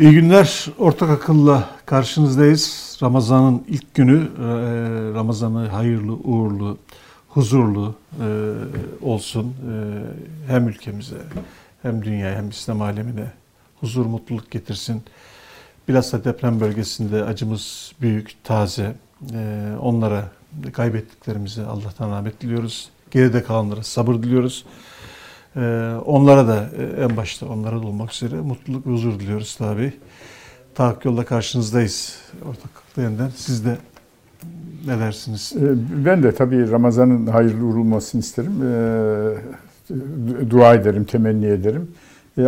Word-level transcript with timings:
İyi 0.00 0.12
günler. 0.12 0.66
Ortak 0.78 1.10
akılla 1.10 1.68
karşınızdayız. 1.86 2.98
Ramazan'ın 3.02 3.64
ilk 3.68 3.94
günü. 3.94 4.16
e, 4.38 4.44
Ramazan'ı 5.14 5.68
hayırlı, 5.68 6.12
uğurlu, 6.12 6.78
huzurlu 7.28 7.94
e, 8.20 8.26
olsun. 9.02 9.46
E, 9.46 10.52
Hem 10.52 10.68
ülkemize, 10.68 11.16
hem 11.82 12.04
dünyaya, 12.04 12.36
hem 12.36 12.48
İslam 12.48 12.82
alemine 12.82 13.32
huzur, 13.80 14.06
mutluluk 14.06 14.50
getirsin. 14.50 15.02
Bilhassa 15.88 16.24
deprem 16.24 16.60
bölgesinde 16.60 17.24
acımız 17.24 17.92
büyük, 18.00 18.44
taze. 18.44 18.94
Onlara 19.80 20.28
kaybettiklerimize 20.72 21.66
Allah'tan 21.66 22.10
rahmet 22.10 22.40
diliyoruz. 22.40 22.90
Geride 23.10 23.42
kalanlara 23.42 23.82
sabır 23.82 24.14
diliyoruz. 24.14 24.64
Ee, 25.56 25.94
onlara 26.06 26.48
da 26.48 26.68
e, 26.78 27.02
en 27.02 27.16
başta 27.16 27.46
onlara 27.46 27.82
da 27.82 27.86
olmak 27.86 28.12
üzere 28.12 28.34
mutluluk 28.40 28.86
ve 28.86 28.90
huzur 28.90 29.20
diliyoruz 29.20 29.56
tabi. 29.56 29.92
Tahakkuk 30.74 31.04
yolda 31.04 31.24
karşınızdayız 31.24 32.16
ortaklıkta 32.48 33.02
yeniden. 33.02 33.30
Siz 33.36 33.64
de 33.64 33.76
ne 34.86 34.98
dersiniz? 34.98 35.52
Ee, 35.56 35.60
Ben 36.06 36.22
de 36.22 36.34
tabii 36.34 36.70
Ramazan'ın 36.70 37.26
hayırlı 37.26 37.64
uğurlu 37.64 37.80
olmasını 37.80 38.20
isterim. 38.20 38.52
Ee, 38.62 40.50
Dua 40.50 40.74
ederim, 40.74 41.04
temenni 41.04 41.46
ederim. 41.46 41.90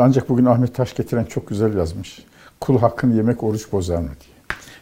Ancak 0.00 0.28
bugün 0.28 0.44
Ahmet 0.44 0.74
Taş 0.74 0.94
getiren 0.94 1.24
çok 1.24 1.48
güzel 1.48 1.76
yazmış. 1.76 2.22
Kul 2.60 2.78
hakkını 2.78 3.14
yemek 3.16 3.42
oruç 3.42 3.72
bozar 3.72 3.98
mı 3.98 4.08
diye. 4.20 4.32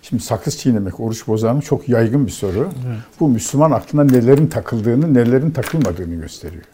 Şimdi 0.02 0.22
sakız 0.22 0.58
çiğnemek 0.58 1.00
oruç 1.00 1.26
bozar 1.26 1.52
mı 1.52 1.60
çok 1.60 1.88
yaygın 1.88 2.26
bir 2.26 2.32
soru. 2.32 2.58
Evet. 2.86 2.98
Bu 3.20 3.28
Müslüman 3.28 3.70
aklına 3.70 4.04
nelerin 4.04 4.46
takıldığını, 4.46 5.14
nelerin 5.14 5.50
takılmadığını 5.50 6.14
gösteriyor. 6.14 6.64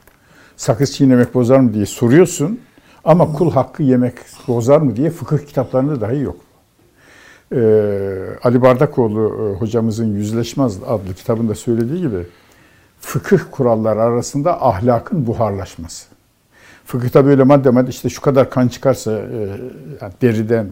Sakız 0.56 0.92
çiğnemek 0.92 1.34
bozar 1.34 1.60
mı 1.60 1.74
diye 1.74 1.86
soruyorsun 1.86 2.60
ama 3.04 3.32
kul 3.32 3.52
hakkı 3.52 3.82
yemek 3.82 4.14
bozar 4.48 4.80
mı 4.80 4.96
diye 4.96 5.10
fıkıh 5.10 5.38
kitaplarında 5.38 6.00
dahi 6.00 6.20
yok. 6.20 6.36
Ee, 7.52 7.58
Ali 8.42 8.62
Bardakoğlu 8.62 9.52
e, 9.54 9.58
hocamızın 9.58 10.14
Yüzleşmez 10.14 10.82
adlı 10.86 11.14
kitabında 11.14 11.54
söylediği 11.54 12.00
gibi 12.00 12.26
fıkıh 13.00 13.38
kuralları 13.50 14.02
arasında 14.02 14.66
ahlakın 14.66 15.26
buharlaşması. 15.26 16.06
Fıkıhta 16.84 17.26
böyle 17.26 17.42
madde 17.42 17.70
madde 17.70 17.90
işte 17.90 18.08
şu 18.08 18.20
kadar 18.20 18.50
kan 18.50 18.68
çıkarsa 18.68 19.12
e, 19.12 19.48
yani 20.00 20.12
deriden 20.22 20.66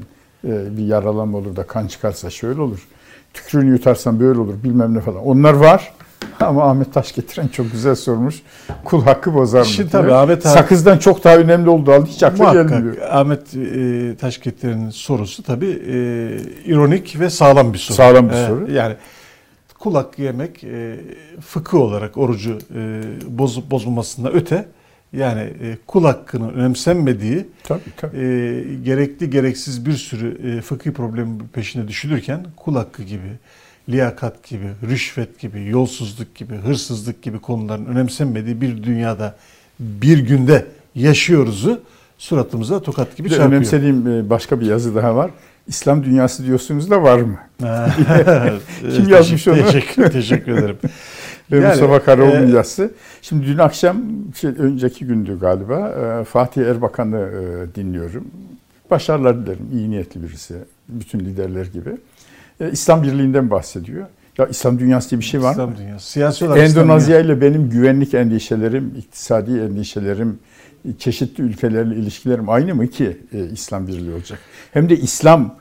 e, 0.45 0.77
bir 0.77 0.87
yaralanma 0.87 1.39
olur 1.39 1.57
da 1.57 1.67
kan 1.67 1.87
çıkarsa 1.87 2.31
şöyle 2.31 2.61
olur. 2.61 2.89
Tükrüğünü 3.35 3.71
yutarsan 3.71 4.21
böyle 4.21 4.39
olur 4.39 4.55
bilmem 4.65 4.95
ne 4.95 5.01
falan. 5.01 5.27
Onlar 5.27 5.53
var 5.53 5.95
ama 6.41 6.71
Ahmet 6.71 6.95
Taş 6.95 7.15
getiren 7.15 7.49
çok 7.49 7.73
güzel 7.73 7.95
sormuş. 7.95 8.43
Kul 8.85 9.03
hakkı 9.05 9.35
bozar 9.35 9.59
mı? 9.61 9.67
Şimdi 9.67 9.91
tabii 9.91 10.13
Ahmet 10.13 10.43
Sakızdan 10.43 10.99
çok 10.99 11.25
daha 11.25 11.37
önemli 11.37 11.69
olduğu 11.71 11.93
halde 11.93 12.07
hiç 12.11 12.23
akla 12.23 12.43
Muhakkak 12.45 12.69
gelmiyor. 12.69 12.97
Ahmet 13.11 13.55
e, 13.57 14.17
Taşketler'in 14.17 14.91
sorusu 14.91 15.43
tabi 15.43 15.67
ironik 16.67 17.21
ve 17.21 17.31
sağlam 17.31 17.73
bir 17.73 17.79
soru. 17.79 17.97
Sağlam 17.97 18.29
bir 18.29 18.35
E, 18.35 18.47
soru. 18.47 18.73
Yani 18.73 18.95
kul 19.79 19.95
hakkı 19.95 20.23
yemek 20.23 20.65
e, 20.65 20.97
fıkıh 21.47 21.79
olarak 21.79 22.17
orucu 22.19 22.59
e, 22.75 23.01
bozup 23.39 23.71
bozulmasında 23.71 24.31
öte 24.33 24.67
yani 25.13 25.41
e, 25.41 25.77
kul 25.87 26.05
hakkının 26.05 26.55
önemsenmediği 26.55 27.47
Tabii 27.65 27.81
tabii. 27.97 28.17
e, 28.17 28.23
gerekli 28.85 29.31
gereksiz 29.31 29.87
bir 29.87 29.93
sürü 29.93 30.57
e, 30.59 30.61
fıkhi 30.61 30.93
problemi 30.93 31.39
peşine 31.53 31.89
düşülürken 31.89 32.47
kul 32.57 32.77
hakkı 32.77 33.03
gibi, 33.03 33.33
liyakat 33.89 34.49
gibi, 34.49 34.67
rüşvet 34.91 35.39
gibi, 35.39 35.69
yolsuzluk 35.69 36.35
gibi, 36.35 36.55
hırsızlık 36.55 37.23
gibi 37.23 37.39
konuların 37.39 37.87
önemsenmediği 37.87 38.61
bir 38.61 38.83
dünyada 38.83 39.37
bir 39.81 40.19
günde 40.19 40.67
yaşıyoruzu 40.95 41.81
suratımıza 42.19 42.83
tokat 42.83 43.17
gibi 43.17 43.25
Bir 43.25 43.31
çarpıyor. 43.31 43.51
önemsediğim 43.53 44.09
e, 44.09 44.31
başka 44.31 44.61
bir 44.61 44.67
yazı 44.67 44.95
daha 44.95 45.17
var. 45.17 45.31
İslam 45.67 46.05
dünyası 46.05 46.47
diyorsunuz 46.47 46.91
da 46.91 47.03
var 47.03 47.21
mı? 47.21 47.39
Kim 48.97 49.09
yazmış 49.09 49.49
onu? 49.49 49.57
Teşekkür, 49.57 50.11
teşekkür 50.11 50.53
ederim. 50.53 50.77
Yani, 51.51 51.67
Mustafa 51.67 52.05
Karaoğlu'nun 52.05 52.53
e, 52.53 52.57
yazısı. 52.57 52.91
Şimdi 53.23 53.47
dün 53.47 53.59
akşam, 53.59 54.03
şey, 54.41 54.51
önceki 54.59 55.07
gündü 55.07 55.39
galiba, 55.41 55.89
e, 55.89 56.25
Fatih 56.25 56.63
Erbakan'ı 56.63 57.19
e, 57.19 57.75
dinliyorum. 57.75 58.25
Başarılar 58.91 59.47
dilerim, 59.47 59.69
iyi 59.73 59.91
niyetli 59.91 60.23
birisi, 60.23 60.55
bütün 60.89 61.21
liderler 61.21 61.67
gibi. 61.67 61.91
E, 62.61 62.71
İslam 62.71 63.03
Birliği'nden 63.03 63.51
bahsediyor. 63.51 64.07
Ya 64.39 64.47
İslam 64.47 64.79
dünyası 64.79 65.11
diye 65.11 65.19
bir 65.21 65.25
şey 65.25 65.43
var 65.43 65.47
mı? 65.47 65.53
İslam 65.53 65.77
dünyası. 65.77 66.11
Siyasi 66.11 66.45
olarak 66.45 66.71
Endonezya 66.71 67.21
ile 67.21 67.41
benim 67.41 67.71
güvenlik 67.71 68.15
endişelerim, 68.15 68.95
iktisadi 68.99 69.59
endişelerim, 69.59 70.39
çeşitli 70.99 71.43
ülkelerle 71.45 71.95
ilişkilerim 71.97 72.49
aynı 72.49 72.75
mı 72.75 72.89
ki 72.89 73.17
e, 73.33 73.45
İslam 73.53 73.87
Birliği 73.87 74.13
olacak? 74.15 74.39
Hem 74.73 74.89
de 74.89 74.97
İslam 74.97 75.55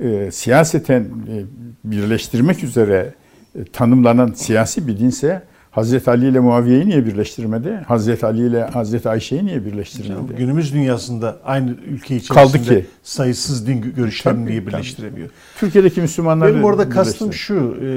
e, 0.00 0.30
siyaseten 0.32 1.00
e, 1.02 1.44
birleştirmek 1.84 2.64
üzere 2.64 3.14
e, 3.58 3.64
tanımlanan 3.64 4.32
siyasi 4.32 4.86
bir 4.88 4.98
dinse 4.98 5.42
Hazreti 5.70 6.10
Ali 6.10 6.28
ile 6.28 6.40
Muaviye'yi 6.40 6.86
niye 6.88 7.06
birleştirmedi? 7.06 7.80
Hazreti 7.88 8.26
Ali 8.26 8.46
ile 8.46 8.62
Hazreti 8.64 9.08
Ayşe'yi 9.08 9.46
niye 9.46 9.64
birleştirmedi? 9.64 10.34
Günümüz 10.38 10.74
dünyasında 10.74 11.36
aynı 11.44 11.70
ülke 11.70 12.16
içerisinde 12.16 12.34
Kaldı 12.58 12.62
ki. 12.62 12.86
sayısız 13.02 13.66
din 13.66 13.80
görüşlerini 13.96 14.46
niye 14.46 14.66
birleştiremiyor? 14.66 15.28
Türkiye'deki 15.58 16.00
Müslümanları 16.00 16.52
Benim 16.54 16.64
orada 16.64 16.88
kastım 16.88 17.32
şu, 17.32 17.76
e, 17.82 17.88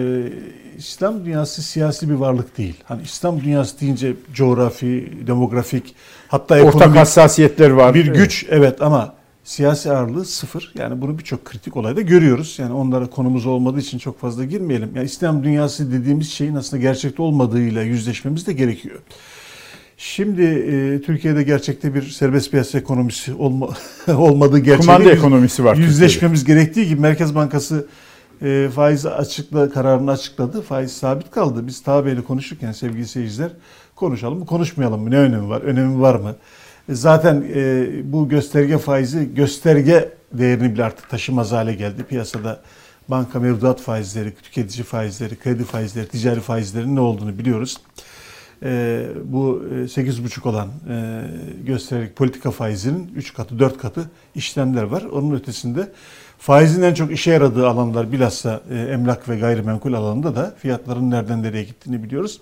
İslam 0.77 1.25
dünyası 1.25 1.61
siyasi 1.61 2.09
bir 2.09 2.13
varlık 2.13 2.57
değil. 2.57 2.75
Hani 2.83 3.01
İslam 3.01 3.41
dünyası 3.41 3.79
deyince 3.81 4.13
coğrafi, 4.33 5.13
demografik, 5.27 5.95
hatta 6.27 6.55
Ortak 6.55 6.67
ekonomik 6.75 6.97
hassasiyetler 6.97 7.69
var. 7.69 7.93
bir 7.93 8.05
Evet. 8.07 8.15
güç 8.15 8.45
evet 8.49 8.81
ama 8.81 9.13
siyasi 9.43 9.91
ağırlığı 9.91 10.25
sıfır. 10.25 10.73
Yani 10.77 11.01
bunu 11.01 11.17
birçok 11.17 11.45
kritik 11.45 11.77
olayda 11.77 12.01
görüyoruz. 12.01 12.55
Yani 12.59 12.73
onlara 12.73 13.09
konumuz 13.09 13.45
olmadığı 13.45 13.79
için 13.79 13.97
çok 13.97 14.19
fazla 14.19 14.45
girmeyelim. 14.45 14.91
Yani 14.95 15.05
İslam 15.05 15.43
dünyası 15.43 15.91
dediğimiz 15.91 16.31
şeyin 16.31 16.55
aslında 16.55 16.81
gerçekte 16.81 17.21
olmadığıyla 17.21 17.81
yüzleşmemiz 17.81 18.47
de 18.47 18.53
gerekiyor. 18.53 18.99
Şimdi 19.97 20.41
e, 20.41 21.01
Türkiye'de 21.01 21.43
gerçekte 21.43 21.93
bir 21.95 22.01
serbest 22.01 22.51
piyasa 22.51 22.77
ekonomisi 22.77 23.33
olma, 23.33 23.69
olmadığı 24.07 24.59
gerçeğiyle 24.59 24.81
Kumanda 24.93 25.11
ekonomisi 25.11 25.63
var. 25.63 25.75
Türkiye'de. 25.75 25.91
yüzleşmemiz 25.91 26.43
gerektiği 26.43 26.87
gibi 26.87 27.01
Merkez 27.01 27.35
Bankası 27.35 27.87
e, 28.41 28.69
faiz 28.75 29.05
açıkla 29.05 29.69
kararını 29.69 30.11
açıkladı. 30.11 30.61
Faiz 30.61 30.91
sabit 30.91 31.31
kaldı. 31.31 31.67
Biz 31.67 31.83
tabiyle 31.83 32.21
konuşurken 32.21 32.71
sevgili 32.71 33.07
seyirciler 33.07 33.51
konuşalım 33.95 34.39
mı 34.39 34.45
konuşmayalım 34.45 35.01
mı? 35.01 35.11
Ne 35.11 35.17
önemi 35.17 35.49
var? 35.49 35.61
Önemi 35.61 36.01
var 36.01 36.15
mı? 36.15 36.35
E, 36.89 36.95
Zaten 36.95 37.45
e, 37.55 37.87
bu 38.03 38.29
gösterge 38.29 38.77
faizi 38.77 39.35
gösterge 39.35 40.09
değerini 40.33 40.73
bile 40.73 40.83
artık 40.83 41.09
taşımaz 41.09 41.51
hale 41.51 41.73
geldi. 41.73 42.03
Piyasada 42.03 42.61
banka 43.07 43.39
mevduat 43.39 43.81
faizleri, 43.81 44.33
tüketici 44.35 44.83
faizleri, 44.83 45.39
kredi 45.39 45.63
faizleri, 45.63 46.07
ticari 46.07 46.39
faizlerin 46.39 46.95
ne 46.95 46.99
olduğunu 46.99 47.37
biliyoruz. 47.37 47.77
E, 48.63 49.05
bu 49.25 49.63
e, 49.71 49.75
8,5 49.75 50.49
olan 50.49 50.67
e, 50.89 51.23
göstergelik 51.65 52.15
politika 52.15 52.51
faizinin 52.51 53.11
3 53.15 53.33
katı 53.33 53.59
4 53.59 53.77
katı 53.77 54.09
işlemler 54.35 54.83
var. 54.83 55.01
Onun 55.01 55.35
ötesinde 55.35 55.91
faizin 56.39 56.81
en 56.81 56.93
çok 56.93 57.11
işe 57.11 57.31
yaradığı 57.31 57.67
alanlar 57.67 58.11
bilhassa 58.11 58.61
e, 58.71 58.75
emlak 58.77 59.29
ve 59.29 59.39
gayrimenkul 59.39 59.93
alanında 59.93 60.35
da 60.35 60.55
fiyatların 60.57 61.11
nereden 61.11 61.43
nereye 61.43 61.63
gittiğini 61.63 62.03
biliyoruz. 62.03 62.41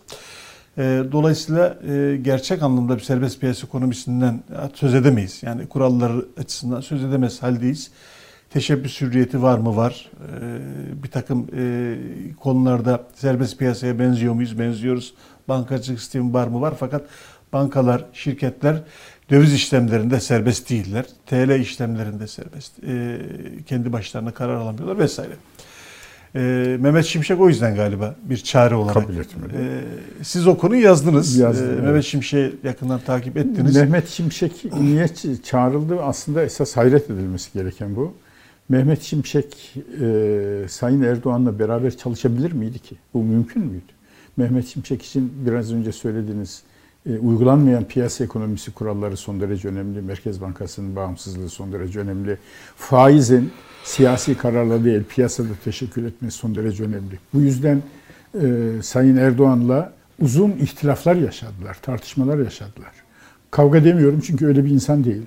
E, 0.77 1.03
Dolayısıyla 1.11 1.77
e, 1.87 2.17
gerçek 2.21 2.63
anlamda 2.63 2.95
bir 2.95 3.01
serbest 3.01 3.39
piyasa 3.39 3.67
ekonomisinden 3.67 4.43
söz 4.73 4.93
edemeyiz. 4.95 5.43
Yani 5.43 5.67
kuralları 5.67 6.25
açısından 6.37 6.81
söz 6.81 7.03
edemez 7.03 7.43
haldeyiz. 7.43 7.91
Teşebbüs 8.49 9.01
hürriyeti 9.01 9.41
var 9.41 9.57
mı? 9.57 9.75
Var. 9.75 10.11
E, 10.41 11.03
Bir 11.03 11.11
takım 11.11 11.47
e, 11.57 11.95
konularda 12.39 13.03
serbest 13.15 13.57
piyasaya 13.59 13.99
benziyor 13.99 14.33
muyuz? 14.33 14.59
Benziyoruz. 14.59 15.13
Bankacılık 15.47 15.99
sistemi 15.99 16.33
var 16.33 16.47
mı? 16.47 16.61
Var. 16.61 16.73
Fakat 16.79 17.01
bankalar, 17.53 18.05
şirketler 18.13 18.81
döviz 19.29 19.53
işlemlerinde 19.53 20.19
serbest 20.19 20.69
değiller. 20.69 21.05
TL 21.25 21.59
işlemlerinde 21.59 22.27
serbest. 22.27 22.83
E, 22.83 23.17
Kendi 23.65 23.93
başlarına 23.93 24.31
karar 24.31 24.55
alamıyorlar 24.55 24.97
vesaire. 24.99 25.31
E, 26.35 26.77
Mehmet 26.79 27.05
Şimşek 27.05 27.39
o 27.41 27.49
yüzden 27.49 27.75
galiba 27.75 28.15
bir 28.23 28.37
çare 28.37 28.75
olarak. 28.75 28.93
Kabul 28.93 29.15
etmedi. 29.17 29.53
E, 29.57 30.23
siz 30.23 30.47
o 30.47 30.57
konuyu 30.57 30.81
yazdınız. 30.81 31.37
Yazdım, 31.37 31.65
E, 31.65 31.69
evet. 31.73 31.83
Mehmet 31.83 32.03
Şimşek'i 32.03 32.67
yakından 32.67 32.99
takip 32.99 33.37
ettiniz. 33.37 33.75
Mehmet 33.75 34.07
Şimşek 34.07 34.65
niye 34.81 35.07
çağrıldı? 35.43 36.01
Aslında 36.01 36.43
esas 36.43 36.77
hayret 36.77 37.09
edilmesi 37.09 37.53
gereken 37.53 37.95
bu. 37.95 38.13
Mehmet 38.69 39.01
Şimşek 39.01 39.75
e, 40.01 40.65
Sayın 40.69 41.01
Erdoğan'la 41.01 41.59
beraber 41.59 41.97
çalışabilir 41.97 42.51
miydi 42.51 42.79
ki? 42.79 42.95
Bu 43.13 43.23
mümkün 43.23 43.65
müydü? 43.65 43.91
Mehmet 44.37 44.67
Şimşek 44.67 45.01
için 45.01 45.33
biraz 45.45 45.73
önce 45.73 45.91
söylediğiniz 45.91 46.63
e, 47.09 47.17
uygulanmayan 47.17 47.83
piyasa 47.83 48.23
ekonomisi 48.23 48.71
kuralları 48.71 49.17
son 49.17 49.41
derece 49.41 49.67
önemli. 49.67 50.01
Merkez 50.01 50.41
Bankası'nın 50.41 50.95
bağımsızlığı 50.95 51.49
son 51.49 51.73
derece 51.73 51.99
önemli. 51.99 52.37
Faizin 52.75 53.51
siyasi 53.83 54.37
kararla 54.37 54.83
değil 54.85 55.03
piyasada 55.03 55.47
teşekkül 55.63 56.05
etmesi 56.05 56.37
son 56.37 56.55
derece 56.55 56.83
önemli. 56.83 57.19
Bu 57.33 57.41
yüzden 57.41 57.81
e, 58.41 58.47
Sayın 58.81 59.17
Erdoğan'la 59.17 59.93
uzun 60.21 60.51
ihtilaflar 60.51 61.15
yaşadılar, 61.15 61.77
tartışmalar 61.81 62.37
yaşadılar. 62.37 62.91
Kavga 63.51 63.83
demiyorum 63.83 64.19
çünkü 64.19 64.45
öyle 64.45 64.65
bir 64.65 64.69
insan 64.69 65.03
değil. 65.03 65.21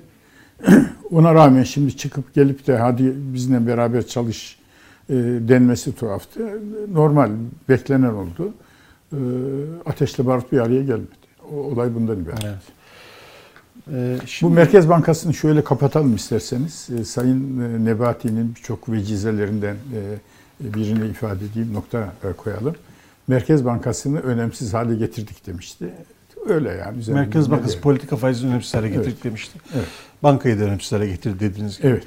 Ona 1.11 1.33
rağmen 1.33 1.63
şimdi 1.63 1.97
çıkıp 1.97 2.33
gelip 2.33 2.67
de 2.67 2.77
hadi 2.77 3.13
bizimle 3.15 3.67
beraber 3.67 4.07
çalış 4.07 4.59
e, 5.09 5.13
denmesi 5.15 5.95
tuhaftı. 5.95 6.59
Normal, 6.93 7.29
beklenen 7.69 8.13
oldu. 8.13 8.53
E, 9.13 9.19
ateşle 9.85 10.25
barut 10.25 10.51
bir 10.51 10.59
araya 10.59 10.83
gelmedi. 10.83 11.07
O 11.51 11.55
olay 11.55 11.95
bundan 11.95 12.19
ibaret. 12.19 12.43
Evet. 12.43 12.74
Ee, 13.93 14.17
şimdi, 14.25 14.51
Bu 14.51 14.55
Merkez 14.55 14.89
Bankası'nı 14.89 15.33
şöyle 15.33 15.63
kapatalım 15.63 16.15
isterseniz. 16.15 16.87
E, 16.99 17.03
Sayın 17.03 17.61
e, 17.61 17.85
Nebati'nin 17.85 18.55
birçok 18.55 18.89
vecizelerinden 18.91 19.75
e, 19.75 20.73
birini 20.75 21.07
ifade 21.07 21.45
edeyim, 21.45 21.73
nokta 21.73 22.13
e, 22.23 22.33
koyalım. 22.33 22.75
Merkez 23.27 23.65
Bankası'nı 23.65 24.19
önemsiz 24.19 24.73
hale 24.73 24.95
getirdik 24.95 25.47
demişti. 25.47 25.85
Öyle 26.49 26.69
yani. 26.71 26.97
üzerinde 26.99 27.21
Merkez 27.21 27.51
Bankası 27.51 27.67
diyelim. 27.67 27.81
politika 27.83 28.15
faizini 28.15 28.49
önemsiz 28.49 28.73
hale 28.73 28.87
getirdik 28.89 29.11
Evet. 29.13 29.23
demişti. 29.23 29.59
Evet. 29.75 29.85
Bankayı 30.23 30.59
da 30.59 30.63
önemsiz 30.63 30.91
hale 30.91 31.07
getirdi 31.07 31.39
dediğiniz 31.39 31.77
gibi. 31.77 31.87
Evet. 31.87 32.03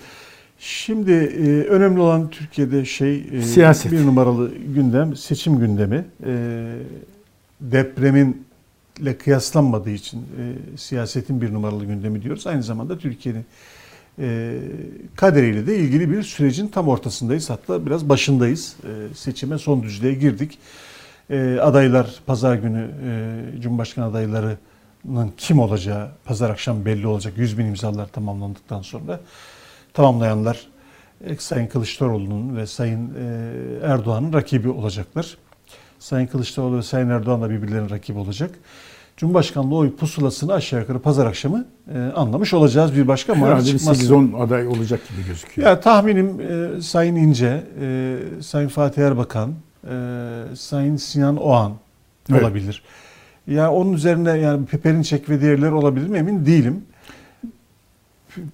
Şimdi 0.58 1.12
e, 1.12 1.64
önemli 1.64 2.00
olan 2.00 2.30
Türkiye'de 2.30 2.84
şey 2.84 3.28
e, 3.32 3.42
Siyaset. 3.42 3.92
bir 3.92 4.06
numaralı 4.06 4.54
gündem 4.74 5.16
seçim 5.16 5.58
gündemi. 5.58 6.04
E, 6.26 6.74
depreminle 8.98 9.18
kıyaslanmadığı 9.18 9.90
için 9.90 10.18
e, 10.18 10.76
siyasetin 10.76 11.40
bir 11.40 11.52
numaralı 11.52 11.84
gündemi 11.84 12.22
diyoruz. 12.22 12.46
Aynı 12.46 12.62
zamanda 12.62 12.98
Türkiye'nin 12.98 13.46
e, 14.18 14.58
kaderiyle 15.16 15.66
de 15.66 15.78
ilgili 15.78 16.10
bir 16.10 16.22
sürecin 16.22 16.68
tam 16.68 16.88
ortasındayız. 16.88 17.50
Hatta 17.50 17.86
biraz 17.86 18.08
başındayız. 18.08 18.76
E, 18.84 19.14
seçime 19.14 19.58
son 19.58 19.82
düzlüğe 19.82 20.14
girdik. 20.14 20.58
E, 21.30 21.58
adaylar 21.62 22.20
pazar 22.26 22.54
günü 22.54 22.90
e, 23.04 23.60
Cumhurbaşkanı 23.60 24.04
adaylarının 24.04 25.32
kim 25.36 25.58
olacağı 25.58 26.08
pazar 26.24 26.50
akşam 26.50 26.84
belli 26.84 27.06
olacak. 27.06 27.32
100 27.36 27.58
bin 27.58 27.66
imzalar 27.66 28.08
tamamlandıktan 28.08 28.82
sonra 28.82 29.20
tamamlayanlar 29.92 30.66
e, 31.24 31.36
Sayın 31.36 31.66
Kılıçdaroğlu'nun 31.66 32.56
ve 32.56 32.66
Sayın 32.66 33.14
e, 33.14 33.86
Erdoğan'ın 33.86 34.32
rakibi 34.32 34.68
olacaklar. 34.68 35.36
Sayın 35.98 36.26
Kılıçdaroğlu 36.26 36.76
ve 36.76 36.82
Sayın 36.82 37.10
Erdoğan 37.10 37.42
da 37.42 37.50
birbirlerinin 37.50 37.90
rakibi 37.90 38.18
olacak. 38.18 38.50
Cumhurbaşkanlığı 39.18 39.74
oy 39.76 39.96
pusulasını 39.96 40.52
aşağı 40.52 40.80
yukarı 40.80 40.98
pazar 40.98 41.26
akşamı 41.26 41.66
e, 41.94 41.98
anlamış 41.98 42.54
olacağız. 42.54 42.96
Bir 42.96 43.08
başka 43.08 43.34
çıkmazsa. 43.64 44.04
8-10 44.14 44.36
aday 44.42 44.66
olacak 44.66 45.00
gibi 45.08 45.26
gözüküyor. 45.26 45.68
Ya 45.68 45.80
tahminim 45.80 46.40
e, 46.40 46.80
Sayın 46.82 47.16
İnce, 47.16 47.64
e, 47.80 48.16
Sayın 48.40 48.68
Fatih 48.68 49.02
Erbakan, 49.02 49.54
e, 49.84 49.94
Sayın 50.54 50.96
Sinan 50.96 51.36
Oğan 51.36 51.72
Evet. 52.30 52.42
olabilir. 52.42 52.82
Ya 53.46 53.72
onun 53.72 53.92
üzerine 53.92 54.30
yani 54.30 54.66
Peperinçek 54.66 55.30
ve 55.30 55.40
diğerleri 55.40 55.72
olabilir 55.72 56.08
mi 56.08 56.18
emin 56.18 56.46
değilim. 56.46 56.82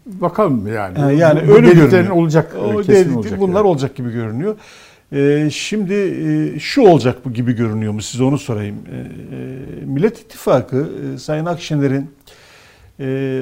Bakalım 0.07 0.67
yani. 0.75 1.19
Yani 1.19 1.49
Bu 1.49 1.53
öyle 1.55 1.73
görünüyor. 1.73 2.09
olacak. 2.09 2.57
O 2.65 2.77
kesin 2.77 3.15
olacak. 3.15 3.41
bunlar 3.41 3.61
yani. 3.61 3.69
olacak 3.69 3.97
gibi 3.97 4.13
görünüyor. 4.13 4.57
E, 5.15 5.51
şimdi 5.51 5.95
e, 5.95 6.59
şu 6.59 6.83
olacak 6.83 7.25
bu 7.25 7.33
gibi 7.33 7.53
görünüyor 7.53 7.93
mu 7.93 8.03
size 8.03 8.25
onu 8.25 8.39
sorayım. 8.39 8.77
E, 8.93 8.97
e, 8.97 9.85
Millet 9.85 10.21
İttifakı 10.21 10.91
e, 11.15 11.19
Sayın 11.19 11.47
Akşener'in 11.47 12.15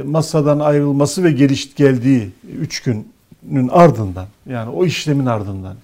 masadan 0.07 0.59
ayrılması 0.59 1.25
ve 1.25 1.33
geliş 1.33 1.75
geldiği 1.75 2.31
üç 2.61 2.83
günün 2.83 3.69
ardından 3.69 4.27
yani 4.47 4.71
o 4.71 4.85
işlemin 4.85 5.27
ardından 5.27 5.77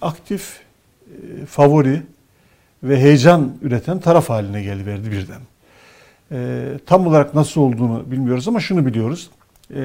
aktif 0.00 0.60
favori 1.48 2.02
ve 2.82 3.00
heyecan 3.00 3.52
üreten 3.62 3.98
taraf 3.98 4.28
haline 4.28 4.62
geliverdi 4.62 5.10
birden. 5.10 5.40
Tam 6.86 7.06
olarak 7.06 7.34
nasıl 7.34 7.60
olduğunu 7.60 8.10
bilmiyoruz 8.10 8.48
ama 8.48 8.60
şunu 8.60 8.86
biliyoruz. 8.86 9.30
E, 9.74 9.80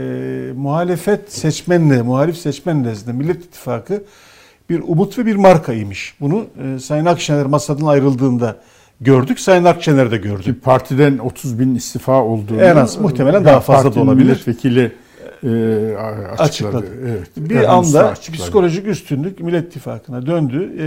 muhalefet 0.55 1.33
seçmenle, 1.33 2.01
muhalif 2.01 2.37
seçmen 2.37 2.83
nezdinde 2.83 3.13
Millet 3.17 3.45
İttifakı 3.45 4.03
bir 4.69 4.83
umut 4.87 5.17
ve 5.17 5.25
bir 5.25 5.35
markaymış. 5.35 6.15
Bunu 6.19 6.45
e, 6.63 6.79
Sayın 6.79 7.05
Akşener 7.05 7.45
masadan 7.45 7.85
ayrıldığında 7.85 8.55
gördük. 9.01 9.39
Sayın 9.39 9.63
Akşener 9.63 10.11
de 10.11 10.17
gördü. 10.17 10.43
Ki 10.43 10.59
partiden 10.59 11.17
30 11.17 11.59
bin 11.59 11.75
istifa 11.75 12.23
olduğunu 12.23 12.61
En 12.61 12.75
az, 12.75 12.97
muhtemelen 12.97 13.45
daha 13.45 13.59
fazla 13.59 13.95
da 13.95 13.99
olabilir. 13.99 14.25
Milletvekili 14.25 14.91
e, 15.43 15.49
açıkladı. 16.37 16.41
Açıkladı. 16.41 16.85
Evet. 17.07 17.29
Bir 17.37 17.55
Erhan 17.55 17.77
anda 17.77 18.09
açıkladı. 18.09 18.41
psikolojik 18.41 18.87
üstünlük 18.87 19.39
Millet 19.39 19.67
İttifakı'na 19.67 20.25
döndü. 20.25 20.71
E, 20.79 20.85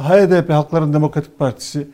HDP 0.00 0.50
Halkların 0.50 0.92
Demokratik 0.92 1.38
Partisi 1.38 1.80
e, 1.80 1.84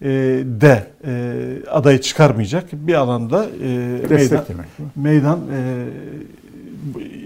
de 0.00 0.86
e, 1.06 1.70
adayı 1.70 2.00
çıkarmayacak. 2.00 2.64
Bir 2.72 2.94
alanda 2.94 3.46
e, 3.62 3.68
meydan, 4.10 4.44
meydan 4.96 5.40
e, 5.52 5.86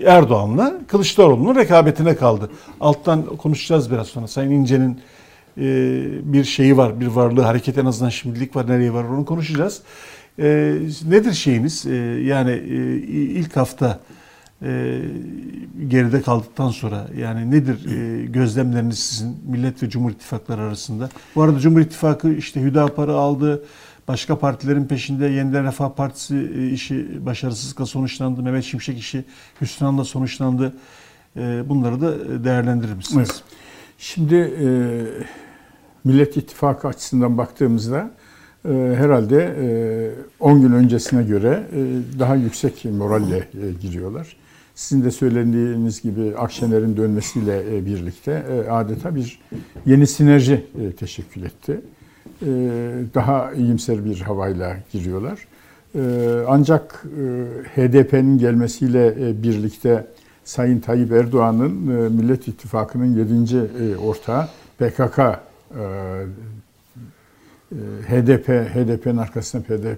Erdoğan'la 0.06 0.74
Kılıçdaroğlu'nun 0.88 1.56
rekabetine 1.56 2.16
kaldı. 2.16 2.50
Alttan 2.80 3.36
konuşacağız 3.36 3.90
biraz 3.90 4.06
sonra. 4.06 4.26
Sayın 4.26 4.50
İnce'nin 4.50 5.00
e, 5.58 5.62
bir 6.32 6.44
şeyi 6.44 6.76
var, 6.76 7.00
bir 7.00 7.06
varlığı, 7.06 7.42
hareket 7.42 7.78
en 7.78 7.84
azından 7.84 8.10
şimdilik 8.10 8.56
var, 8.56 8.68
nereye 8.68 8.92
var 8.92 9.04
onu 9.04 9.24
konuşacağız. 9.24 9.82
E, 10.38 10.46
nedir 11.08 11.32
şeyiniz? 11.32 11.86
E, 11.86 11.94
yani 12.24 12.50
e, 12.50 12.96
ilk 13.10 13.56
hafta 13.56 14.00
e, 14.62 15.00
geride 15.88 16.22
kaldıktan 16.22 16.70
sonra 16.70 17.06
yani 17.18 17.50
nedir 17.50 17.86
e, 17.86 18.26
gözlemleriniz 18.26 18.98
sizin 18.98 19.36
Millet 19.46 19.82
ve 19.82 19.90
Cumhur 19.90 20.10
İttifakları 20.10 20.60
arasında? 20.60 21.08
Bu 21.36 21.42
arada 21.42 21.58
Cumhur 21.58 21.80
İttifakı 21.80 22.32
işte 22.32 22.62
Hüdapar'ı 22.62 23.14
aldı. 23.14 23.64
Başka 24.08 24.38
partilerin 24.38 24.84
peşinde 24.84 25.26
Yeniden 25.26 25.64
Refah 25.64 25.90
Partisi 25.90 26.50
e, 26.56 26.68
işi 26.68 27.26
başarısızlıkla 27.26 27.86
sonuçlandı. 27.86 28.42
Mehmet 28.42 28.64
Şimşek 28.64 28.98
işi 28.98 29.24
hüsranla 29.60 30.04
sonuçlandı. 30.04 30.74
E, 31.36 31.68
bunları 31.68 32.00
da 32.00 32.44
değerlendirir 32.44 32.92
misiniz? 32.92 33.28
Evet. 33.30 33.42
Şimdi 33.98 34.34
e, 34.34 34.66
Millet 36.04 36.36
İttifakı 36.36 36.88
açısından 36.88 37.38
baktığımızda 37.38 38.10
e, 38.64 38.68
herhalde 38.96 39.56
e, 40.40 40.44
10 40.44 40.62
gün 40.62 40.72
öncesine 40.72 41.22
göre 41.22 41.66
e, 41.72 41.78
daha 42.18 42.34
yüksek 42.34 42.84
moralle 42.84 43.36
e, 43.36 43.72
giriyorlar. 43.80 44.36
Sizin 44.74 45.04
de 45.04 45.10
söylediğiniz 45.10 46.02
gibi 46.02 46.36
Akşener'in 46.36 46.96
dönmesiyle 46.96 47.76
e, 47.76 47.86
birlikte 47.86 48.42
e, 48.50 48.70
adeta 48.70 49.14
bir 49.14 49.40
yeni 49.86 50.06
sinerji 50.06 50.66
e, 50.80 50.92
teşekkül 50.92 51.42
etti. 51.42 51.80
Daha 53.14 53.52
iyimser 53.52 54.04
bir 54.04 54.20
havayla 54.20 54.76
giriyorlar. 54.92 55.38
Ancak 56.48 57.04
HDP'nin 57.74 58.38
gelmesiyle 58.38 59.14
birlikte 59.42 60.06
Sayın 60.44 60.80
Tayyip 60.80 61.12
Erdoğan'ın 61.12 61.72
Millet 62.12 62.48
İttifakı'nın 62.48 63.16
7. 63.16 63.56
e, 63.56 63.96
ortağı 63.96 64.48
PKK 64.78 65.18
HDP 68.08 68.48
HDP'nin 68.48 69.16
arkasında 69.16 69.74
e, 69.74 69.96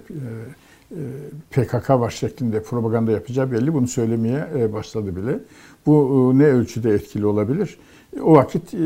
PKK 1.51 1.89
var 1.89 2.09
şeklinde 2.09 2.63
propaganda 2.63 3.11
yapacağı 3.11 3.51
belli. 3.51 3.73
Bunu 3.73 3.87
söylemeye 3.87 4.47
e, 4.57 4.73
başladı 4.73 5.15
bile. 5.15 5.39
Bu 5.85 6.31
e, 6.35 6.39
ne 6.39 6.45
ölçüde 6.45 6.93
etkili 6.93 7.25
olabilir? 7.25 7.77
E, 8.17 8.21
O 8.21 8.33
vakit 8.33 8.73
e, 8.73 8.77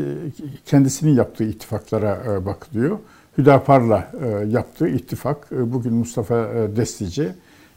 kendisinin 0.65 1.11
yaptığı 1.15 1.43
ittifaklara 1.43 2.23
e, 2.33 2.45
bakılıyor. 2.45 2.97
Hüdapar'la 3.37 4.11
e, 4.23 4.27
yaptığı 4.49 4.87
ittifak 4.87 5.47
e, 5.51 5.73
bugün 5.73 5.93
Mustafa 5.93 6.47
e, 6.47 6.75
Destici 6.75 7.29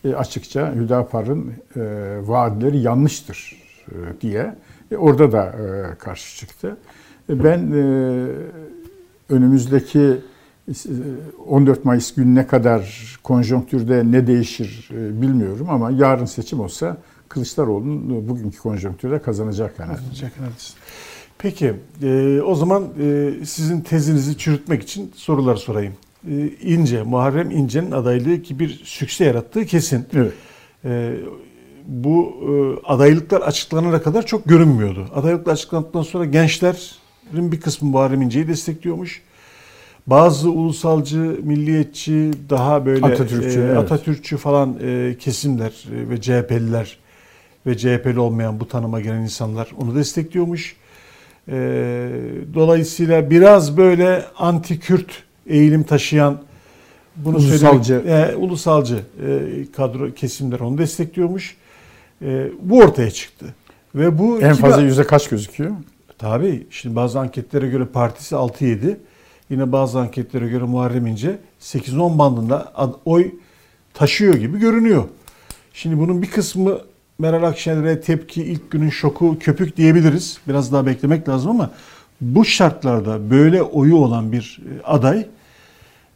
e, 0.05 0.15
açıkça 0.15 0.75
Hüdapar'ın 0.75 1.53
e, 1.77 1.81
vaatleri 2.23 2.79
yanlıştır 2.79 3.63
e, 3.89 4.21
diye 4.21 4.55
e, 4.93 4.97
orada 4.97 5.33
da 5.33 5.45
e, 5.45 5.95
karşı 5.99 6.37
çıktı. 6.37 6.77
E, 7.31 7.45
Ben 7.45 7.73
e, 7.73 8.27
önümüzdeki 9.29 10.01
e, 10.01 10.17
14 11.47 11.85
Mayıs 11.85 12.15
gününe 12.15 12.47
kadar 12.47 13.19
konjonktürde 13.23 14.03
ne 14.11 14.27
değişir 14.27 14.89
e, 14.93 15.23
bilmiyorum 15.23 15.67
ama 15.71 15.91
yarın 15.91 16.25
seçim 16.25 16.61
olsa 16.61 16.97
Kılıçdaroğlu'nun 17.29 18.29
bugünkü 18.29 18.59
konjonktürde 18.59 19.23
kazanacak 19.23 19.79
yani. 19.79 19.93
Jack 20.15 20.37
Hernandez. 20.37 20.75
Peki, 21.39 21.75
e, 22.03 22.41
o 22.41 22.55
zaman 22.55 22.85
e, 23.01 23.33
sizin 23.45 23.81
tezinizi 23.81 24.39
çürütmek 24.39 24.83
için 24.83 25.13
sorular 25.15 25.57
sorayım. 25.57 25.93
E, 26.29 26.49
İnce, 26.49 27.03
Muharrem 27.03 27.51
İnce'nin 27.51 27.91
adaylığı 27.91 28.43
ki 28.43 28.59
bir 28.59 28.81
sükse 28.85 29.25
yarattığı 29.25 29.67
kesin. 29.67 30.07
Evet. 30.13 30.33
E, 30.85 31.17
bu 31.87 32.35
e, 32.43 32.51
adaylıklar 32.87 33.41
açıklanana 33.41 34.03
kadar 34.03 34.27
çok 34.27 34.45
görünmüyordu. 34.45 35.09
Adaylıklar 35.15 35.53
açıklandıktan 35.53 36.03
sonra 36.03 36.25
gençlerin 36.25 37.53
bir 37.53 37.61
kısmı 37.61 37.91
Muharrem 37.91 38.23
İnce'yi 38.23 38.49
destekliyormuş. 38.49 39.23
Bazı 40.07 40.51
ulusalcı, 40.51 41.37
milliyetçi, 41.43 42.31
daha 42.51 42.87
böyle 42.87 43.07
Atatürkçü, 43.07 43.61
e, 43.61 43.63
evet. 43.63 43.77
Atatürkçü 43.77 44.37
falan 44.37 44.77
e, 44.83 45.17
kesimler 45.19 45.69
e, 45.69 46.11
ve 46.11 46.21
CHP'liler 46.21 46.99
ve 47.67 47.77
CHP'li 47.77 48.19
olmayan 48.19 48.61
bu 48.61 48.69
tanıma 48.69 49.01
gelen 49.01 49.21
insanlar 49.21 49.69
onu 49.79 49.95
destekliyormuş. 49.95 50.77
E, 51.49 51.53
dolayısıyla 52.55 53.31
biraz 53.31 53.77
böyle 53.77 54.25
anti-Kürt 54.39 55.11
eğilim 55.47 55.83
taşıyan 55.83 56.39
bunu 57.17 57.37
Ulusalcı. 57.37 57.95
e, 57.95 58.37
ulusalcı 58.37 58.97
e, 58.97 59.73
kadro 59.77 60.13
kesimler 60.15 60.61
onu 60.61 60.79
destekliyormuş. 60.79 61.57
E, 62.23 62.47
bu 62.63 62.79
ortaya 62.79 63.11
çıktı. 63.11 63.47
Ve 63.95 64.19
bu 64.19 64.41
En 64.41 64.55
fazla 64.55 64.83
yüzde 64.83 65.05
kaç 65.05 65.29
gözüküyor? 65.29 65.71
Tabii. 66.19 66.67
Şimdi 66.71 66.97
bazı 66.97 67.21
anketlere 67.21 67.69
göre 67.69 67.85
partisi 67.85 68.35
6-7. 68.35 68.97
Yine 69.51 69.73
bazı 69.73 69.99
anketlere 69.99 70.49
göre 70.49 70.65
Muharrem 70.65 71.07
İnce 71.07 71.39
8-10 71.61 72.19
bandında 72.19 72.73
oy 73.05 73.31
taşıyor 73.95 74.35
gibi 74.35 74.59
görünüyor. 74.59 75.05
Şimdi 75.73 75.99
bunun 75.99 76.23
bir 76.23 76.31
kısmı 76.31 76.79
Meral 77.19 77.43
Akşener'e 77.43 78.01
tepki, 78.01 78.43
ilk 78.43 78.71
günün 78.71 78.91
şoku, 78.91 79.39
köpük 79.41 79.77
diyebiliriz. 79.77 80.39
Biraz 80.49 80.73
daha 80.73 80.87
beklemek 80.87 81.29
lazım 81.29 81.51
ama 81.51 81.71
bu 82.21 82.45
şartlarda 82.45 83.31
böyle 83.31 83.63
oyu 83.63 83.97
olan 83.97 84.33
bir 84.33 84.61
e, 84.61 84.83
aday 84.85 85.27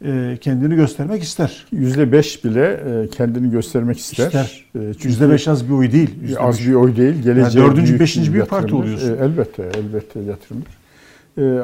e, 0.05 0.37
kendini 0.41 0.75
göstermek 0.75 1.23
ister. 1.23 1.65
Yüzde 1.71 2.11
beş 2.11 2.43
bile 2.45 2.65
e, 2.65 3.09
kendini 3.09 3.51
göstermek 3.51 3.99
ister. 3.99 4.25
İster. 4.25 4.65
Çünkü 4.73 5.07
Yüzde 5.07 5.29
beş 5.29 5.47
az 5.47 5.69
bir 5.69 5.73
oy 5.73 5.91
değil. 5.91 6.09
Yüzde 6.21 6.39
az 6.39 6.59
beş. 6.59 6.67
bir 6.67 6.73
oy 6.73 6.95
değil. 6.95 7.15
Geleceğe 7.21 7.39
Yani 7.39 7.53
dördüncü, 7.55 7.87
büyük 7.87 8.01
beşinci 8.01 8.33
bir 8.33 8.39
bir 8.39 8.45
parti 8.45 8.75
oluyorsun. 8.75 9.17
Elbette, 9.17 9.71
elbette 9.77 10.19
yatırımdır. 10.19 10.77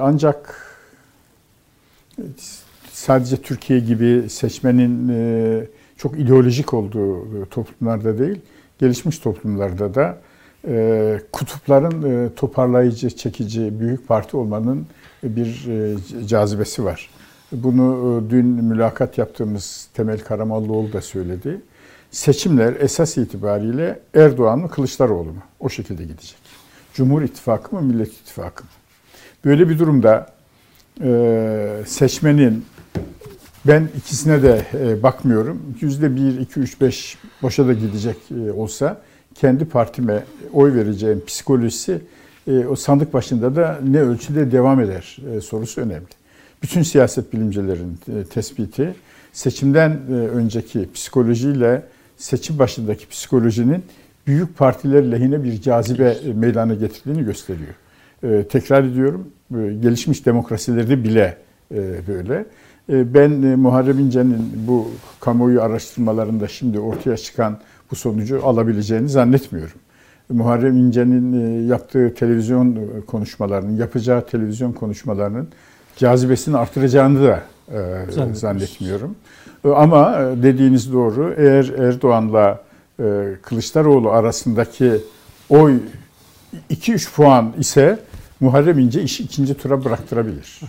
Ancak 0.02 0.71
sadece 2.92 3.38
Türkiye 3.38 3.80
gibi 3.80 4.30
seçmenin 4.30 5.10
e, 5.10 5.66
çok 5.98 6.20
ideolojik 6.20 6.74
olduğu 6.74 7.46
toplumlarda 7.46 8.20
değil, 8.20 8.40
gelişmiş 8.80 9.20
toplumlarda 9.20 9.96
da 9.96 10.18
e, 10.68 11.22
kutupların 11.32 12.26
e, 12.26 12.36
toparlayıcı, 12.36 13.10
çekici 13.10 13.80
büyük 13.80 14.08
parti 14.08 14.38
olmanın 14.38 14.88
bir 15.24 15.68
cazibesi 16.28 16.86
var. 16.86 17.10
Bunu 17.52 18.24
dün 18.30 18.46
mülakat 18.46 19.18
yaptığımız 19.18 19.88
Temel 19.94 20.20
Karamallıoğlu 20.20 20.94
da 20.94 21.02
söyledi. 21.02 21.62
Seçimler 22.12 22.76
esas 22.80 23.18
itibariyle 23.18 24.00
Erdoğan 24.14 24.60
mı 24.60 24.70
Kılıçdaroğlu 24.70 25.30
mu? 25.30 25.44
O 25.60 25.70
şekilde 25.70 26.04
gidecek. 26.04 26.38
Cumhur 26.94 27.22
İttifakı 27.22 27.76
mı 27.76 27.82
Millet 27.82 28.14
İttifakı 28.14 28.64
mı? 28.64 28.70
Böyle 29.46 29.70
bir 29.70 29.80
durumda 29.80 30.28
seçmenin 31.86 32.66
ben 33.68 33.90
ikisine 33.98 34.44
de 34.44 34.66
e, 34.74 35.04
bakmıyorum. 35.04 35.62
Yüzde 35.82 36.16
bir, 36.16 36.40
iki, 36.40 36.60
üç, 36.60 36.82
beş 36.82 37.18
boşa 37.42 37.68
da 37.68 37.74
gidecek 37.74 38.18
e, 38.32 38.52
olsa 38.52 39.02
kendi 39.36 39.66
partime 39.66 40.24
oy 40.54 40.74
vereceğim 40.74 41.24
psikolojisi 41.28 42.02
e, 42.48 42.66
o 42.66 42.76
sandık 42.76 43.14
başında 43.14 43.56
da 43.56 43.80
ne 43.84 44.02
ölçüde 44.02 44.52
devam 44.52 44.82
eder 44.82 45.18
sorusu 45.44 45.82
önemli. 45.82 46.06
Bütün 46.64 46.84
siyaset 46.84 47.34
bilimcilerin 47.34 48.00
tespiti 48.30 48.96
seçimden 49.34 50.08
önceki 50.10 50.90
psikolojiyle 50.94 51.84
seçim 52.18 52.60
başındaki 52.60 53.10
psikolojinin 53.10 53.84
büyük 54.28 54.58
partiler 54.58 55.12
lehine 55.12 55.44
bir 55.44 55.62
cazibe 55.62 56.18
meydana 56.36 56.74
getirdiğini 56.74 57.24
gösteriyor. 57.26 57.74
Tekrar 58.50 58.84
ediyorum, 58.84 59.28
gelişmiş 59.82 60.26
demokrasilerde 60.26 61.04
bile 61.04 61.38
e, 61.72 62.08
böyle. 62.08 62.46
E, 62.90 63.14
ben 63.14 63.42
e, 63.42 63.56
Muharrem 63.56 64.00
İnce'nin 64.00 64.52
bu 64.68 64.88
kamuoyu 65.20 65.62
araştırmalarında 65.62 66.48
şimdi 66.48 66.80
ortaya 66.80 67.18
çıkan 67.18 67.58
bu 67.92 67.96
sonucu 67.96 68.48
alabileceğini 68.48 69.10
zannetmiyorum. 69.10 69.78
Muharrem 70.30 70.78
İnce'nin 70.78 71.34
e, 71.34 71.68
yaptığı 71.68 72.14
televizyon 72.14 72.76
e, 72.76 73.06
konuşmalarının, 73.08 73.78
yapacağı 73.78 74.26
televizyon 74.26 74.72
konuşmalarının 74.72 75.48
cazibesini 75.96 76.58
artıracağını 76.58 77.24
da 77.24 77.44
e, 77.74 78.34
zannetmiyorum. 78.34 79.16
E, 79.66 79.70
Ama 79.70 80.20
e, 80.20 80.44
dediğiniz 80.44 80.94
doğru. 80.94 81.34
Eğer 81.38 81.70
Erdoğan'la 81.78 82.62
e, 83.00 83.04
Kılıçdaroğlu 83.42 84.12
arasındaki 84.12 84.92
oy 85.50 85.80
2-3 86.70 87.16
puan 87.16 87.54
ise 87.60 88.00
Muharrem 88.42 88.80
İnce 88.80 89.04
işi 89.04 89.24
ikinci 89.24 89.54
tura 89.54 89.86
bıraktırabilir. 89.86 90.60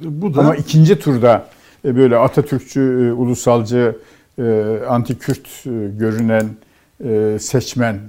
Bu 0.00 0.34
da 0.34 0.40
Ama 0.40 0.56
ikinci 0.56 0.98
turda 0.98 1.46
e, 1.84 1.96
böyle 1.96 2.16
Atatürkçü, 2.16 2.80
e, 2.80 3.12
ulusalcı, 3.12 3.98
e, 4.38 4.42
anti-Kürt 4.88 5.64
görünen 5.98 6.50
seçmen 7.38 8.00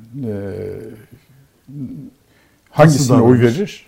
hangisine 2.70 3.22
oy 3.22 3.40
verir? 3.40 3.86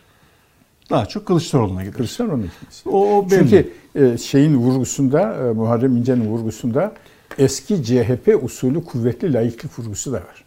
daha 0.89 1.05
çok 1.05 1.25
Kılıçdaroğlu'na 1.25 1.81
gider. 1.81 1.93
Kılıçdaroğlu'na 1.93 2.45
gitmesi. 2.45 2.89
O, 2.89 3.29
belli. 3.31 3.49
Çünkü 3.95 4.17
şeyin 4.23 4.55
vurgusunda, 4.55 5.53
Muharrem 5.55 5.97
İnce'nin 5.97 6.25
vurgusunda 6.25 6.93
eski 7.37 7.83
CHP 7.83 8.39
usulü 8.43 8.83
kuvvetli 8.83 9.33
laiklik 9.33 9.79
vurgusu 9.79 10.11
da 10.11 10.15
var. 10.15 10.45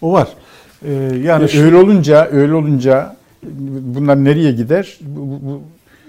o 0.00 0.12
var. 0.12 0.28
Ee, 0.84 0.92
yani 1.24 1.48
şu- 1.48 1.62
öyle 1.62 1.76
olunca, 1.76 2.28
öyle 2.32 2.54
olunca 2.54 3.16
bunlar 3.94 4.24
nereye 4.24 4.52
gider? 4.52 4.98
Bu, 5.00 5.20
bu, 5.42 5.62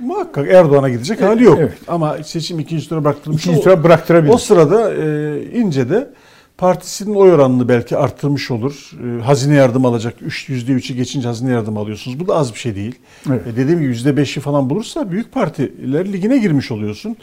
muhakkak 0.05 0.47
Erdoğan'a 0.49 0.89
gidecek 0.89 1.21
hali 1.21 1.43
yok. 1.43 1.57
Evet. 1.61 1.73
Ama 1.88 2.17
seçim 2.23 2.59
ikinci 2.59 2.89
tura 2.89 3.03
bıraktırmış. 3.03 3.41
ikinci 3.45 3.61
tura 3.63 3.83
bıraktırabilir. 3.83 4.33
O 4.33 4.38
sırada 4.38 4.93
e, 4.93 5.43
İnce 5.53 5.89
de 5.89 6.09
partisinin 6.57 7.15
oy 7.15 7.31
oranını 7.31 7.69
belki 7.69 7.97
arttırmış 7.97 8.51
olur. 8.51 8.91
E, 9.19 9.21
hazine 9.21 9.55
yardım 9.55 9.85
alacak. 9.85 10.13
Üç- 10.21 10.49
Yüzde 10.49 10.71
üçü 10.71 10.93
geçince 10.93 11.27
hazine 11.27 11.51
yardım 11.51 11.77
alıyorsunuz. 11.77 12.19
Bu 12.19 12.27
da 12.27 12.35
az 12.35 12.53
bir 12.53 12.59
şey 12.59 12.75
değil. 12.75 12.95
Evet. 13.29 13.47
E, 13.47 13.51
dediğim 13.57 13.79
gibi 13.79 13.89
yüzde 13.89 14.17
beşi 14.17 14.39
falan 14.39 14.69
bulursa 14.69 15.11
büyük 15.11 15.31
partiler 15.31 16.13
ligine 16.13 16.38
girmiş 16.38 16.71
oluyorsun. 16.71 17.17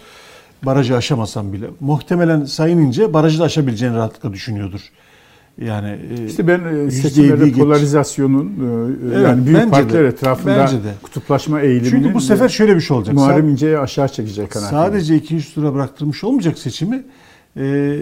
Barajı 0.62 0.96
aşamasan 0.96 1.52
bile. 1.52 1.66
Muhtemelen 1.80 2.44
Sayın 2.44 2.78
İnce 2.78 3.12
barajı 3.14 3.38
da 3.38 3.44
aşabileceğini 3.44 3.96
rahatlıkla 3.96 4.32
düşünüyordur. 4.32 4.80
Yani 5.58 5.98
e, 6.18 6.26
İşte 6.26 6.48
ben 6.48 6.86
e, 6.86 6.90
seçimlerde 6.90 7.52
polarizasyonun 7.52 8.46
e, 8.46 9.06
Evet, 9.14 9.26
yani 9.26 9.46
büyük 9.46 9.70
partiler 9.70 10.04
de. 10.04 10.08
etrafında 10.08 10.66
de. 10.66 10.94
kutuplaşma 11.02 11.60
eğiliminin 11.60 11.90
Çünkü 11.90 12.14
bu 12.14 12.20
sefer 12.20 12.48
şöyle 12.48 12.76
bir 12.76 12.80
şey 12.80 12.96
olacak. 12.96 13.14
Muharrem 13.14 13.48
İnce'yi 13.48 13.78
aşağı 13.78 14.08
çekecek 14.08 14.50
kanaatindeyim. 14.50 14.86
Sadece 14.86 15.16
ikinci 15.16 15.54
tura 15.54 15.74
bıraktırmış 15.74 16.24
olmayacak 16.24 16.58
seçimi. 16.58 17.04
E, 17.56 17.96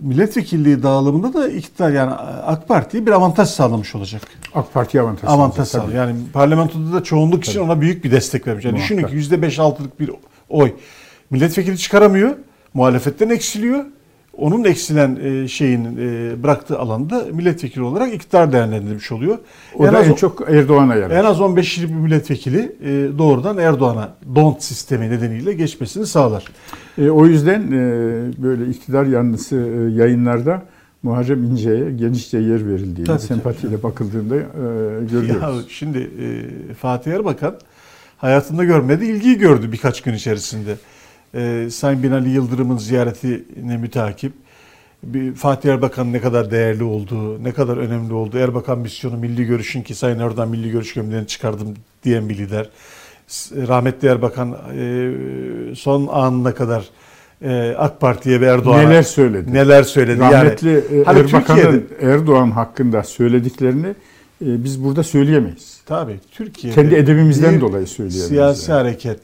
milletvekilliği 0.00 0.82
dağılımında 0.82 1.34
da 1.34 1.48
iktidar 1.48 1.90
yani 1.90 2.10
AK 2.46 2.68
Parti'ye 2.68 3.06
bir 3.06 3.10
avantaj 3.10 3.48
sağlamış 3.48 3.94
olacak. 3.94 4.22
AK 4.54 4.74
Parti 4.74 5.00
avantaj 5.00 5.30
Avantaj 5.30 5.68
sağlayacak, 5.68 6.06
tabii. 6.06 6.08
Yani 6.08 6.24
parlamentoda 6.32 6.92
da 6.92 7.02
çoğunluk 7.02 7.44
için 7.44 7.60
ona 7.60 7.80
büyük 7.80 8.04
bir 8.04 8.10
destek 8.10 8.46
vermiş. 8.46 8.64
Yani 8.64 8.76
düşünün 8.76 9.00
Muhakkak. 9.00 9.20
ki 9.20 9.34
%5-6'lık 9.34 10.00
bir 10.00 10.10
oy. 10.48 10.72
Milletvekili 11.30 11.78
çıkaramıyor. 11.78 12.36
Muhalefetten 12.74 13.28
eksiliyor. 13.28 13.84
Onun 14.38 14.64
eksilen 14.64 15.18
e, 15.22 15.48
şeyin 15.48 15.84
e, 15.84 16.42
bıraktığı 16.42 16.78
alanda 16.78 17.24
milletvekili 17.32 17.82
olarak 17.82 18.14
iktidar 18.14 18.52
değerlendirilmiş 18.52 19.12
oluyor. 19.12 19.38
O 19.74 19.86
en 19.86 19.92
da 19.92 19.98
az 19.98 20.08
en 20.08 20.14
çok 20.14 20.50
Erdoğan'a 20.50 20.94
yarar. 20.94 21.10
en 21.10 21.24
az 21.24 21.40
15 21.40 21.78
bir 21.78 21.88
milletvekili 21.88 22.76
e, 22.84 23.18
doğrudan 23.18 23.58
Erdoğan'a 23.58 24.14
don't 24.34 24.62
sistemi 24.62 25.10
nedeniyle 25.10 25.52
geçmesini 25.52 26.06
sağlar. 26.06 26.44
E, 26.98 27.10
o 27.10 27.26
yüzden 27.26 27.60
e, 27.60 27.72
böyle 28.42 28.66
iktidar 28.70 29.04
yanlısı 29.06 29.56
e, 29.56 30.00
yayınlarda 30.02 30.62
Muharrem 31.02 31.44
İnce'ye 31.44 31.92
genişçe 31.92 32.38
yer 32.38 32.68
verildiğini, 32.68 33.06
Tabii, 33.06 33.20
sempatiyle 33.20 33.82
bakıldığında 33.82 34.36
e, 34.36 34.44
görüyoruz. 35.10 35.42
Ya 35.42 35.52
şimdi 35.68 35.98
e, 35.98 36.74
Fatih 36.74 37.12
Erbakan 37.12 37.54
hayatında 38.16 38.64
görmedi, 38.64 39.04
ilgiyi 39.04 39.38
gördü 39.38 39.72
birkaç 39.72 40.00
gün 40.00 40.14
içerisinde. 40.14 40.76
E, 41.34 41.68
Sayın 41.70 42.02
Binali 42.02 42.30
Yıldırım'ın 42.30 42.76
ziyaretine 42.76 43.76
mütakip 43.76 44.32
bir 45.02 45.34
Fatih 45.34 45.70
Erbakan'ın 45.70 46.12
ne 46.12 46.20
kadar 46.20 46.50
değerli 46.50 46.84
olduğu, 46.84 47.44
ne 47.44 47.52
kadar 47.52 47.76
önemli 47.76 48.14
olduğu, 48.14 48.38
Erbakan 48.38 48.78
misyonu 48.78 49.16
milli 49.16 49.44
görüşün 49.44 49.82
ki 49.82 49.94
Sayın 49.94 50.18
Erdoğan 50.18 50.48
milli 50.48 50.70
görüş 50.70 50.94
gömleğini 50.94 51.26
çıkardım 51.26 51.74
diyen 52.04 52.28
bir 52.28 52.38
lider. 52.38 52.70
Rahmetli 53.68 54.08
Erbakan 54.08 54.56
e, 54.78 55.74
son 55.74 56.06
anına 56.06 56.54
kadar 56.54 56.84
e, 57.42 57.74
AK 57.78 58.00
Parti'ye 58.00 58.40
ve 58.40 58.46
Erdoğan'a 58.46 58.88
Neler 58.88 59.02
söyledi? 59.02 59.54
neler 59.54 59.82
söyledi. 59.82 60.20
Rahmetli 60.20 60.68
yani, 60.68 61.00
e, 61.00 61.04
hani 61.04 61.18
Erbakan'ın 61.18 61.86
Erdoğan 62.00 62.50
hakkında 62.50 63.02
söylediklerini 63.02 63.86
e, 63.86 63.94
biz 64.64 64.84
burada 64.84 65.02
söyleyemeyiz. 65.02 65.80
Tabii 65.86 66.16
Türkiye'de 66.32 66.74
Kendi 66.74 66.94
edebimizden 66.94 67.60
dolayı 67.60 67.86
söyleyemeyiz. 67.86 68.28
Siyasi 68.28 68.70
yani. 68.70 68.80
hareket 68.80 69.18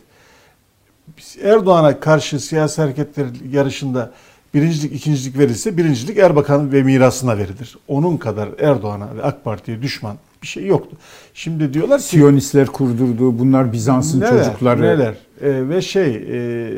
Erdoğan'a 1.43 2.01
karşı 2.01 2.41
siyasi 2.41 2.83
hareketler 2.83 3.27
yarışında 3.53 4.13
birincilik, 4.55 4.93
ikincilik 4.93 5.39
verilse 5.39 5.77
birincilik 5.77 6.19
Erbakan 6.19 6.73
ve 6.73 6.83
mirasına 6.83 7.39
verilir. 7.39 7.79
Onun 7.89 8.17
kadar 8.17 8.49
Erdoğan'a 8.59 9.17
ve 9.17 9.23
AK 9.23 9.45
Parti'ye 9.45 9.83
düşman 9.83 10.17
bir 10.45 10.49
şey 10.49 10.67
yoktu. 10.67 10.97
Şimdi 11.35 11.75
diyorlar 11.75 12.01
ki 12.01 12.07
Siyonistler 12.07 12.67
kurdurdu, 12.67 13.39
bunlar 13.39 13.73
Bizans'ın 13.73 14.21
neler, 14.21 14.45
çocukları. 14.45 14.83
neler 14.83 15.15
E, 15.43 15.69
ve 15.69 15.83
şey 15.83 16.17
e, 16.17 16.31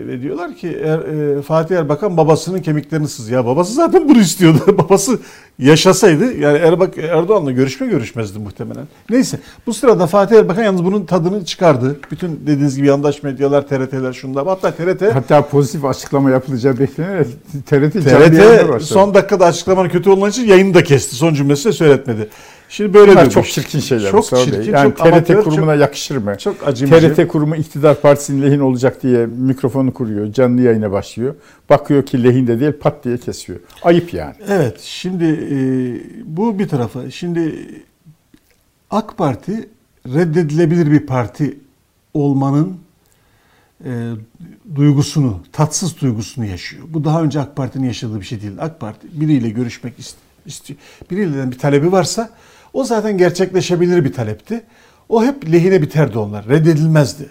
ve 0.08 0.22
diyorlar 0.22 0.54
ki 0.54 0.68
Er- 0.68 1.38
e, 1.38 1.42
Fatih 1.42 1.76
Erbakan 1.76 2.16
babasının 2.16 2.60
kemiklerini 2.62 3.08
sız. 3.08 3.30
Ya 3.30 3.46
babası 3.46 3.72
zaten 3.72 4.08
bunu 4.08 4.18
istiyordu. 4.18 4.58
babası 4.78 5.18
yaşasaydı 5.58 6.36
yani 6.36 6.58
Erbak, 6.58 6.98
Erdoğan'la 6.98 7.52
görüşme 7.52 7.86
görüşmezdi 7.86 8.38
muhtemelen. 8.38 8.84
Neyse 9.10 9.40
bu 9.66 9.74
sırada 9.74 10.06
Fatih 10.06 10.36
Erbakan 10.36 10.64
yalnız 10.64 10.84
bunun 10.84 11.04
tadını 11.06 11.44
çıkardı. 11.44 11.96
Bütün 12.10 12.40
dediğiniz 12.42 12.76
gibi 12.76 12.86
yandaş 12.86 13.22
medyalar, 13.22 13.68
TRT'ler 13.68 14.12
şunlar. 14.12 14.46
Hatta 14.46 14.70
TRT 14.70 15.14
Hatta 15.14 15.48
pozitif 15.48 15.84
açıklama 15.84 16.30
yapılacağı 16.30 16.78
beklenerek 16.78 17.26
TRT, 17.66 17.92
TRT 17.92 18.82
son 18.82 19.14
dakikada 19.14 19.46
açıklamanın 19.46 19.88
kötü 19.88 20.10
olduğu 20.10 20.28
için 20.28 20.46
yayını 20.46 20.74
da 20.74 20.84
kesti. 20.84 21.16
Son 21.16 21.34
cümlesi 21.34 21.64
de 21.64 21.72
söyletmedi. 21.72 22.28
Şimdi 22.68 22.94
böyle 22.94 23.12
Bunlar 23.12 23.30
çok 23.30 23.46
çirkin 23.46 23.80
şeyler. 23.80 24.04
Çok 24.10 24.14
Mustafa 24.14 24.46
Bey. 24.46 24.52
çirkin, 24.52 24.72
Yani 24.72 24.88
çok 24.88 24.96
TRT 24.96 25.06
amatör, 25.12 25.42
kurumuna 25.44 25.72
çok- 25.74 25.80
yakışır 25.80 26.16
mı? 26.16 26.34
Çok 26.38 26.68
acımacı. 26.68 27.14
TRT 27.14 27.28
kurumu 27.28 27.56
iktidar 27.56 28.00
partisinin 28.00 28.42
lehine 28.42 28.62
olacak 28.62 29.02
diye 29.02 29.26
mikrofonu 29.26 29.94
kuruyor, 29.94 30.32
canlı 30.32 30.62
yayına 30.62 30.92
başlıyor. 30.92 31.34
Bakıyor 31.70 32.06
ki 32.06 32.24
lehinde 32.24 32.60
değil 32.60 32.72
pat 32.72 33.04
diye 33.04 33.18
kesiyor. 33.18 33.58
Ayıp 33.82 34.14
yani. 34.14 34.34
Evet, 34.48 34.80
şimdi 34.80 35.24
e, 35.24 35.56
bu 36.36 36.58
bir 36.58 36.68
tarafa. 36.68 37.10
Şimdi 37.10 37.54
AK 38.90 39.16
Parti 39.16 39.68
reddedilebilir 40.14 40.90
bir 40.90 41.06
parti 41.06 41.58
olmanın 42.14 42.76
e, 43.84 44.10
duygusunu, 44.74 45.40
tatsız 45.52 46.00
duygusunu 46.00 46.44
yaşıyor. 46.46 46.82
Bu 46.88 47.04
daha 47.04 47.22
önce 47.22 47.40
AK 47.40 47.56
Parti'nin 47.56 47.86
yaşadığı 47.86 48.20
bir 48.20 48.26
şey 48.26 48.40
değil. 48.42 48.52
AK 48.58 48.80
Parti 48.80 49.20
biriyle 49.20 49.50
görüşmek 49.50 49.98
ist- 49.98 50.14
istiyor. 50.46 50.78
Biriyle 51.10 51.50
bir 51.50 51.58
talebi 51.58 51.92
varsa 51.92 52.30
o 52.76 52.84
zaten 52.84 53.18
gerçekleşebilir 53.18 54.04
bir 54.04 54.12
talepti. 54.12 54.62
O 55.08 55.24
hep 55.24 55.52
lehine 55.52 55.82
biterdi 55.82 56.18
onlar. 56.18 56.48
Reddedilmezdi. 56.48 57.28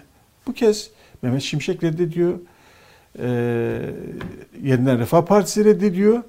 Bu 0.48 0.54
kez 0.54 0.90
Mehmet 1.22 1.42
Şimşek 1.42 1.84
reddediyor. 1.84 2.40
E, 3.20 3.28
Yeniden 4.64 5.00
Refah 5.00 5.22
Partisi 5.22 5.66
reddediyor. 5.66 6.24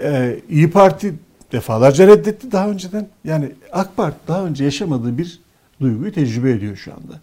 Ee, 0.00 0.40
İyi 0.48 0.70
Parti 0.70 1.14
defalarca 1.52 2.06
reddetti 2.06 2.52
daha 2.52 2.70
önceden. 2.70 3.08
Yani 3.24 3.52
AK 3.72 3.96
Parti 3.96 4.18
daha 4.28 4.44
önce 4.44 4.64
yaşamadığı 4.64 5.18
bir 5.18 5.40
duyguyu 5.80 6.12
tecrübe 6.12 6.50
ediyor 6.50 6.76
şu 6.76 6.92
anda. 6.92 7.20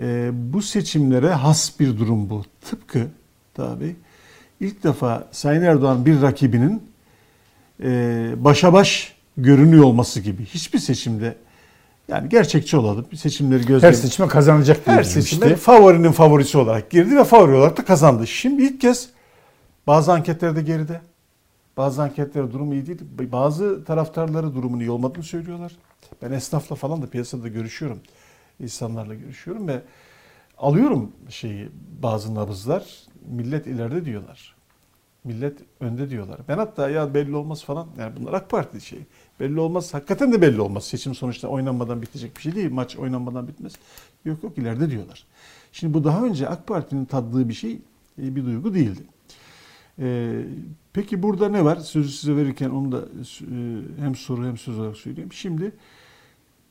Ee, 0.00 0.30
bu 0.32 0.62
seçimlere 0.62 1.30
has 1.30 1.80
bir 1.80 1.98
durum 1.98 2.30
bu. 2.30 2.44
Tıpkı 2.70 3.06
tabi 3.54 3.96
ilk 4.60 4.84
defa 4.84 5.28
Sayın 5.32 5.62
Erdoğan 5.62 6.06
bir 6.06 6.22
rakibinin 6.22 6.82
e, 7.82 8.32
başa 8.36 8.72
baş 8.72 9.19
görünüyor 9.42 9.84
olması 9.84 10.20
gibi. 10.20 10.44
Hiçbir 10.44 10.78
seçimde 10.78 11.36
yani 12.08 12.28
gerçekçi 12.28 12.76
olalım. 12.76 13.06
Seçimleri 13.16 13.62
Her 13.62 13.68
gözleyelim. 13.68 14.00
seçime 14.00 14.28
kazanacak 14.28 14.86
diye 14.86 14.96
Her 14.96 15.02
seçimde 15.02 15.56
favorinin 15.56 16.12
favorisi 16.12 16.58
olarak 16.58 16.90
girdi 16.90 17.16
ve 17.16 17.24
favori 17.24 17.54
olarak 17.54 17.76
da 17.76 17.84
kazandı. 17.84 18.26
Şimdi 18.26 18.62
ilk 18.62 18.80
kez 18.80 19.08
bazı 19.86 20.12
anketlerde 20.12 20.62
geride. 20.62 21.00
Bazı 21.76 22.02
anketlerde 22.02 22.52
durum 22.52 22.72
iyi 22.72 22.86
değil. 22.86 23.00
Bazı 23.32 23.84
taraftarları 23.84 24.54
durumun 24.54 24.80
iyi 24.80 24.90
olmadığını 24.90 25.24
söylüyorlar. 25.24 25.72
Ben 26.22 26.32
esnafla 26.32 26.76
falan 26.76 27.02
da 27.02 27.06
piyasada 27.06 27.48
görüşüyorum. 27.48 27.98
İnsanlarla 28.60 29.14
görüşüyorum 29.14 29.68
ve 29.68 29.82
alıyorum 30.58 31.12
şeyi 31.28 31.68
bazı 32.02 32.34
nabızlar. 32.34 32.84
Millet 33.28 33.66
ileride 33.66 34.04
diyorlar. 34.04 34.54
Millet 35.24 35.58
önde 35.80 36.10
diyorlar. 36.10 36.38
Ben 36.48 36.58
hatta 36.58 36.90
ya 36.90 37.14
belli 37.14 37.36
olmaz 37.36 37.64
falan. 37.64 37.86
Yani 37.98 38.12
bunlar 38.16 38.32
AK 38.32 38.50
Parti 38.50 38.80
şey. 38.80 38.98
Belli 39.40 39.60
olmaz. 39.60 39.94
Hakikaten 39.94 40.32
de 40.32 40.42
belli 40.42 40.60
olmaz. 40.60 40.84
Seçim 40.84 41.14
sonuçta 41.14 41.48
oynanmadan 41.48 42.02
bitecek 42.02 42.36
bir 42.36 42.42
şey 42.42 42.54
değil. 42.54 42.70
Maç 42.70 42.96
oynanmadan 42.96 43.48
bitmez. 43.48 43.72
Yok 44.24 44.42
yok 44.42 44.58
ileride 44.58 44.90
diyorlar. 44.90 45.26
Şimdi 45.72 45.94
bu 45.94 46.04
daha 46.04 46.24
önce 46.24 46.48
AK 46.48 46.66
Parti'nin 46.66 47.04
taddığı 47.04 47.48
bir 47.48 47.54
şey, 47.54 47.72
e, 48.22 48.36
bir 48.36 48.44
duygu 48.44 48.74
değildi. 48.74 49.02
Ee, 49.98 50.42
peki 50.92 51.22
burada 51.22 51.48
ne 51.48 51.64
var? 51.64 51.76
Sözü 51.76 52.08
size 52.12 52.36
verirken 52.36 52.70
onu 52.70 52.92
da 52.92 52.98
e, 52.98 54.02
hem 54.02 54.14
soru 54.14 54.46
hem 54.46 54.58
söz 54.58 54.78
olarak 54.78 54.96
söyleyeyim. 54.96 55.32
Şimdi 55.32 55.72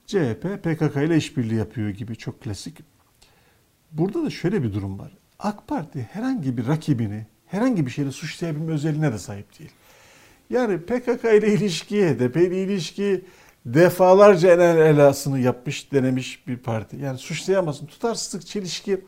CHP 0.06 0.64
PKK 0.64 0.96
ile 0.96 1.18
işbirliği 1.18 1.56
yapıyor 1.56 1.90
gibi 1.90 2.16
çok 2.16 2.42
klasik. 2.42 2.78
Burada 3.92 4.24
da 4.24 4.30
şöyle 4.30 4.64
bir 4.64 4.74
durum 4.74 5.00
var. 5.00 5.12
AK 5.40 5.68
Parti 5.68 6.10
herhangi 6.12 6.58
bir 6.58 6.68
rakibini 6.68 7.26
herhangi 7.46 7.86
bir 7.86 7.92
şeyle 7.92 8.12
suçlayabilme 8.12 8.72
özelliğine 8.72 9.14
de 9.14 9.18
sahip 9.18 9.60
değil. 9.60 9.72
Yani 10.50 10.82
PKK 10.82 11.24
ile 11.24 11.53
ilişki, 11.53 12.10
HDP 12.10 12.36
ile 12.36 12.63
ilişki 12.63 13.25
defalarca 13.65 14.53
en 14.53 14.60
elasını 14.60 15.40
yapmış, 15.40 15.92
denemiş 15.92 16.48
bir 16.48 16.57
parti. 16.57 16.98
Yani 16.98 17.18
suçlayamazsın. 17.18 17.85
Tutarsızlık, 17.85 18.48
çelişki 18.48 19.01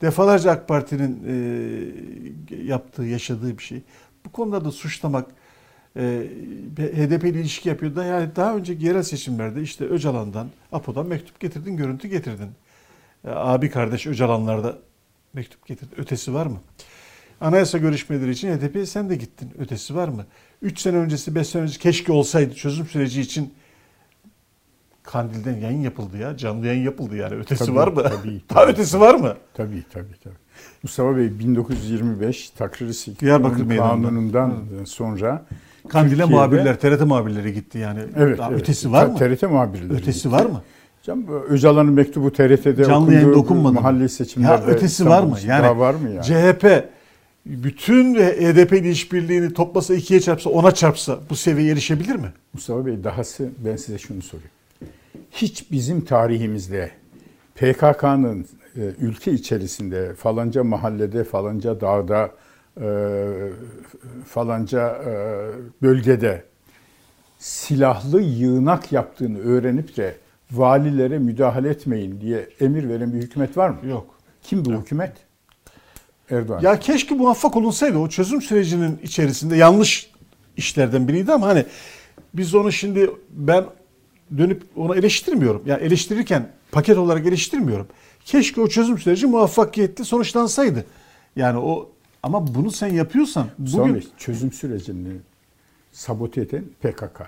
defalarca 0.00 0.50
AK 0.50 0.68
Parti'nin 0.68 1.22
e, 1.26 2.64
yaptığı, 2.64 3.04
yaşadığı 3.04 3.58
bir 3.58 3.62
şey. 3.62 3.82
Bu 4.26 4.32
konuda 4.32 4.64
da 4.64 4.70
suçlamak 4.70 5.30
e, 5.96 6.00
HDP 6.76 7.24
ile 7.24 7.40
ilişki 7.40 7.68
yapıyor 7.68 7.96
da 7.96 8.04
yani 8.04 8.36
daha 8.36 8.56
önceki 8.56 8.86
yerel 8.86 9.02
seçimlerde 9.02 9.62
işte 9.62 9.84
Öcalan'dan, 9.84 10.48
APO'dan 10.72 11.06
mektup 11.06 11.40
getirdin, 11.40 11.76
görüntü 11.76 12.08
getirdin. 12.08 12.50
E, 13.24 13.30
abi 13.30 13.70
kardeş 13.70 14.06
Öcalanlar'da 14.06 14.78
mektup 15.32 15.66
getirdi. 15.66 15.94
Ötesi 15.96 16.34
var 16.34 16.46
mı? 16.46 16.60
Anayasa 17.40 17.78
görüşmeleri 17.78 18.30
için 18.30 18.48
HDP'ye 18.52 18.86
sen 18.86 19.10
de 19.10 19.16
gittin. 19.16 19.50
Ötesi 19.58 19.94
var 19.94 20.08
mı? 20.08 20.24
3 20.62 20.80
sene 20.80 20.96
öncesi, 20.96 21.34
5 21.34 21.46
sene 21.48 21.62
öncesi 21.62 21.78
keşke 21.78 22.12
olsaydı 22.12 22.54
çözüm 22.54 22.86
süreci 22.86 23.20
için 23.20 23.54
Kandil'den 25.02 25.56
yayın 25.56 25.80
yapıldı 25.80 26.16
ya. 26.18 26.36
Canlı 26.36 26.66
yayın 26.66 26.82
yapıldı 26.84 27.16
yani. 27.16 27.34
Ötesi 27.34 27.66
Tabii, 27.66 27.76
var 27.76 27.88
mı? 27.88 28.02
tabii, 28.02 28.40
Daha 28.50 28.60
tabii. 28.60 28.72
ötesi 28.72 29.00
var 29.00 29.14
mı? 29.14 29.34
Tabii 29.54 29.82
tabii 29.92 30.14
tabii. 30.24 30.34
Mustafa 30.82 31.16
Bey 31.16 31.38
1925 31.38 32.50
Takrir 32.50 33.06
Diyarbakır 33.20 33.62
Meydanı'ndan. 33.64 34.02
Kanunundan 34.02 34.84
sonra 34.84 35.46
Kandil'e 35.88 36.10
Türkiye'de- 36.10 36.32
muhabirler, 36.34 36.80
TRT 36.80 37.00
muhabirleri 37.06 37.54
gitti 37.54 37.78
yani. 37.78 38.00
Evet, 38.16 38.38
Daha 38.38 38.50
evet. 38.50 38.60
ötesi 38.60 38.92
var 38.92 39.06
mı? 39.06 39.18
TRT 39.18 39.42
muhabirleri. 39.42 39.92
Ötesi 39.92 40.18
gitti. 40.18 40.32
var 40.32 40.46
mı? 40.46 40.62
Canım, 41.02 41.26
Öcalan'ın 41.48 41.92
mektubu 41.92 42.32
TRT'de 42.32 42.84
Canlı 42.84 42.96
okundu, 42.96 43.12
yayında 43.12 43.36
okunmadı 43.36 43.72
mı? 43.74 43.80
Mahalli 43.80 44.08
seçimlerde. 44.08 44.62
Ya 44.70 44.76
ötesi 44.76 45.06
var 45.06 45.22
mı? 45.22 45.36
Yani 45.46 45.62
daha 45.62 45.78
var 45.78 45.94
mı 45.94 46.08
yani? 46.10 46.24
CHP 46.24 46.84
bütün 47.46 48.14
HDP 48.14 48.72
ile 48.72 48.90
işbirliğini 48.90 49.52
toplasa 49.52 49.94
ikiye 49.94 50.20
çarpsa 50.20 50.50
ona 50.50 50.72
çarpsa 50.72 51.18
bu 51.30 51.36
seviyeye 51.36 51.72
erişebilir 51.72 52.16
mi? 52.16 52.32
Mustafa 52.52 52.86
Bey 52.86 53.04
dahası 53.04 53.50
ben 53.64 53.76
size 53.76 53.98
şunu 53.98 54.22
sorayım. 54.22 54.50
Hiç 55.30 55.70
bizim 55.72 56.04
tarihimizde 56.04 56.90
PKK'nın 57.54 58.46
e, 58.76 58.80
ülke 59.00 59.32
içerisinde 59.32 60.14
falanca 60.14 60.64
mahallede, 60.64 61.24
falanca 61.24 61.80
dağda, 61.80 62.30
e, 62.80 62.88
falanca 64.26 65.02
e, 65.06 65.12
bölgede 65.82 66.44
silahlı 67.38 68.22
yığınak 68.22 68.92
yaptığını 68.92 69.38
öğrenip 69.38 69.96
de 69.96 70.16
valilere 70.52 71.18
müdahale 71.18 71.68
etmeyin 71.68 72.20
diye 72.20 72.48
emir 72.60 72.88
veren 72.88 73.12
bir 73.12 73.18
hükümet 73.18 73.56
var 73.56 73.68
mı? 73.68 73.78
Yok. 73.88 74.06
Kim 74.42 74.64
bu 74.64 74.72
hükümet? 74.72 75.12
Erdoğan. 76.30 76.60
Ya 76.60 76.80
keşke 76.80 77.14
muvaffak 77.14 77.56
olunsaydı 77.56 77.98
o 77.98 78.08
çözüm 78.08 78.42
sürecinin 78.42 78.98
içerisinde 79.02 79.56
yanlış 79.56 80.10
işlerden 80.56 81.08
biriydi 81.08 81.32
ama 81.32 81.46
hani 81.46 81.66
biz 82.34 82.54
onu 82.54 82.72
şimdi 82.72 83.10
ben 83.30 83.64
dönüp 84.38 84.62
onu 84.76 84.96
eleştirmiyorum. 84.96 85.62
Yani 85.66 85.82
eleştirirken 85.82 86.48
paket 86.72 86.98
olarak 86.98 87.26
eleştirmiyorum. 87.26 87.86
Keşke 88.24 88.60
o 88.60 88.68
çözüm 88.68 88.98
süreci 88.98 89.26
muvaffakiyetli 89.26 90.04
sonuçlansaydı. 90.04 90.84
Yani 91.36 91.58
o 91.58 91.90
ama 92.22 92.54
bunu 92.54 92.70
sen 92.70 92.88
yapıyorsan 92.88 93.46
bugün 93.58 93.94
Bey, 93.94 94.08
çözüm 94.18 94.52
sürecini 94.52 95.12
sabote 95.92 96.40
eden 96.40 96.64
PKK. 96.82 97.22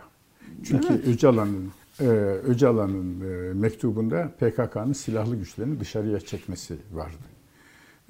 Çünkü 0.65 0.95
Öcalan'ın 0.95 1.73
e, 2.01 2.05
Öcalan'ın 2.45 3.21
e, 3.21 3.53
mektubunda 3.55 4.31
PKK'nın 4.41 4.93
silahlı 4.93 5.37
güçlerini 5.37 5.81
dışarıya 5.81 6.21
çekmesi 6.21 6.77
vardı. 6.93 7.36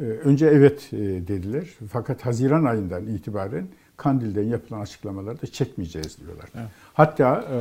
E, 0.00 0.02
önce 0.02 0.46
evet 0.46 0.88
e, 0.92 0.96
dediler. 0.98 1.64
Fakat 1.92 2.26
Haziran 2.26 2.64
ayından 2.64 3.06
itibaren 3.06 3.68
Kandil'den 3.96 4.44
yapılan 4.44 4.80
açıklamalarda 4.80 5.46
çekmeyeceğiz 5.46 6.18
diyorlar. 6.18 6.46
Hatta 6.94 7.44
e, 7.52 7.58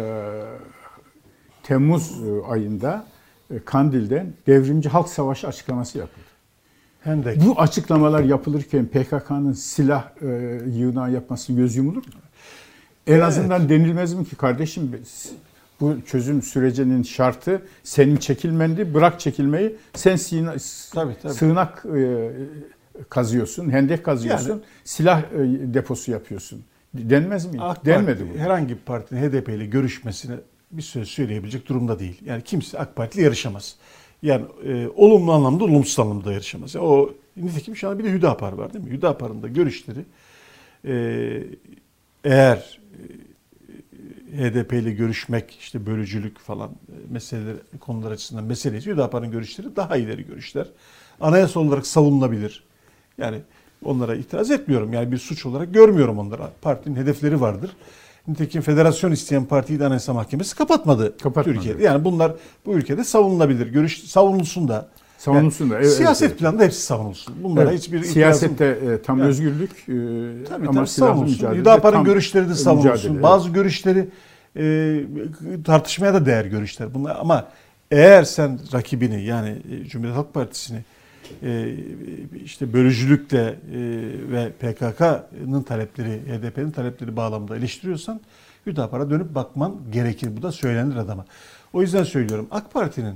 Temmuz 1.64 2.12
e, 2.28 2.46
ayında 2.48 3.06
Kandil'den 3.66 4.34
devrimci 4.48 4.90
halk 4.90 5.10
savaşı 5.10 5.48
açıklaması 5.48 5.98
yapıldı. 5.98 6.26
Hendek. 7.04 7.46
Bu 7.46 7.60
açıklamalar 7.62 8.24
yapılırken 8.24 8.86
PKK'nın 8.86 9.54
silah 9.54 10.12
e, 10.22 10.28
yığınağı 10.68 11.12
yapması 11.12 11.54
göz 11.54 11.76
yumulur 11.76 11.96
mu? 11.96 12.04
En 13.08 13.14
Evet. 13.14 13.24
azından 13.24 13.70
denilmez 13.70 14.14
mi 14.14 14.26
ki 14.26 14.36
kardeşim 14.36 14.92
bu 15.82 15.96
çözüm 16.06 16.42
sürecinin 16.42 17.04
şartı 17.04 17.62
senin 17.84 18.16
çekilmendi. 18.18 18.94
Bırak 18.94 19.20
çekilmeyi. 19.20 19.76
Sen 19.94 20.16
sığına- 20.16 20.92
Tabii, 20.94 21.14
tabii. 21.22 21.34
sığınak 21.34 21.86
e, 21.98 22.32
kazıyorsun, 23.10 23.70
hendek 23.70 24.04
kazıyorsun, 24.06 24.50
Yani- 24.50 24.62
silah 24.84 25.20
e, 25.22 25.26
deposu 25.74 26.12
yapıyorsun. 26.12 26.64
Denmez 26.94 27.46
mi? 27.54 27.62
AK 27.62 27.86
Denmedi 27.86 28.20
Parti 28.20 28.34
bu. 28.36 28.40
herhangi 28.40 28.70
bir 28.70 28.76
partinin 28.82 29.22
HDP 29.22 29.50
ile 29.56 29.66
görüşmesine 29.66 30.36
bir 30.72 30.82
söz 30.82 31.08
söyleyebilecek 31.08 31.68
durumda 31.70 32.00
değil. 32.00 32.22
Yani 32.26 32.42
kimse 32.42 32.80
AK 32.80 32.96
Parti 32.96 33.18
ile 33.18 33.24
yarışamaz. 33.26 33.76
Yani 34.22 34.46
e, 34.66 34.88
olumlu 34.96 35.32
anlamda 35.32 35.64
olumsuz 35.64 36.00
anlamda 36.00 36.32
yarışamaz. 36.34 36.76
Yani 36.76 36.86
o 36.86 37.14
nitekim 37.38 37.76
şu 37.76 37.90
an 37.90 38.00
bir 38.00 38.04
de 38.04 38.12
Hüdapar 38.12 38.54
var 38.54 38.74
değil 38.74 38.86
mi? 38.86 38.92
Hüdapar'ın 38.92 39.44
da 39.44 39.48
görüşleri 39.48 40.00
e, 40.88 40.94
eğer 42.24 42.80
HDP 44.38 44.74
ile 44.74 44.92
görüşmek, 44.92 45.58
işte 45.60 45.86
bölücülük 45.86 46.40
falan 46.40 46.70
e, 46.70 47.14
meseleler, 47.14 47.56
konular 47.80 48.12
açısından 48.12 48.44
meselesi 48.44 48.92
Hüdapar'ın 48.92 49.32
görüşleri 49.32 49.76
daha 49.76 49.98
ileri 49.98 50.26
görüşler. 50.28 50.68
Anayasa 51.22 51.60
olarak 51.60 51.88
savunulabilir. 51.88 52.64
Yani 53.18 53.42
onlara 53.86 54.16
itiraz 54.16 54.52
etmiyorum. 54.52 54.94
Yani 54.94 55.12
bir 55.12 55.18
suç 55.18 55.46
olarak 55.46 55.74
görmüyorum 55.74 56.20
onlara. 56.20 56.52
Partinin 56.62 56.96
hedefleri 56.96 57.42
vardır. 57.42 57.72
Nitekim 58.28 58.62
federasyon 58.62 59.12
isteyen 59.12 59.46
partiyi 59.46 59.80
de 59.80 59.86
Anayasa 59.86 60.14
Mahkemesi 60.14 60.56
kapatmadı, 60.56 61.18
Kapatmadı. 61.18 61.56
Türkiye'de. 61.56 61.84
Yani 61.84 62.06
bunlar 62.06 62.34
bu 62.66 62.74
ülkede 62.74 63.04
savunulabilir. 63.04 63.68
Görüş 63.68 64.04
savunulsun 64.04 64.68
da. 64.68 64.90
Savunulsun 65.18 65.70
da, 65.70 65.78
evet, 65.80 65.92
siyaset 65.94 66.30
evet. 66.30 66.40
planında 66.40 66.64
hepsi 66.64 66.82
savunulsun. 66.82 67.36
Bunlara 67.44 67.70
Evet, 67.70 67.80
hiçbir 67.80 68.04
siyasette 68.04 68.66
e, 68.66 69.02
tam 69.02 69.20
Yani- 69.20 69.28
özgürlük 69.28 69.72
e, 69.72 69.84
Tabii 70.50 70.68
ama 70.68 70.74
tabii 70.80 70.88
savunulsun. 70.88 71.54
Hüdapar'ın 71.56 72.04
görüşleri 72.04 72.48
de 72.50 72.52
e, 72.52 72.56
savunulsun. 72.56 72.92
mücadele, 73.12 73.24
Bazı 73.24 73.50
görüşleri 73.50 74.08
e, 74.58 75.02
tartışmaya 75.66 76.14
da 76.14 76.26
değer 76.26 76.46
görüşler. 76.46 76.94
Bunlar 76.94 77.16
ama 77.20 77.48
eğer 77.92 78.24
sen 78.24 78.60
rakibini 78.74 79.24
yani 79.24 79.50
e, 79.72 79.86
Cumhuriyet 79.88 80.18
Halk 80.18 80.34
Partisi'ni 80.34 80.80
e, 81.44 81.76
işte 82.46 82.74
bölücülükle 82.74 83.42
e, 83.42 83.56
ve 84.32 84.50
PKK'nın 84.60 85.64
talepleri, 85.64 86.10
HDP'nin 86.10 86.72
talepleri 86.72 87.16
bağlamında 87.16 87.58
eleştiriyorsan 87.58 88.22
Hüdapar'a 88.66 89.10
dönüp 89.10 89.36
bakman 89.36 89.76
gerekir. 89.92 90.30
Bu 90.38 90.42
da 90.42 90.52
söylenir 90.52 90.96
adama. 90.96 91.26
O 91.74 91.82
yüzden 91.82 92.04
söylüyorum 92.04 92.48
AK 92.52 92.74
Parti'nin 92.74 93.16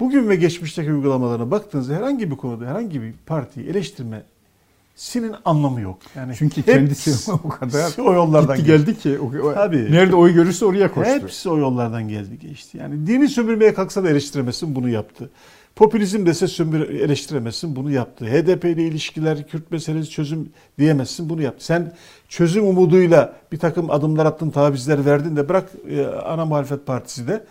bugün 0.00 0.28
ve 0.28 0.36
geçmişteki 0.36 0.92
uygulamalarına 0.92 1.50
baktığınızda 1.50 1.94
herhangi 1.94 2.30
bir 2.30 2.36
konuda 2.36 2.66
herhangi 2.66 3.02
bir 3.02 3.14
partiyi 3.26 3.66
eleştirmesinin 3.68 5.34
anlamı 5.44 5.80
yok. 5.80 5.98
Yani 6.16 6.34
Çünkü 6.38 6.62
kendisi 6.62 7.32
o 7.44 7.48
kadar 7.48 7.92
o 8.04 8.12
yollardan 8.12 8.56
gitti 8.56 8.66
geçti. 8.66 8.84
geldi 8.86 8.98
ki 8.98 9.18
o, 9.18 9.48
o- 9.48 9.54
Tabii. 9.54 9.92
nerede 9.92 10.16
oy 10.16 10.34
görürse 10.34 10.64
oraya 10.64 10.94
koştu. 10.94 11.12
Hepsi 11.12 11.48
o 11.50 11.58
yollardan 11.58 12.08
geldi 12.08 12.38
geçti. 12.38 12.78
Yani 12.78 13.06
dini 13.06 13.28
sömürmeye 13.28 13.74
kalksa 13.74 14.04
da 14.04 14.10
eleştiremesin 14.10 14.74
bunu 14.74 14.88
yaptı. 14.88 15.30
Popülizm 15.76 16.26
dese 16.26 16.46
sömür 16.48 16.80
eleştiremesin 16.88 17.76
bunu 17.76 17.90
yaptı. 17.90 18.24
HDP 18.26 18.64
ile 18.64 18.82
ilişkiler, 18.86 19.46
Kürt 19.48 19.70
meselesi 19.72 20.10
çözüm 20.10 20.48
diyemezsin 20.78 21.28
bunu 21.28 21.42
yaptı. 21.42 21.64
Sen 21.64 21.92
çözüm 22.28 22.64
umuduyla 22.66 23.32
bir 23.52 23.58
takım 23.58 23.90
adımlar 23.90 24.26
attın, 24.26 24.50
tavizler 24.50 25.04
verdin 25.06 25.36
de 25.36 25.48
bırak 25.48 25.70
e, 25.90 26.06
ana 26.06 26.44
muhalefet 26.46 26.86
partisi 26.86 27.28
de 27.28 27.44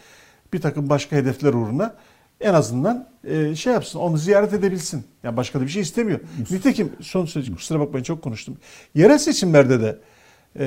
bir 0.53 0.61
takım 0.61 0.89
başka 0.89 1.15
hedefler 1.15 1.53
uğruna 1.53 1.93
en 2.41 2.53
azından 2.53 3.07
e, 3.23 3.55
şey 3.55 3.73
yapsın, 3.73 3.99
onu 3.99 4.17
ziyaret 4.17 4.53
edebilsin. 4.53 5.03
Yani 5.23 5.37
başka 5.37 5.59
da 5.59 5.63
bir 5.63 5.69
şey 5.69 5.81
istemiyor. 5.81 6.19
Nitekim 6.51 6.91
son 7.01 7.25
söz, 7.25 7.51
kusura 7.55 7.79
bakmayın 7.79 8.03
çok 8.03 8.21
konuştum. 8.21 8.57
Yerel 8.95 9.17
seçimlerde 9.17 9.81
de 9.81 9.97
e, 10.59 10.65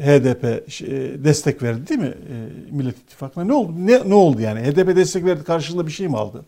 HDP 0.00 0.70
şey, 0.70 0.90
destek 1.24 1.62
verdi 1.62 1.88
değil 1.88 2.00
mi 2.00 2.06
e, 2.06 2.34
Millet 2.70 2.96
İttifakı'na? 2.98 3.44
Ne 3.44 3.52
oldu? 3.52 3.72
Ne, 3.76 4.08
ne 4.08 4.14
oldu 4.14 4.40
yani? 4.40 4.60
HDP 4.60 4.96
destek 4.96 5.24
verdi 5.24 5.44
karşılığında 5.44 5.86
bir 5.86 5.92
şey 5.92 6.08
mi 6.08 6.16
aldı? 6.16 6.44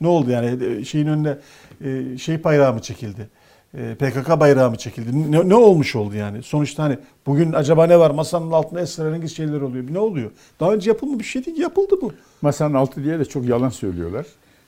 Ne 0.00 0.08
oldu 0.08 0.30
yani? 0.30 0.64
E, 0.64 0.84
Şeyin 0.84 1.06
önüne 1.06 1.38
e, 1.84 2.18
şey 2.18 2.44
bayrağı 2.44 2.74
mı 2.74 2.82
çekildi? 2.82 3.28
E, 3.74 3.94
PKK 3.94 4.40
bayrağı 4.40 4.70
mı 4.70 4.76
çekildi? 4.76 5.32
Ne, 5.32 5.48
ne 5.48 5.54
olmuş 5.54 5.96
oldu 5.96 6.16
yani? 6.16 6.42
Sonuçta 6.42 6.82
hani 6.82 6.98
bugün 7.26 7.52
acaba 7.52 7.86
ne 7.86 7.98
var? 7.98 8.10
Masanın 8.10 8.50
altında 8.50 8.80
esrarengiz 8.80 9.36
şeyler 9.36 9.60
oluyor. 9.60 9.84
Ne 9.90 9.98
oluyor? 9.98 10.30
Daha 10.60 10.74
önce 10.74 10.90
yapılmış 10.90 11.18
bir 11.18 11.24
şey 11.24 11.46
değil. 11.46 11.58
Yapıldı 11.58 11.94
bu. 12.02 12.12
Masanın 12.42 12.74
altı 12.74 13.04
diye 13.04 13.18
de 13.18 13.24
çok 13.24 13.46
yalan 13.46 13.68
söylüyorlar. 13.68 14.26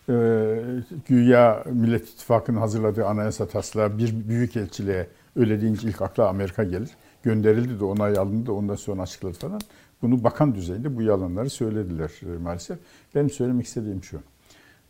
Ee, 0.08 0.61
güya 1.08 1.64
Millet 1.72 2.08
İttifakı'nın 2.08 2.58
hazırladığı 2.58 3.06
anayasa 3.06 3.46
taslağı 3.46 3.98
bir 3.98 4.28
büyükelçiliğe 4.28 5.06
öyle 5.37 5.61
deyince 5.61 5.88
ilk 5.88 6.02
akla 6.02 6.28
Amerika 6.28 6.64
gelir. 6.64 6.90
Gönderildi 7.22 7.80
de 7.80 7.84
onay 7.84 8.18
alındı 8.18 8.46
da 8.46 8.52
ondan 8.52 8.74
sonra 8.74 9.02
açıkladı 9.02 9.38
falan. 9.38 9.61
Bunu 10.02 10.24
bakan 10.24 10.54
düzeyinde 10.54 10.96
bu 10.96 11.02
yalanları 11.02 11.50
söylediler 11.50 12.11
e, 12.22 12.38
maalesef. 12.38 12.78
Benim 13.14 13.30
söylemek 13.30 13.66
istediğim 13.66 14.04
şu. 14.04 14.20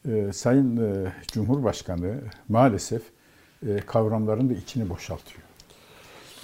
Ee, 0.09 0.33
Sayın 0.33 0.77
e, 0.77 1.13
Cumhurbaşkanı 1.33 2.15
maalesef 2.49 3.03
kavramların 3.87 4.51
da 4.51 4.55
içini 4.55 4.89
boşaltıyor. 4.89 5.43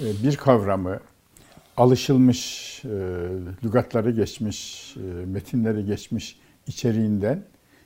E, 0.00 0.22
bir 0.22 0.36
kavramı 0.36 1.00
alışılmış, 1.76 2.82
e, 2.84 2.88
lügatları 3.64 4.10
geçmiş, 4.10 4.94
e, 4.96 5.26
metinleri 5.26 5.84
geçmiş 5.86 6.38
içeriğinden 6.66 7.42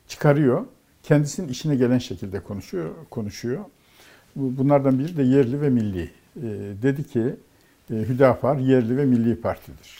çıkarıyor. 0.08 0.66
Kendisinin 1.02 1.48
işine 1.48 1.76
gelen 1.76 1.98
şekilde 1.98 2.40
konuşuyor. 2.40 2.90
konuşuyor. 3.10 3.64
Bu- 4.36 4.56
Bunlardan 4.58 4.98
biri 4.98 5.16
de 5.16 5.22
yerli 5.22 5.60
ve 5.60 5.70
milli. 5.70 6.02
E, 6.36 6.42
dedi 6.82 7.04
ki 7.04 7.36
e, 7.90 7.94
Hüdapar 7.94 8.56
yerli 8.56 8.96
ve 8.96 9.04
milli 9.04 9.40
partidir. 9.40 9.98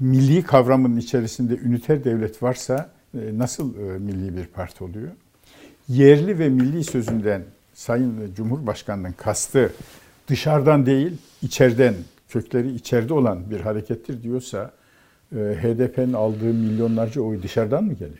Milli 0.00 0.42
kavramının 0.42 0.96
içerisinde 0.96 1.56
üniter 1.56 2.04
devlet 2.04 2.42
varsa 2.42 2.90
e, 3.14 3.18
nasıl 3.38 3.78
e, 3.78 3.98
milli 3.98 4.36
bir 4.36 4.46
parti 4.46 4.84
oluyor? 4.84 5.08
Yerli 5.88 6.38
ve 6.38 6.48
milli 6.48 6.84
sözünden 6.84 7.42
Sayın 7.74 8.34
Cumhurbaşkanı'nın 8.34 9.12
kastı 9.12 9.72
dışarıdan 10.28 10.86
değil, 10.86 11.12
içeriden, 11.42 11.94
kökleri 12.28 12.74
içeride 12.74 13.14
olan 13.14 13.50
bir 13.50 13.60
harekettir 13.60 14.22
diyorsa 14.22 14.72
e, 15.32 15.36
HDP'nin 15.36 16.12
aldığı 16.12 16.54
milyonlarca 16.54 17.22
oy 17.22 17.42
dışarıdan 17.42 17.84
mı 17.84 17.92
geliyor? 17.92 18.18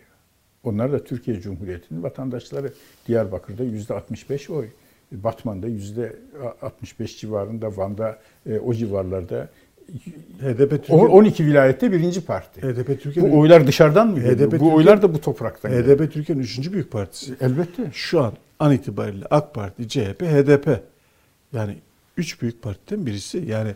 Onlar 0.64 0.92
da 0.92 1.04
Türkiye 1.04 1.40
Cumhuriyeti'nin 1.40 2.02
vatandaşları. 2.02 2.72
Diyarbakır'da 3.06 3.64
yüzde 3.64 3.94
65 3.94 4.50
oy, 4.50 4.68
Batman'da 5.12 5.66
yüzde 5.66 6.16
65 6.62 7.20
civarında, 7.20 7.76
Van'da 7.76 8.18
e, 8.46 8.58
o 8.58 8.74
civarlarda 8.74 9.48
HDP 10.40 10.70
Türkiye, 10.70 10.98
12 10.98 11.46
vilayette 11.46 11.92
birinci 11.92 12.20
parti. 12.20 12.60
HDP 12.62 13.02
Türkiye'nin 13.02 13.32
Bu 13.32 13.38
oylar 13.38 13.66
dışarıdan 13.66 14.08
mı 14.08 14.14
geliyor? 14.14 14.34
HDP 14.36 14.46
Bu 14.46 14.50
Türkiye- 14.50 14.72
oylar 14.72 15.02
da 15.02 15.14
bu 15.14 15.20
topraktan 15.20 15.70
geliyor. 15.72 15.98
HDP 15.98 16.12
Türkiye'nin 16.12 16.42
üçüncü 16.42 16.72
büyük 16.72 16.90
partisi. 16.90 17.34
Elbette. 17.40 17.90
Şu 17.92 18.22
an 18.22 18.32
an 18.58 18.72
itibariyle 18.72 19.24
AK 19.30 19.54
Parti, 19.54 19.88
CHP, 19.88 20.22
HDP. 20.26 20.80
Yani 21.52 21.76
üç 22.16 22.42
büyük 22.42 22.62
partiden 22.62 23.06
birisi. 23.06 23.44
Yani 23.48 23.74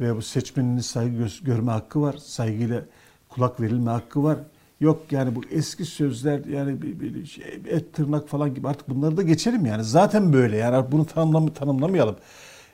ve 0.00 0.16
bu 0.16 0.22
seçmeninin 0.22 0.80
saygı 0.80 1.16
gö- 1.16 1.44
görme 1.44 1.70
hakkı 1.72 2.02
var. 2.02 2.14
Saygıyla 2.18 2.82
kulak 3.28 3.60
verilme 3.60 3.90
hakkı 3.90 4.22
var. 4.22 4.38
Yok 4.80 5.02
yani 5.10 5.34
bu 5.34 5.40
eski 5.50 5.84
sözler 5.84 6.40
yani 6.44 6.82
bir, 6.82 7.00
bir 7.00 7.26
şey, 7.26 7.44
et 7.68 7.92
tırnak 7.94 8.28
falan 8.28 8.54
gibi 8.54 8.68
artık 8.68 8.88
bunları 8.88 9.16
da 9.16 9.22
geçelim 9.22 9.66
yani. 9.66 9.84
Zaten 9.84 10.32
böyle 10.32 10.56
yani 10.56 10.84
bunu 10.92 11.04
tanımlam 11.06 11.46
tanımlamayalım. 11.48 12.16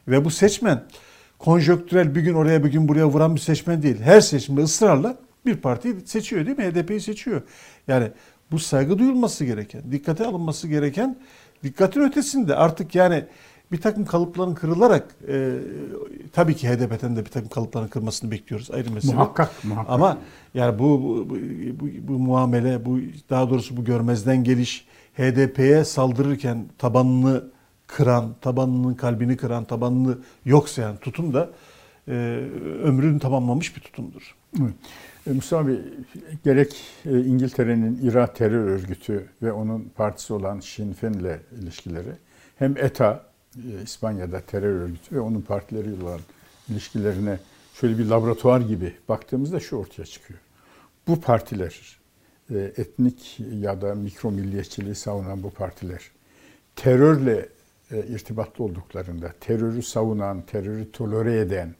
Ve 0.08 0.24
bu 0.24 0.30
seçmen 0.30 0.82
konjöktürel 1.38 2.14
bir 2.14 2.20
gün 2.20 2.34
oraya 2.34 2.64
bir 2.64 2.72
gün 2.72 2.88
buraya 2.88 3.06
vuran 3.08 3.34
bir 3.34 3.40
seçmen 3.40 3.82
değil. 3.82 4.00
Her 4.00 4.20
seçimde 4.20 4.60
ısrarla 4.60 5.16
bir 5.46 5.56
partiyi 5.56 5.96
seçiyor 6.04 6.46
değil 6.46 6.58
mi? 6.58 6.64
HDP'yi 6.64 7.00
seçiyor. 7.00 7.42
Yani 7.88 8.10
bu 8.50 8.58
saygı 8.58 8.98
duyulması 8.98 9.44
gereken, 9.44 9.82
dikkate 9.92 10.26
alınması 10.26 10.68
gereken 10.68 11.16
dikkatin 11.62 12.00
ötesinde 12.00 12.54
artık 12.54 12.94
yani 12.94 13.24
bir 13.72 13.80
takım 13.80 14.04
kalıpların 14.04 14.54
kırılarak 14.54 15.16
e, 15.28 15.54
tabii 16.32 16.56
ki 16.56 16.68
HDP'den 16.68 17.16
de 17.16 17.24
bir 17.24 17.30
takım 17.30 17.48
kalıpların 17.48 17.88
kırmasını 17.88 18.30
bekliyoruz 18.30 18.70
ayrı 18.70 18.90
mesele. 18.90 19.14
Muhakkak, 19.14 19.64
muhakkak. 19.64 19.92
Ama 19.92 20.18
yani 20.54 20.78
bu, 20.78 21.02
bu, 21.02 21.30
bu, 21.30 21.34
bu, 21.80 21.86
bu 22.08 22.18
muamele, 22.18 22.84
bu 22.84 22.98
daha 23.30 23.50
doğrusu 23.50 23.76
bu 23.76 23.84
görmezden 23.84 24.44
geliş 24.44 24.86
HDP'ye 25.14 25.84
saldırırken 25.84 26.66
tabanını 26.78 27.44
kıran, 27.88 28.34
tabanının 28.40 28.94
kalbini 28.94 29.36
kıran, 29.36 29.64
tabanını 29.64 30.18
yok 30.44 30.68
sayan 30.68 30.96
tutum 30.96 31.34
da 31.34 31.50
e, 32.08 32.12
ömrünü 32.82 33.18
tamamlamış 33.18 33.76
bir 33.76 33.80
tutumdur. 33.80 34.34
Evet. 34.60 34.74
E, 35.26 35.32
Mustafa 35.32 35.68
Bey, 35.68 35.78
gerek 36.44 36.76
e, 37.06 37.20
İngiltere'nin 37.20 38.00
İRA 38.02 38.32
terör 38.32 38.64
örgütü 38.64 39.28
ve 39.42 39.52
onun 39.52 39.92
partisi 39.96 40.32
olan 40.32 40.60
Sinn 40.60 40.92
Féin'le 40.92 41.38
ilişkileri, 41.62 42.12
hem 42.58 42.76
ETA, 42.76 43.24
e, 43.56 43.82
İspanya'da 43.82 44.40
terör 44.40 44.74
örgütü 44.74 45.16
ve 45.16 45.20
onun 45.20 45.40
partileriyle 45.40 46.04
olan 46.04 46.20
ilişkilerine 46.68 47.38
şöyle 47.74 47.98
bir 47.98 48.06
laboratuvar 48.06 48.60
gibi 48.60 48.94
baktığımızda 49.08 49.60
şu 49.60 49.76
ortaya 49.76 50.04
çıkıyor. 50.04 50.40
Bu 51.08 51.20
partiler, 51.20 51.98
e, 52.50 52.58
etnik 52.58 53.40
ya 53.60 53.80
da 53.80 53.94
mikro 53.94 54.30
milliyetçiliği 54.30 54.94
savunan 54.94 55.42
bu 55.42 55.50
partiler, 55.50 56.10
terörle 56.76 57.48
e, 57.92 58.06
irtibatlı 58.06 58.64
olduklarında, 58.64 59.32
terörü 59.40 59.82
savunan, 59.82 60.42
terörü 60.42 60.92
tolere 60.92 61.40
eden, 61.40 61.74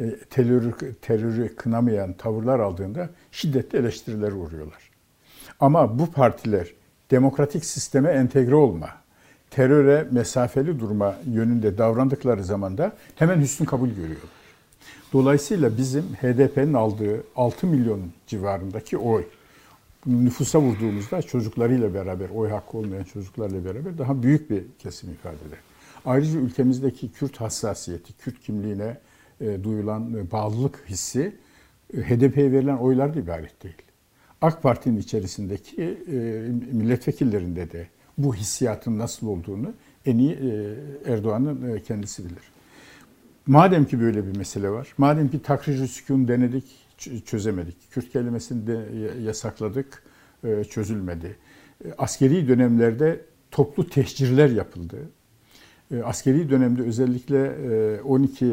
e, 0.00 0.16
terörü, 0.30 0.74
terörü 1.02 1.56
kınamayan 1.56 2.12
tavırlar 2.12 2.60
aldığında 2.60 3.10
şiddetli 3.32 3.78
eleştirilere 3.78 4.34
uğruyorlar. 4.34 4.90
Ama 5.60 5.98
bu 5.98 6.12
partiler 6.12 6.72
demokratik 7.10 7.64
sisteme 7.64 8.10
entegre 8.10 8.54
olma, 8.54 8.88
teröre 9.50 10.06
mesafeli 10.10 10.80
durma 10.80 11.16
yönünde 11.26 11.78
davrandıkları 11.78 12.44
zaman 12.44 12.78
da 12.78 12.92
hemen 13.14 13.40
hüsnü 13.40 13.66
kabul 13.66 13.88
görüyorlar. 13.88 14.30
Dolayısıyla 15.12 15.76
bizim 15.76 16.02
HDP'nin 16.02 16.74
aldığı 16.74 17.24
6 17.36 17.66
milyon 17.66 18.00
civarındaki 18.26 18.98
oy, 18.98 19.24
nüfusa 20.06 20.60
vurduğumuzda 20.60 21.22
çocuklarıyla 21.22 21.94
beraber, 21.94 22.28
oy 22.30 22.50
hakkı 22.50 22.78
olmayan 22.78 23.04
çocuklarla 23.04 23.64
beraber 23.64 23.98
daha 23.98 24.22
büyük 24.22 24.50
bir 24.50 24.62
kesim 24.78 25.10
ifade 25.10 25.36
eder. 25.48 25.58
Ayrıca 26.04 26.38
ülkemizdeki 26.38 27.12
Kürt 27.12 27.40
hassasiyeti, 27.40 28.12
Kürt 28.12 28.40
kimliğine 28.40 28.98
e, 29.40 29.64
duyulan 29.64 30.14
e, 30.14 30.30
bağlılık 30.30 30.84
hissi 30.88 31.36
e, 31.94 32.00
HDP'ye 32.00 32.52
verilen 32.52 32.76
oylarla 32.76 33.20
ibaret 33.20 33.62
değil. 33.62 33.74
AK 34.40 34.62
Parti'nin 34.62 34.96
içerisindeki 34.96 35.82
e, 35.82 36.14
milletvekillerinde 36.72 37.70
de 37.70 37.86
bu 38.18 38.34
hissiyatın 38.34 38.98
nasıl 38.98 39.26
olduğunu 39.26 39.72
en 40.06 40.18
iyi 40.18 40.32
e, 40.32 40.74
Erdoğan'ın 41.12 41.76
e, 41.76 41.82
kendisi 41.82 42.24
bilir. 42.24 42.42
Madem 43.46 43.84
ki 43.84 44.00
böyle 44.00 44.26
bir 44.26 44.36
mesele 44.36 44.70
var, 44.70 44.94
madem 44.98 45.28
ki 45.28 45.42
takrir 45.42 45.86
sükun 45.86 46.28
denedik, 46.28 46.64
çözemedik. 46.98 47.90
Kürt 47.90 48.12
kelimesini 48.12 48.66
de 48.66 48.84
yasakladık, 49.22 50.02
e, 50.44 50.64
çözülmedi. 50.64 51.36
E, 51.84 51.92
askeri 51.98 52.48
dönemlerde 52.48 53.20
toplu 53.50 53.88
tehcirler 53.88 54.48
yapıldı. 54.48 54.96
E, 55.94 56.02
askeri 56.02 56.50
dönemde 56.50 56.82
özellikle 56.82 57.50
12 58.02 58.44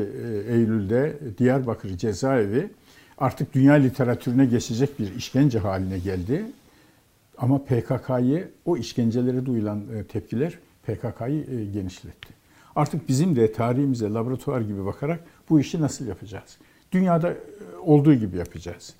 Eylül'de 0.47 1.19
Diyarbakır 1.37 1.97
cezaevi 1.97 2.69
artık 3.17 3.53
dünya 3.53 3.73
literatürüne 3.73 4.45
geçecek 4.45 4.99
bir 4.99 5.15
işkence 5.15 5.59
haline 5.59 5.99
geldi. 5.99 6.45
Ama 7.37 7.63
PKK'yı 7.63 8.51
o 8.65 8.77
işkencelere 8.77 9.45
duyulan 9.45 9.83
tepkiler 10.09 10.59
PKK'yı 10.83 11.71
genişletti. 11.71 12.33
Artık 12.75 13.09
bizim 13.09 13.35
de 13.35 13.51
tarihimize 13.51 14.09
laboratuvar 14.09 14.61
gibi 14.61 14.85
bakarak 14.85 15.19
bu 15.49 15.59
işi 15.59 15.81
nasıl 15.81 16.07
yapacağız? 16.07 16.57
Dünyada 16.93 17.29
e, 17.29 17.35
olduğu 17.81 18.13
gibi 18.13 18.37
yapacağız. 18.37 18.95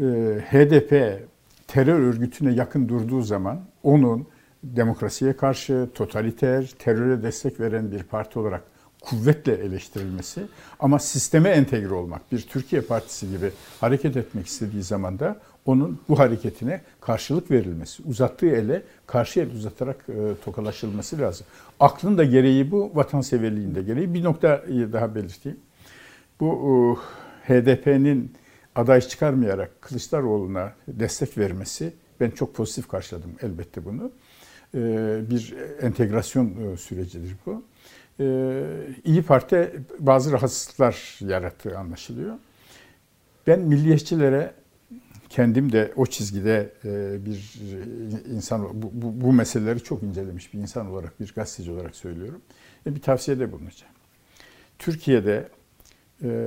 E, 0.00 0.04
HDP 0.50 1.22
terör 1.66 2.00
örgütüne 2.00 2.52
yakın 2.52 2.88
durduğu 2.88 3.22
zaman 3.22 3.60
onun 3.82 4.26
demokrasiye 4.62 5.36
karşı 5.36 5.88
totaliter, 5.94 6.74
teröre 6.78 7.22
destek 7.22 7.60
veren 7.60 7.92
bir 7.92 8.02
parti 8.02 8.38
olarak 8.38 8.62
kuvvetle 9.00 9.52
eleştirilmesi 9.52 10.46
ama 10.80 10.98
sisteme 10.98 11.48
entegre 11.48 11.94
olmak, 11.94 12.32
bir 12.32 12.40
Türkiye 12.40 12.82
Partisi 12.82 13.30
gibi 13.30 13.50
hareket 13.80 14.16
etmek 14.16 14.46
istediği 14.46 14.82
zaman 14.82 15.18
da 15.18 15.36
onun 15.66 16.00
bu 16.08 16.18
hareketine 16.18 16.80
karşılık 17.00 17.50
verilmesi, 17.50 18.02
uzattığı 18.02 18.46
ele 18.46 18.82
karşı 19.06 19.40
el 19.40 19.50
uzatarak 19.50 19.96
e, 20.08 20.44
tokalaşılması 20.44 21.18
lazım. 21.18 21.46
Aklın 21.80 22.18
da 22.18 22.24
gereği 22.24 22.70
bu, 22.70 22.90
vatanseverliğin 22.94 23.74
de 23.74 23.82
gereği. 23.82 24.14
Bir 24.14 24.24
nokta 24.24 24.62
daha 24.68 25.14
belirteyim. 25.14 25.58
Bu 26.40 26.98
e, 27.48 27.52
HDP'nin 27.52 28.32
aday 28.74 29.00
çıkarmayarak 29.00 29.82
Kılıçdaroğlu'na 29.82 30.72
destek 30.88 31.38
vermesi, 31.38 31.92
ben 32.20 32.30
çok 32.30 32.54
pozitif 32.54 32.88
karşıladım 32.88 33.30
elbette 33.42 33.84
bunu. 33.84 34.12
E, 34.74 34.80
bir 35.30 35.54
entegrasyon 35.80 36.72
e, 36.72 36.76
sürecidir 36.76 37.36
bu. 37.46 37.64
İyi 39.04 39.22
Parti 39.22 39.72
bazı 39.98 40.32
rahatsızlıklar 40.32 41.18
yarattığı 41.20 41.78
anlaşılıyor. 41.78 42.38
Ben 43.46 43.60
milliyetçilere 43.60 44.54
kendim 45.28 45.72
de 45.72 45.92
o 45.96 46.06
çizgide 46.06 46.72
bir 47.24 47.60
insan, 48.34 48.82
bu, 48.82 48.90
bu, 48.92 49.20
bu 49.20 49.32
meseleleri 49.32 49.80
çok 49.80 50.02
incelemiş 50.02 50.54
bir 50.54 50.58
insan 50.58 50.86
olarak, 50.86 51.20
bir 51.20 51.32
gazeteci 51.34 51.70
olarak 51.70 51.96
söylüyorum. 51.96 52.40
Bir 52.86 53.02
tavsiyede 53.02 53.52
bulunacağım. 53.52 53.92
Türkiye'de 54.78 55.48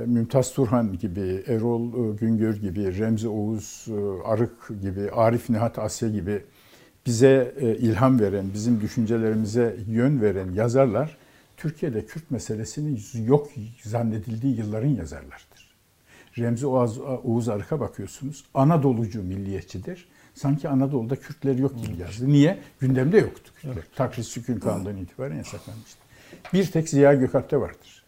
Mümtaz 0.06 0.52
Turhan 0.52 0.98
gibi, 0.98 1.44
Erol 1.46 2.16
Güngör 2.16 2.54
gibi, 2.54 2.98
Remzi 2.98 3.28
Oğuz 3.28 3.86
Arık 4.24 4.68
gibi, 4.82 5.10
Arif 5.10 5.50
Nihat 5.50 5.78
Asya 5.78 6.08
gibi 6.08 6.44
bize 7.06 7.54
ilham 7.78 8.20
veren, 8.20 8.46
bizim 8.54 8.80
düşüncelerimize 8.80 9.76
yön 9.88 10.22
veren 10.22 10.52
yazarlar 10.52 11.16
Türkiye'de 11.56 12.06
Kürt 12.06 12.30
meselesinin 12.30 13.00
yok 13.26 13.50
zannedildiği 13.82 14.56
yılların 14.58 14.88
yazarlarıdır. 14.88 15.72
Remzi 16.38 16.66
Oğuz, 16.66 16.98
Oğuz 16.98 17.48
Arık'a 17.48 17.80
bakıyorsunuz. 17.80 18.44
Anadolucu 18.54 19.22
milliyetçidir. 19.22 20.08
Sanki 20.34 20.68
Anadolu'da 20.68 21.16
Kürtler 21.16 21.54
yok 21.54 21.86
gibi 21.86 22.02
yazdı. 22.02 22.28
Niye? 22.28 22.58
Gündemde 22.80 23.18
yoktu 23.18 23.52
Kürtler. 23.54 23.72
Evet. 23.74 23.84
Takris 23.96 24.26
Sükun 24.26 24.58
Kanunu'ndan 24.58 24.96
itibaren 24.96 25.36
yasaklanmıştı. 25.36 25.98
Bir 26.52 26.66
tek 26.66 26.88
Ziya 26.88 27.14
Gökalp'te 27.14 27.60
vardır. 27.60 28.04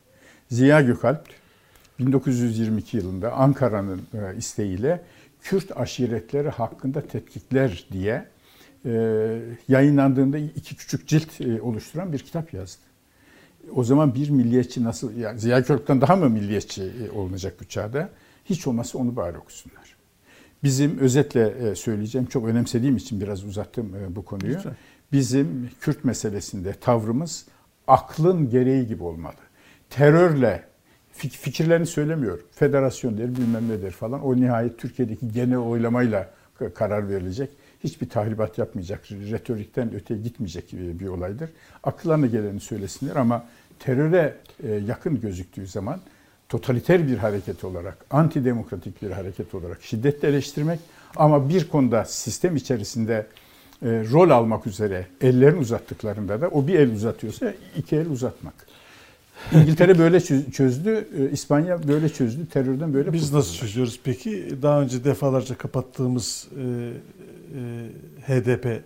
Ziya 0.50 0.81
Gökalp 0.81 1.24
1922 1.98 2.96
yılında 2.96 3.33
Ankara'nın 3.33 4.02
e, 4.14 4.37
isteğiyle 4.37 5.02
Kürt 5.42 5.76
aşiretleri 5.76 6.48
hakkında 6.48 7.00
tetkikler 7.00 7.87
diye 7.92 8.26
e, 8.85 8.92
yayınlandığında 9.68 10.38
iki 10.38 10.76
küçük 10.76 11.09
cilt 11.09 11.40
e, 11.40 11.62
oluşturan 11.62 12.12
bir 12.12 12.18
kitap 12.18 12.54
yazdı 12.54 12.83
o 13.72 13.85
zaman 13.85 14.14
bir 14.14 14.30
milliyetçi 14.30 14.85
nasıl, 14.85 15.16
yani 15.16 15.40
Ziya 15.40 15.59
Gökalp'ten 15.59 16.00
daha 16.00 16.16
mı 16.16 16.30
milliyetçi 16.30 16.92
olunacak 17.14 17.54
bu 17.61 17.64
çağda? 17.64 18.11
Hiç 18.44 18.66
olmazsa 18.66 18.98
onu 18.98 19.16
bari 19.16 19.38
okusunlar. 19.38 19.96
Bizim 20.62 20.98
özetle 20.98 21.74
söyleyeceğim, 21.74 22.26
çok 22.26 22.46
önemsediğim 22.46 22.96
için 22.96 23.20
biraz 23.20 23.44
uzattım 23.44 23.92
bu 24.09 24.24
konuyu. 24.24 24.54
Lütfen. 24.54 24.76
Bizim 25.12 25.70
Kürt 25.80 26.04
meselesinde 26.04 26.72
tavrımız 26.72 27.46
aklın 27.87 28.50
gereği 28.50 28.87
gibi 28.87 29.02
olmalı. 29.02 29.35
Terörle, 29.90 30.64
fikirlerini 31.14 31.87
söylemiyorum. 31.87 32.44
Federasyon 32.53 33.18
der, 33.18 33.37
bilmem 33.37 33.68
ne 33.68 33.83
der 33.83 33.90
falan. 33.90 34.20
O 34.20 34.37
nihayet 34.37 34.79
Türkiye'deki 34.79 35.33
genel 35.33 35.59
oylamayla 35.59 36.31
karar 36.74 37.09
verilecek 37.09 37.50
hiçbir 37.85 38.09
tahribat 38.09 38.59
yapmayacak, 38.59 39.00
retorikten 39.11 39.94
öteye 39.94 40.20
gitmeyecek 40.20 40.72
bir 40.72 41.09
olaydır. 41.09 41.50
Akıllarına 41.83 42.27
geleni 42.27 42.61
söylesinler 42.61 43.16
ama 43.16 43.44
teröre 43.79 44.37
e, 44.62 44.72
yakın 44.72 45.20
gözüktüğü 45.20 45.66
zaman 45.66 46.00
totaliter 46.48 47.09
bir 47.09 47.16
hareket 47.16 47.64
olarak, 47.64 48.05
antidemokratik 48.11 49.03
bir 49.03 49.11
hareket 49.11 49.55
olarak 49.55 49.83
şiddetle 49.83 50.29
eleştirmek 50.29 50.81
ama 51.16 51.48
bir 51.48 51.68
konuda 51.68 52.05
sistem 52.05 52.57
içerisinde 52.57 53.27
e, 53.83 53.88
rol 54.12 54.31
almak 54.31 54.66
üzere 54.66 55.07
ellerini 55.20 55.59
uzattıklarında 55.59 56.40
da 56.40 56.48
o 56.48 56.66
bir 56.66 56.74
el 56.74 56.92
uzatıyorsa 56.92 57.55
iki 57.77 57.96
el 57.96 58.11
uzatmak. 58.11 58.55
İngiltere 59.52 59.98
böyle 59.98 60.20
çözdü, 60.50 61.09
e, 61.18 61.30
İspanya 61.30 61.88
böyle 61.88 62.09
çözdü, 62.09 62.46
terörden 62.48 62.94
böyle 62.94 63.12
Biz 63.12 63.20
kurtuldular. 63.20 63.40
nasıl 63.40 63.54
çözüyoruz 63.54 64.00
peki? 64.04 64.48
Daha 64.62 64.80
önce 64.83 65.04
defalarca 65.04 65.59
kapattığımız 65.59 66.48
e, 66.59 66.92
HDP 68.26 68.66
e, 68.66 68.83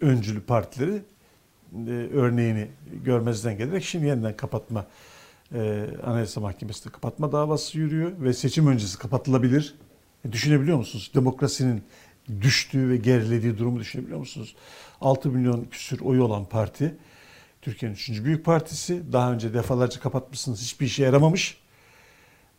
öncülü 0.00 0.40
partileri 0.40 1.02
e, 1.86 1.90
örneğini 2.14 2.66
görmezden 3.04 3.58
gelerek 3.58 3.84
şimdi 3.84 4.06
yeniden 4.06 4.36
kapatma 4.36 4.86
Anayasa 6.04 6.40
Mahkemesi'nde 6.40 6.92
kapatma 6.92 7.32
davası 7.32 7.78
yürüyor 7.78 8.12
ve 8.20 8.32
seçim 8.32 8.66
öncesi 8.66 8.98
kapatılabilir. 8.98 9.74
düşünebiliyor 10.32 10.78
musunuz? 10.78 11.10
Demokrasinin 11.14 11.82
düştüğü 12.40 12.88
ve 12.88 12.96
gerilediği 12.96 13.58
durumu 13.58 13.80
düşünebiliyor 13.80 14.18
musunuz? 14.18 14.56
6 15.00 15.30
milyon 15.30 15.64
küsür 15.70 16.00
oyu 16.00 16.22
olan 16.22 16.44
parti 16.44 16.94
Türkiye'nin 17.66 17.96
3. 17.96 18.24
büyük 18.24 18.44
partisi. 18.44 19.12
Daha 19.12 19.32
önce 19.32 19.54
defalarca 19.54 20.00
kapatmışsınız. 20.00 20.62
Hiçbir 20.62 20.86
işe 20.86 21.04
yaramamış. 21.04 21.58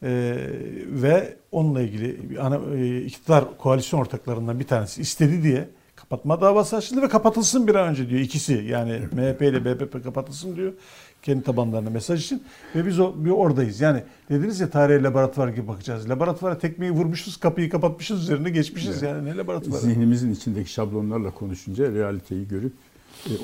Ee, 0.04 0.36
ve 0.88 1.36
onunla 1.52 1.82
ilgili 1.82 2.40
ana, 2.42 2.60
e, 2.76 3.02
iktidar 3.02 3.58
koalisyon 3.58 4.00
ortaklarından 4.00 4.60
bir 4.60 4.68
tanesi 4.68 5.02
istedi 5.02 5.44
diye 5.44 5.70
kapatma 5.96 6.42
davası 6.42 6.76
açıldı 6.76 7.02
ve 7.02 7.08
kapatılsın 7.10 7.68
bir 7.68 7.76
an 7.76 7.88
önce 7.88 8.10
diyor 8.10 8.22
ikisi 8.22 8.54
yani 8.54 9.00
MHP 9.12 9.42
ile 9.42 9.66
BBP 9.66 10.04
kapatılsın 10.04 10.56
diyor 10.56 10.74
kendi 11.22 11.44
tabanlarına 11.44 11.90
mesaj 11.90 12.26
için 12.26 12.44
ve 12.76 12.86
biz 12.86 13.00
o 13.00 13.14
bir 13.18 13.30
oradayız. 13.30 13.82
Yani 13.82 14.04
dediniz 14.30 14.60
ya 14.60 14.70
tarihe 14.70 15.04
laboratuvar 15.04 15.48
gibi 15.48 15.68
bakacağız. 15.68 16.10
Laboratuvara 16.10 16.58
tekmeyi 16.58 16.92
vurmuşuz, 16.92 17.38
kapıyı 17.38 17.70
kapatmışız, 17.70 18.24
üzerine 18.24 18.50
geçmişiz 18.50 19.04
evet. 19.04 19.04
yani 19.04 19.30
ne 19.30 19.38
laboratuvarı? 19.38 19.82
Zihnimizin 19.82 20.34
içindeki 20.34 20.72
şablonlarla 20.72 21.32
konuşunca 21.32 21.92
realiteyi 21.92 22.48
görüp 22.48 22.74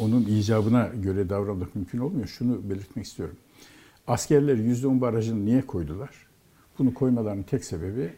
onun 0.02 0.26
icabına 0.26 0.88
göre 0.88 1.30
davranmak 1.30 1.76
mümkün 1.76 2.00
olmuyor. 2.00 2.28
Şunu 2.28 2.70
belirtmek 2.70 3.06
istiyorum. 3.06 3.36
Askerler 4.08 4.58
%10 4.58 5.02
barajını 5.02 5.46
niye 5.46 5.62
koydular? 5.62 6.10
Bunu 6.80 6.94
koymalarının 6.94 7.44
tek 7.44 7.66
sebebi 7.66 8.14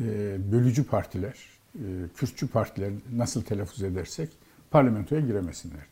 e, 0.00 0.36
bölücü 0.52 0.84
partiler, 0.84 1.34
e, 1.74 1.80
Kürtçü 2.16 2.48
partiler 2.48 2.92
nasıl 3.12 3.42
telaffuz 3.42 3.82
edersek 3.82 4.28
parlamentoya 4.70 5.20
giremesinler 5.20 5.86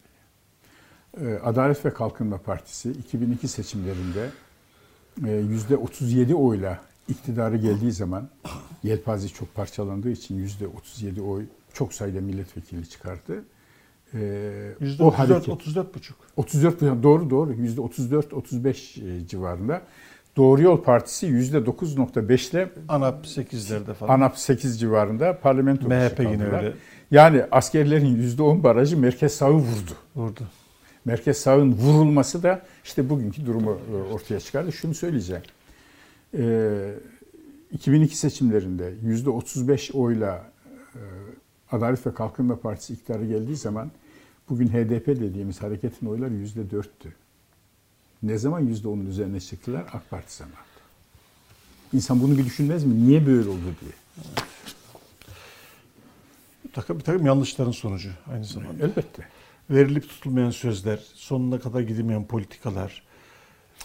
diye. 1.18 1.30
E, 1.30 1.38
Adalet 1.38 1.84
ve 1.84 1.94
Kalkınma 1.94 2.38
Partisi 2.38 2.90
2002 2.90 3.48
seçimlerinde 3.48 4.30
yüzde 5.26 5.76
37 5.76 6.34
oyla 6.34 6.80
iktidarı 7.08 7.56
geldiği 7.56 7.92
zaman 7.92 8.28
yelpaze 8.82 9.28
çok 9.28 9.54
parçalandığı 9.54 10.10
için 10.10 10.38
yüzde 10.38 10.66
37 10.66 11.22
oy 11.22 11.44
çok 11.72 11.94
sayıda 11.94 12.20
milletvekili 12.20 12.88
çıkardı. 12.88 13.44
Ee, 14.14 14.74
%34, 14.80 15.02
o 15.02 15.10
hareket 15.10 15.48
34 15.48 15.94
buçuk. 15.94 16.16
34 16.36 16.80
doğru 16.80 17.30
doğru 17.30 17.52
yüzde 17.52 17.80
34 17.80 18.32
35 18.32 18.98
civarında. 19.26 19.82
Doğru 20.36 20.62
Yol 20.62 20.82
Partisi 20.82 21.26
%9.5 21.26 22.50
ile 22.50 22.70
ANAP 22.88 23.26
8'lerde 23.26 23.94
falan. 23.94 24.14
ANAP 24.14 24.38
8 24.38 24.80
civarında 24.80 25.38
parlamento 25.38 25.88
MHP 25.88 26.20
yine 26.20 26.44
öyle. 26.44 26.72
Yani 27.10 27.44
askerlerin 27.50 28.36
%10 28.36 28.62
barajı 28.62 28.98
merkez 28.98 29.34
sağı 29.34 29.52
vurdu. 29.52 29.92
Vurdu. 30.16 30.40
Merkez 31.04 31.36
sağın 31.36 31.72
vurulması 31.72 32.42
da 32.42 32.62
işte 32.84 33.10
bugünkü 33.10 33.46
durumu 33.46 33.78
e, 33.92 34.12
ortaya 34.12 34.40
çıkardı. 34.40 34.72
Şunu 34.72 34.94
söyleyeceğim. 34.94 35.42
Ee, 36.38 36.94
2002 37.72 38.16
seçimlerinde 38.16 38.92
%35 39.04 39.92
oyla 39.92 40.44
e, 40.94 41.00
Adalet 41.72 42.06
ve 42.06 42.14
Kalkınma 42.14 42.60
Partisi 42.60 42.92
iktidara 42.92 43.24
geldiği 43.24 43.56
zaman 43.56 43.90
bugün 44.48 44.68
HDP 44.68 45.06
dediğimiz 45.06 45.62
hareketin 45.62 46.06
oyları 46.06 46.34
%4'tü. 46.34 47.08
Ne 48.22 48.38
zaman 48.38 48.68
%10'un 48.68 49.06
üzerine 49.06 49.40
çıktılar? 49.40 49.84
AK 49.92 50.10
Parti 50.10 50.36
zamanında. 50.36 50.60
İnsan 51.92 52.22
bunu 52.22 52.38
bir 52.38 52.44
düşünmez 52.44 52.84
mi? 52.84 53.06
Niye 53.06 53.26
böyle 53.26 53.48
oldu 53.48 53.74
diye. 53.80 53.92
Bir 56.64 56.72
takım, 56.72 56.98
bir 56.98 57.04
takım 57.04 57.26
yanlışların 57.26 57.70
sonucu 57.70 58.10
aynı 58.32 58.44
zamanda. 58.44 58.84
Elbette. 58.84 59.28
Verilip 59.70 60.08
tutulmayan 60.08 60.50
sözler, 60.50 61.00
sonuna 61.14 61.60
kadar 61.60 61.80
gidemeyen 61.80 62.24
politikalar, 62.24 63.02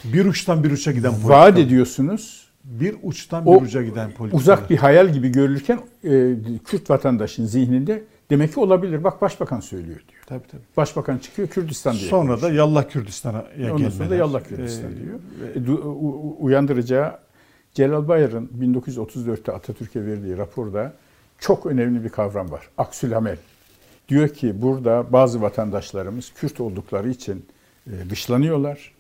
bir 0.04 0.26
uçtan 0.26 0.64
bir 0.64 0.72
uça 0.72 0.92
giden 0.92 1.12
politikalar. 1.12 1.40
Vaat 1.40 1.58
ediyorsunuz. 1.58 2.45
Bir 2.66 2.96
uçtan 3.04 3.46
bir 3.46 3.52
O 3.52 3.56
uca 3.56 3.84
giden 3.84 4.12
politikalar. 4.12 4.42
Uzak 4.42 4.70
bir 4.70 4.78
hayal 4.78 5.10
gibi 5.14 5.30
görülürken 5.30 5.80
e, 6.04 6.36
Kürt 6.66 6.90
vatandaşın 6.90 7.46
zihninde 7.46 8.04
demek 8.30 8.54
ki 8.54 8.60
olabilir. 8.60 9.04
Bak 9.04 9.22
başbakan 9.22 9.60
söylüyor 9.60 10.00
diyor. 10.12 10.24
Tabii 10.28 10.48
tabii. 10.52 10.62
Başbakan 10.78 11.18
çıkıyor 11.18 11.48
Kürdistan 11.48 11.94
diye. 11.98 12.10
Sonra 12.10 12.42
da. 12.42 12.52
Yallah 12.52 12.90
Kürdistan'a 12.90 13.38
Ondan 13.42 13.78
sonra 13.78 13.84
da 13.84 13.94
gelmeler. 14.04 14.18
Yallah 14.18 14.44
Kürdistan 14.44 14.92
Ee, 14.92 14.98
diyor. 15.04 15.20
E, 15.56 15.60
du- 15.60 15.82
u- 15.82 16.28
u- 16.30 16.36
uyandıracağı 16.40 17.20
Celal 17.74 18.08
Bayar'ın 18.08 18.50
1934'te 18.62 19.52
Atatürk'e 19.52 20.06
verdiği 20.06 20.38
raporda 20.38 20.94
çok 21.40 21.66
önemli 21.66 22.04
bir 22.04 22.10
kavram 22.10 22.52
var. 22.52 22.70
Aksülamel. 22.78 23.38
Diyor 24.10 24.30
ki 24.30 24.62
burada 24.62 25.06
bazı 25.14 25.42
vatandaşlarımız 25.42 26.32
Kürt 26.36 26.60
oldukları 26.60 27.10
için 27.10 27.46
e, 27.88 28.10
dışlanıyorlar. 28.10 28.95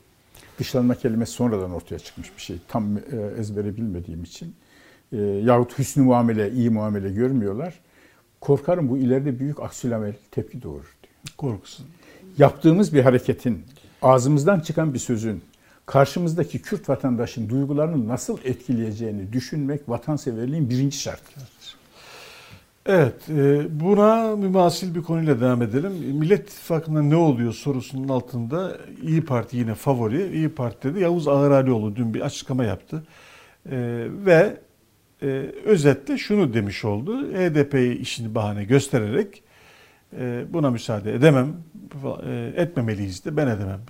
Dışlanma 0.60 0.96
kelimesi 0.96 1.32
sonradan 1.32 1.72
ortaya 1.72 2.00
çıkmış 2.00 2.36
bir 2.38 2.41
şey. 2.41 2.58
Tam 2.68 2.98
e, 2.98 3.02
ezbere 3.39 3.78
bilmediğim 3.78 4.24
için. 4.24 4.56
E, 5.12 5.18
yahut 5.22 5.80
hüsnü 5.80 6.04
muamele, 6.04 6.52
iyi 6.52 6.70
muamele 6.70 7.10
görmüyorlar. 7.12 7.80
Korkarım 8.41 8.89
bu 8.89 8.98
ileride 8.98 9.39
büyük 9.39 9.60
aksülamel 9.60 10.13
tepki 10.32 10.62
doğurur 10.62 10.96
diyor 11.04 11.15
korkusun. 11.38 11.86
yaptığımız 12.38 12.94
bir 12.94 13.02
hareketin, 13.02 13.65
ağzımızdan 14.02 14.60
çıkan 14.60 14.94
bir 14.94 15.00
sözün 15.00 15.41
karşımızdaki 15.86 16.62
Kürt 16.62 16.89
vatandaşın 16.89 17.50
duygularını 17.50 18.08
nasıl 18.08 18.38
etkileyeceğini 18.44 19.34
düşünmek 19.34 19.89
vatanseverliğin 19.89 20.70
birinci 20.70 20.98
şartı. 20.98 21.41
Evet, 22.86 23.30
e, 23.30 23.65
buna 23.80 24.36
mümasil 24.36 24.95
bir 24.95 25.02
konuyla 25.04 25.41
devam 25.41 25.62
edelim. 25.62 25.91
Millet 25.91 26.50
İttifakı'nda 26.50 27.02
ne 27.02 27.15
oluyor 27.15 27.54
sorusunun 27.54 28.10
altında 28.10 28.78
İyi 29.02 29.26
Parti 29.26 29.58
yine 29.58 29.76
favori. 29.76 30.34
İyi 30.34 30.50
Parti'de 30.50 30.95
de 30.95 31.00
Yavuz 31.00 31.28
Ağıralioğlu 31.28 31.95
dün 31.95 32.13
bir 32.13 32.21
açıklama 32.21 32.63
yaptı. 32.63 33.04
E, 33.71 33.78
ve 34.26 34.58
e, 35.21 35.28
özetle 35.65 36.17
şunu 36.17 36.54
demiş 36.54 36.86
oldu. 36.86 37.32
HDP'yi 37.34 37.98
işini 37.98 38.36
bahane 38.36 38.63
göstererek 38.63 39.43
buna 40.50 40.69
müsaade 40.69 41.13
edemem, 41.13 41.54
etmemeliyiz 42.56 43.26
de 43.26 43.38
ben 43.38 43.48
edemem. 43.48 43.82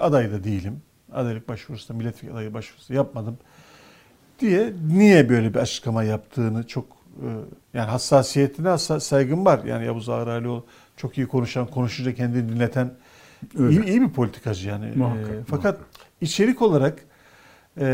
Aday 0.00 0.32
da 0.32 0.44
değilim. 0.44 0.82
Adaylık 1.12 1.48
başvurusu 1.48 1.88
da 1.88 1.96
milletvekili 1.96 2.32
adayı 2.32 2.54
başvurusu 2.54 2.94
yapmadım 2.94 3.38
diye 4.40 4.72
niye 4.92 5.28
böyle 5.28 5.54
bir 5.54 5.58
açıklama 5.58 6.04
yaptığını 6.04 6.66
çok 6.66 7.03
yani 7.74 7.90
hassasiyetine 7.90 8.68
hassa- 8.68 9.00
saygım 9.00 9.44
var. 9.44 9.60
Yani 9.64 9.86
Yavuz 9.86 10.08
Ağralioğlu 10.08 10.64
çok 10.96 11.18
iyi 11.18 11.26
konuşan, 11.26 11.66
konuşunca 11.66 12.14
kendini 12.14 12.48
dinleten 12.48 12.90
Öyle. 13.58 13.70
iyi, 13.76 13.84
iyi 13.84 14.00
bir 14.02 14.10
politikacı 14.10 14.68
yani. 14.68 14.92
Muhakkak, 14.96 15.30
E, 15.34 15.44
fakat 15.46 15.78
içerik 16.20 16.62
olarak 16.62 16.98
e, 17.80 17.86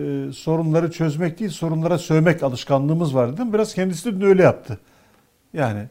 e, 0.00 0.32
sorunları 0.32 0.90
çözmek 0.90 1.38
değil, 1.38 1.50
sorunlara 1.50 1.98
sövmek 1.98 2.42
alışkanlığımız 2.42 3.14
var 3.14 3.36
değil 3.36 3.48
mi? 3.48 3.54
Biraz 3.54 3.74
kendisi 3.74 4.20
de 4.20 4.26
öyle 4.26 4.42
yaptı. 4.42 4.78
Yani 5.52 5.84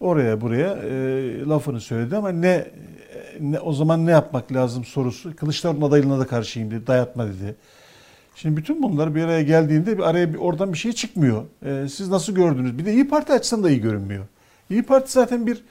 oraya 0.00 0.40
buraya 0.40 0.72
e, 0.74 1.40
lafını 1.48 1.80
söyledi 1.80 2.16
ama 2.16 2.28
ne, 2.30 2.66
ne 3.40 3.60
o 3.60 3.72
zaman 3.72 4.06
ne 4.06 4.10
yapmak 4.10 4.52
lazım 4.52 4.84
sorusu. 4.84 5.36
Kılıçdaroğlu'nun 5.36 5.88
adaylığına 5.88 6.18
da 6.18 6.26
karşıyım 6.26 6.70
dedi, 6.70 6.86
dayatma 6.86 7.26
dedi. 7.26 7.54
Şimdi 8.34 8.56
bütün 8.56 8.82
bunlar 8.82 9.14
bir 9.14 9.22
araya 9.22 9.42
geldiğinde 9.42 9.98
bir 9.98 10.02
araya 10.02 10.32
bir, 10.32 10.38
oradan 10.38 10.72
bir 10.72 10.78
şey 10.78 10.92
çıkmıyor. 10.92 11.44
E, 11.62 11.88
siz 11.88 12.08
nasıl 12.08 12.34
gördünüz? 12.34 12.78
Bir 12.78 12.84
de 12.84 12.92
İyi 12.92 13.08
Parti 13.08 13.32
açısından 13.32 13.64
da 13.64 13.70
iyi 13.70 13.80
görünmüyor. 13.80 14.24
İyi 14.70 14.82
Parti 14.82 15.12
zaten 15.12 15.46
bir 15.46 15.64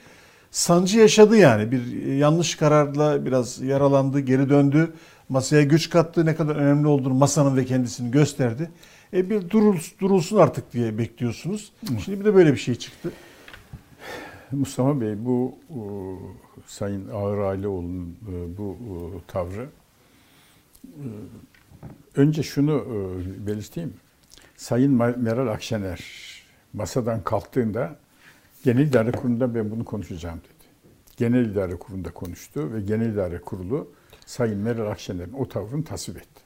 sancı 0.50 0.98
yaşadı 0.98 1.36
yani. 1.36 1.72
Bir 1.72 2.06
e, 2.06 2.14
yanlış 2.14 2.54
kararla 2.54 3.26
biraz 3.26 3.62
yaralandı, 3.62 4.20
geri 4.20 4.48
döndü. 4.48 4.92
Masaya 5.28 5.62
güç 5.62 5.90
kattı, 5.90 6.26
ne 6.26 6.36
kadar 6.36 6.56
önemli 6.56 6.86
olduğunu 6.86 7.14
masanın 7.14 7.56
ve 7.56 7.64
kendisini 7.64 8.10
gösterdi. 8.10 8.70
E 9.12 9.30
bir 9.30 9.50
durul, 9.50 9.76
durulsun 10.00 10.36
artık 10.36 10.72
diye 10.72 10.98
bekliyorsunuz. 10.98 11.72
Şimdi 12.04 12.20
bir 12.20 12.24
de 12.24 12.34
böyle 12.34 12.52
bir 12.52 12.58
şey 12.58 12.74
çıktı. 12.74 13.12
Mustafa 14.52 15.00
Bey 15.00 15.24
bu 15.24 15.54
e, 15.70 15.78
Sayın 16.66 17.08
Ağır 17.08 17.38
Aileoğlu'nun 17.38 18.16
e, 18.28 18.58
bu 18.58 18.76
e, 18.82 18.96
tavrı 19.32 19.66
e, 20.84 21.06
önce 22.16 22.42
şunu 22.42 22.72
e, 22.72 23.46
belirteyim. 23.46 23.94
Sayın 24.56 24.92
Meral 24.94 25.48
Akşener 25.48 26.04
masadan 26.72 27.24
kalktığında 27.24 27.96
Genel 28.64 28.86
İdare 28.86 29.12
Kurulu'nda 29.12 29.54
ben 29.54 29.70
bunu 29.70 29.84
konuşacağım 29.84 30.38
dedi. 30.38 30.64
Genel 31.16 31.44
İdare 31.44 31.76
Kurulu'nda 31.76 32.10
konuştu 32.10 32.72
ve 32.72 32.80
Genel 32.80 33.12
İdare 33.12 33.38
Kurulu 33.38 33.88
Sayın 34.26 34.58
Meral 34.58 34.90
Akşener'in 34.90 35.32
o 35.32 35.48
tavrını 35.48 35.84
tasvip 35.84 36.16
etti. 36.16 36.42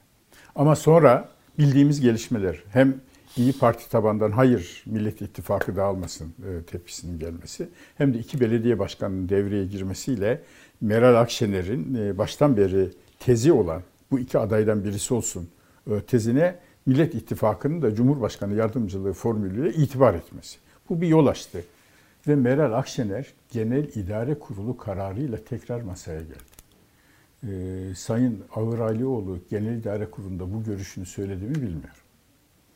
Ama 0.54 0.76
sonra 0.76 1.28
bildiğimiz 1.58 2.00
gelişmeler 2.00 2.62
hem 2.72 3.00
İyi 3.36 3.52
Parti 3.52 3.90
tabandan 3.90 4.30
hayır 4.30 4.82
Millet 4.86 5.22
İttifakı 5.22 5.76
dağılmasın 5.76 6.26
e, 6.26 6.62
tepkisinin 6.62 7.18
gelmesi 7.18 7.68
hem 7.98 8.14
de 8.14 8.18
iki 8.18 8.40
belediye 8.40 8.78
başkanının 8.78 9.28
devreye 9.28 9.66
girmesiyle 9.66 10.42
Meral 10.80 11.20
Akşener'in 11.20 11.94
e, 11.94 12.18
baştan 12.18 12.56
beri 12.56 12.90
tezi 13.18 13.52
olan 13.52 13.82
bu 14.10 14.18
iki 14.18 14.38
adaydan 14.38 14.84
birisi 14.84 15.14
olsun 15.14 15.48
e, 15.90 16.00
tezine 16.00 16.56
Millet 16.86 17.14
İttifakı'nın 17.14 17.82
da 17.82 17.94
Cumhurbaşkanı 17.94 18.54
yardımcılığı 18.54 19.12
formülüyle 19.12 19.74
itibar 19.74 20.14
etmesi. 20.14 20.58
Bu 20.88 21.00
bir 21.00 21.08
yol 21.08 21.26
açtı. 21.26 21.64
Ve 22.28 22.36
Meral 22.36 22.72
Akşener 22.72 23.26
Genel 23.50 23.84
İdare 23.84 24.38
Kurulu 24.38 24.76
kararıyla 24.76 25.38
tekrar 25.44 25.80
masaya 25.80 26.20
geldi. 26.20 26.58
Ee, 27.42 27.94
Sayın 27.94 28.44
Ağır 28.54 28.78
Alioğlu 28.78 29.38
Genel 29.50 29.76
İdare 29.76 30.10
Kurulu'nda 30.10 30.54
bu 30.54 30.64
görüşünü 30.64 31.06
söyledi 31.06 31.44
mi 31.44 31.54
bilmiyorum. 31.54 32.02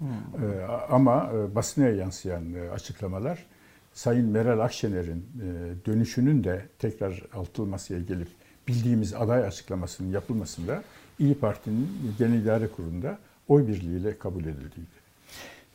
Ee, 0.02 0.62
ama 0.90 1.32
e, 1.34 1.54
basına 1.54 1.88
yansıyan 1.88 2.54
e, 2.54 2.70
açıklamalar 2.70 3.46
Sayın 3.92 4.28
Meral 4.28 4.60
Akşener'in 4.60 5.26
dönüşünün 5.86 6.44
de 6.44 6.62
tekrar 6.78 7.22
altılı 7.34 7.66
masaya 7.66 8.00
gelip 8.00 8.28
bildiğimiz 8.68 9.14
aday 9.14 9.44
açıklamasının 9.44 10.10
yapılmasında 10.10 10.82
İyi 11.18 11.34
Parti'nin 11.34 11.88
Genel 12.18 12.42
İdare 12.42 12.68
Kurulu'nda 12.68 13.18
oy 13.48 13.68
birliğiyle 13.68 14.18
kabul 14.18 14.42
edildiğiydi. 14.42 15.02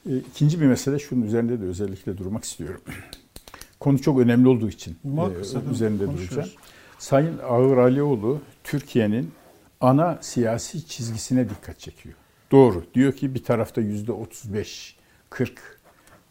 E, 0.09 0.17
İkinci 0.17 0.61
bir 0.61 0.65
mesele 0.65 0.99
şunun 0.99 1.21
üzerinde 1.21 1.61
de 1.61 1.65
özellikle 1.65 2.17
durmak 2.17 2.43
istiyorum. 2.43 2.81
Konu 3.79 4.01
çok 4.01 4.19
önemli 4.19 4.47
olduğu 4.47 4.69
için 4.69 4.97
Muhakkak 5.03 5.45
e, 5.67 5.71
üzerinde 5.71 6.07
duracağım. 6.07 6.49
Sayın 6.99 7.37
Ağır 7.37 7.77
Alioğlu 7.77 8.41
Türkiye'nin 8.63 9.31
ana 9.81 10.17
siyasi 10.21 10.87
çizgisine 10.87 11.49
dikkat 11.49 11.79
çekiyor. 11.79 12.15
Doğru. 12.51 12.83
Diyor 12.93 13.13
ki 13.13 13.35
bir 13.35 13.43
tarafta 13.43 13.81
yüzde 13.81 14.11
35, 14.11 14.95
40 15.29 15.79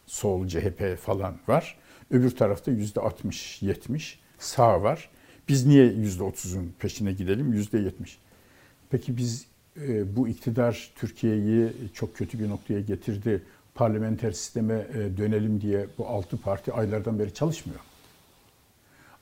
sol 0.06 0.48
CHP 0.48 0.98
falan 1.00 1.34
var. 1.48 1.78
Öbür 2.10 2.30
tarafta 2.30 2.70
yüzde 2.70 3.00
60, 3.00 3.62
70 3.62 4.18
sağ 4.38 4.82
var. 4.82 5.10
Biz 5.48 5.66
niye 5.66 5.84
yüzde 5.84 6.22
30'un 6.22 6.74
peşine 6.78 7.12
gidelim? 7.12 7.52
Yüzde 7.52 7.78
70. 7.78 8.18
Peki 8.90 9.16
biz 9.16 9.46
e, 9.80 10.16
bu 10.16 10.28
iktidar 10.28 10.90
Türkiye'yi 10.94 11.72
çok 11.94 12.16
kötü 12.16 12.38
bir 12.38 12.48
noktaya 12.48 12.80
getirdi. 12.80 13.42
Parlamenter 13.74 14.32
sisteme 14.32 14.86
e, 14.94 15.16
dönelim 15.16 15.60
diye 15.60 15.86
bu 15.98 16.06
altı 16.06 16.36
parti 16.36 16.72
aylardan 16.72 17.18
beri 17.18 17.34
çalışmıyor. 17.34 17.80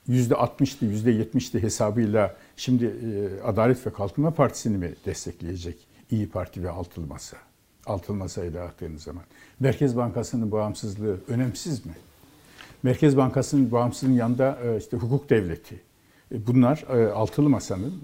Yüzde 0.06 0.34
60'tı, 0.34 0.84
yüzde 0.84 1.12
70'ti 1.12 1.62
hesabıyla 1.62 2.36
şimdi 2.56 2.84
e, 2.84 3.42
Adalet 3.42 3.86
ve 3.86 3.92
Kalkınma 3.92 4.30
Partisi'ni 4.30 4.78
mi 4.78 4.94
destekleyecek 5.06 5.76
İyi 6.10 6.28
Parti 6.28 6.62
ve 6.62 6.70
Altılı 6.70 7.06
Masa? 7.06 7.36
Altılı 7.86 8.16
Masa 8.16 8.44
ile 8.44 8.60
baktığınız 8.60 9.02
zaman. 9.02 9.22
Merkez 9.60 9.96
Bankası'nın 9.96 10.52
bağımsızlığı 10.52 11.20
önemsiz 11.28 11.86
mi? 11.86 11.92
Merkez 12.82 13.16
Bankası'nın 13.16 13.72
bağımsızlığının 13.72 14.16
yanında 14.16 14.58
işte 14.78 14.96
hukuk 14.96 15.30
devleti. 15.30 15.80
Bunlar 16.30 16.82
Altılı 17.14 17.48
Masa'nın 17.48 18.02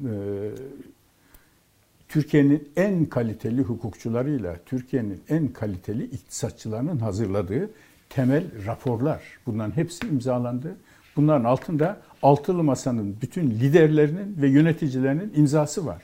Türkiye'nin 2.11 2.69
en 2.77 3.07
kaliteli 3.07 3.63
hukukçularıyla 3.63 4.57
Türkiye'nin 4.67 5.21
en 5.29 5.49
kaliteli 5.49 6.05
iktisatçılarının 6.05 6.99
hazırladığı 6.99 7.71
temel 8.09 8.45
raporlar. 8.67 9.23
Bunların 9.47 9.77
hepsi 9.77 10.07
imzalandı. 10.07 10.77
Bunların 11.17 11.45
altında 11.45 12.01
Altılı 12.23 12.63
Masa'nın 12.63 13.17
bütün 13.23 13.51
liderlerinin 13.51 14.43
ve 14.43 14.49
yöneticilerinin 14.49 15.33
imzası 15.37 15.87
var. 15.87 16.03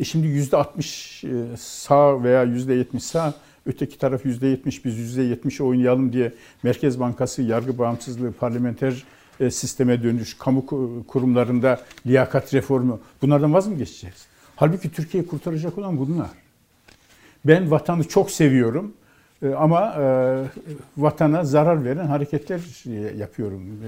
E 0.00 0.04
şimdi 0.04 0.26
yüzde 0.26 0.56
60 0.56 1.24
e, 1.24 1.28
sağ 1.56 2.22
veya 2.22 2.42
yüzde 2.42 2.74
70 2.74 3.02
sağ, 3.02 3.34
öteki 3.66 3.98
taraf 3.98 4.24
yüzde 4.24 4.46
70 4.46 4.84
biz 4.84 4.98
yüzde 4.98 5.22
70 5.22 5.60
oynayalım 5.60 6.12
diye 6.12 6.32
Merkez 6.62 7.00
Bankası 7.00 7.42
yargı 7.42 7.78
bağımsızlığı, 7.78 8.32
parlamenter 8.32 9.04
e, 9.40 9.50
sisteme 9.50 10.02
dönüş, 10.02 10.34
kamu 10.38 10.66
kurumlarında 11.06 11.80
liyakat 12.06 12.54
reformu 12.54 13.00
bunlardan 13.22 13.54
vaz 13.54 13.68
mı 13.68 13.76
geçeceğiz? 13.76 14.35
Halbuki 14.56 14.92
Türkiye'yi 14.92 15.28
kurtaracak 15.28 15.78
olan 15.78 15.98
bunlar. 15.98 16.30
Ben 17.44 17.70
vatanı 17.70 18.04
çok 18.04 18.30
seviyorum 18.30 18.94
e, 19.42 19.48
ama 19.48 19.94
e, 19.94 20.04
vatana 20.96 21.44
zarar 21.44 21.84
veren 21.84 22.06
hareketler 22.06 22.60
yapıyorum. 23.16 23.80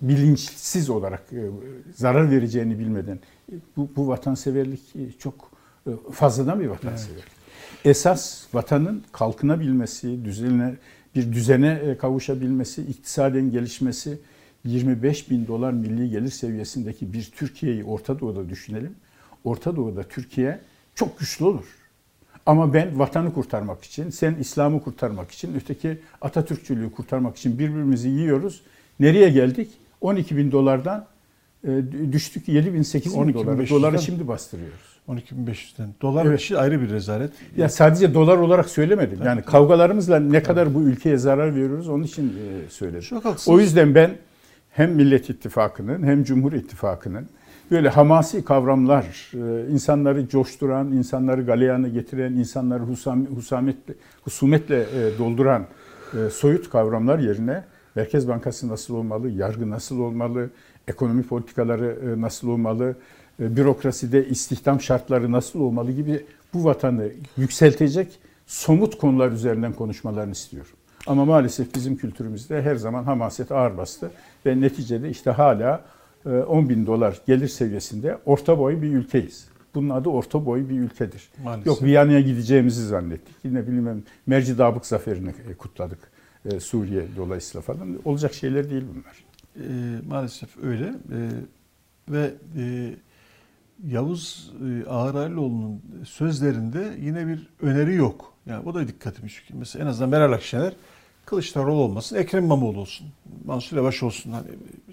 Bilinçsiz 0.00 0.90
olarak 0.90 1.22
zarar 1.94 2.30
vereceğini 2.30 2.78
bilmeden. 2.78 3.18
Bu, 3.76 3.88
bu 3.96 4.08
vatanseverlik 4.08 4.80
çok 5.18 5.50
fazladan 6.12 6.60
bir 6.60 6.66
vatanseverlik. 6.66 7.24
Evet. 7.24 7.86
Esas 7.96 8.44
vatanın 8.54 9.04
kalkınabilmesi, 9.12 10.24
düzenine, 10.24 10.74
bir 11.14 11.32
düzene 11.32 11.96
kavuşabilmesi, 11.98 12.82
iktisaden 12.82 13.50
gelişmesi, 13.50 14.18
25 14.66 15.30
bin 15.30 15.46
dolar 15.46 15.72
milli 15.72 16.10
gelir 16.10 16.30
seviyesindeki 16.30 17.12
bir 17.12 17.32
Türkiye'yi 17.36 17.84
Orta 17.84 18.20
Doğu'da 18.20 18.48
düşünelim. 18.48 18.94
Orta 19.44 19.76
Doğu'da 19.76 20.02
Türkiye 20.02 20.60
çok 20.94 21.18
güçlü 21.18 21.44
olur. 21.44 21.64
Ama 22.46 22.74
ben 22.74 22.98
vatanı 22.98 23.34
kurtarmak 23.34 23.84
için, 23.84 24.10
sen 24.10 24.34
İslam'ı 24.34 24.82
kurtarmak 24.82 25.30
için, 25.30 25.54
öteki 25.54 25.98
Atatürkçülüğü 26.20 26.92
kurtarmak 26.92 27.36
için 27.36 27.58
birbirimizi 27.58 28.08
yiyoruz. 28.08 28.60
Nereye 29.00 29.30
geldik? 29.30 29.70
12 30.00 30.36
bin 30.36 30.52
dolardan 30.52 31.06
e, 31.64 31.82
düştük 32.12 32.48
7 32.48 32.74
bin 32.74 32.82
8 32.82 33.14
bin 33.14 33.34
dolara. 33.34 33.68
Doları 33.68 33.98
şimdi 33.98 34.28
bastırıyoruz. 34.28 34.96
12.500'den. 35.08 35.88
Dolar 36.02 36.26
evet. 36.26 36.40
işi 36.40 36.58
ayrı 36.58 36.80
bir 36.80 36.90
rezalet. 36.90 37.30
Ya 37.56 37.68
sadece 37.68 38.14
dolar 38.14 38.36
olarak 38.36 38.70
söylemedim. 38.70 39.18
Yani 39.24 39.42
kavgalarımızla 39.42 40.20
ne 40.20 40.42
kadar 40.42 40.74
bu 40.74 40.82
ülkeye 40.82 41.16
zarar 41.16 41.54
veriyoruz 41.54 41.88
onun 41.88 42.02
için 42.02 42.28
e, 42.28 42.70
söyledim. 42.70 43.00
Çok 43.00 43.24
haklısınız. 43.24 43.58
O 43.58 43.60
yüzden 43.60 43.94
ben 43.94 44.10
hem 44.76 44.92
Millet 44.92 45.30
İttifakı'nın 45.30 46.02
hem 46.02 46.24
Cumhur 46.24 46.52
İttifakı'nın 46.52 47.26
böyle 47.70 47.88
hamasi 47.88 48.44
kavramlar, 48.44 49.30
e, 49.34 49.70
insanları 49.70 50.28
coşturan, 50.28 50.92
insanları 50.92 51.42
galeyana 51.42 51.88
getiren, 51.88 52.32
insanları 52.32 52.82
husam, 52.82 53.26
husametle, 53.26 53.94
husumetle 54.22 54.80
e, 54.80 55.18
dolduran 55.18 55.66
e, 56.14 56.30
soyut 56.30 56.70
kavramlar 56.70 57.18
yerine 57.18 57.64
Merkez 57.94 58.28
Bankası 58.28 58.68
nasıl 58.68 58.94
olmalı, 58.94 59.30
yargı 59.30 59.70
nasıl 59.70 60.00
olmalı, 60.00 60.50
ekonomi 60.88 61.22
politikaları 61.22 62.20
nasıl 62.20 62.48
olmalı, 62.48 62.96
bürokraside 63.38 64.28
istihdam 64.28 64.80
şartları 64.80 65.32
nasıl 65.32 65.60
olmalı 65.60 65.92
gibi 65.92 66.24
bu 66.54 66.64
vatanı 66.64 67.08
yükseltecek 67.36 68.18
somut 68.46 68.98
konular 68.98 69.32
üzerinden 69.32 69.72
konuşmalarını 69.72 70.32
istiyorum. 70.32 70.72
Ama 71.06 71.24
maalesef 71.24 71.74
bizim 71.74 71.96
kültürümüzde 71.96 72.62
her 72.62 72.76
zaman 72.76 73.04
hamaset 73.04 73.52
ağır 73.52 73.76
bastı 73.76 74.10
ve 74.46 74.60
neticede 74.60 75.10
işte 75.10 75.30
hala 75.30 75.84
10 76.24 76.30
e, 76.30 76.68
bin 76.68 76.86
dolar 76.86 77.20
gelir 77.26 77.48
seviyesinde 77.48 78.18
orta 78.26 78.58
boy 78.58 78.82
bir 78.82 78.92
ülkeyiz. 78.92 79.48
Bunun 79.74 79.90
adı 79.90 80.08
orta 80.08 80.46
boy 80.46 80.68
bir 80.68 80.78
ülkedir. 80.78 81.28
Maalesef. 81.44 81.66
Yok 81.66 81.82
Viyana'ya 81.82 82.20
gideceğimizi 82.20 82.86
zannettik. 82.86 83.36
Yine 83.44 83.66
bilmem 83.66 84.02
Merci 84.26 84.58
Dabık 84.58 84.86
zaferini 84.86 85.28
e, 85.50 85.54
kutladık. 85.54 85.98
E, 86.44 86.60
Suriye 86.60 87.06
dolayısıyla 87.16 87.62
falan. 87.62 87.98
Olacak 88.04 88.34
şeyler 88.34 88.70
değil 88.70 88.84
bunlar. 88.94 89.24
E, 89.56 90.00
maalesef 90.08 90.64
öyle. 90.64 90.86
E, 90.86 91.18
ve 92.08 92.34
e, 92.58 92.94
Yavuz 93.86 94.52
e, 94.68 94.88
Ağralioğlu'nun 94.88 95.82
sözlerinde 96.04 96.96
yine 97.00 97.26
bir 97.26 97.48
öneri 97.62 97.94
yok. 97.94 98.32
Yani 98.46 98.68
o 98.68 98.74
da 98.74 98.88
dikkatimi 98.88 99.30
çekiyor. 99.30 99.58
Mesela 99.58 99.84
en 99.84 99.88
azından 99.88 100.10
Meral 100.10 100.32
Akşener 100.32 100.72
Kılıçdaroğlu 101.26 101.80
olmasın, 101.80 102.16
Ekrem 102.16 102.44
İmamoğlu 102.44 102.80
olsun, 102.80 103.06
Mansur 103.44 103.76
Yavaş 103.76 104.02
olsun. 104.02 104.32
Hani 104.32 104.46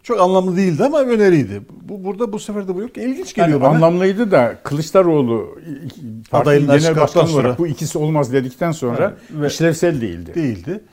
çok 0.04 0.22
anlamlı 0.22 0.58
değildi 0.58 0.84
ama 0.84 1.02
öneriydi. 1.02 1.62
Bu 1.82 2.04
burada 2.04 2.34
bu 2.34 2.40
sefer 2.40 2.68
de 2.68 2.76
bu 2.76 2.82
yok. 2.82 2.98
İlginç 2.98 3.34
geliyor 3.34 3.62
yani 3.62 3.62
bana. 3.62 3.76
Anlamlıydı 3.76 4.32
da 4.32 4.58
Kılıçdaroğlu 4.64 5.60
partinin 6.32 6.68
genel 6.68 6.96
başkanı 6.96 7.32
olarak 7.32 7.60
bu 7.60 7.68
ikisi 7.68 7.98
olmaz 7.98 8.34
dedikten 8.34 8.72
sonra 8.72 9.14
evet, 9.40 9.52
işlevsel 9.52 10.02
değildi. 10.02 10.36
Değildi. 10.36 10.84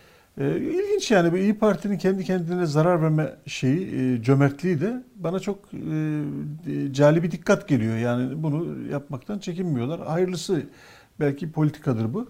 Ee, 0.40 0.56
ilginç 0.56 1.10
yani 1.10 1.32
bu 1.32 1.36
İyi 1.36 1.54
Parti'nin 1.54 1.98
kendi 1.98 2.24
kendine 2.24 2.66
zarar 2.66 3.02
verme 3.02 3.32
şeyi, 3.46 4.14
e, 4.16 4.22
cömertliği 4.22 4.80
de 4.80 5.02
bana 5.16 5.40
çok 5.40 5.58
e, 5.74 6.92
cali 6.92 7.22
bir 7.22 7.30
dikkat 7.30 7.68
geliyor. 7.68 7.96
Yani 7.96 8.42
bunu 8.42 8.66
yapmaktan 8.92 9.38
çekinmiyorlar. 9.38 10.06
Hayırlısı 10.06 10.62
belki 11.20 11.52
politikadır 11.52 12.14
bu. 12.14 12.28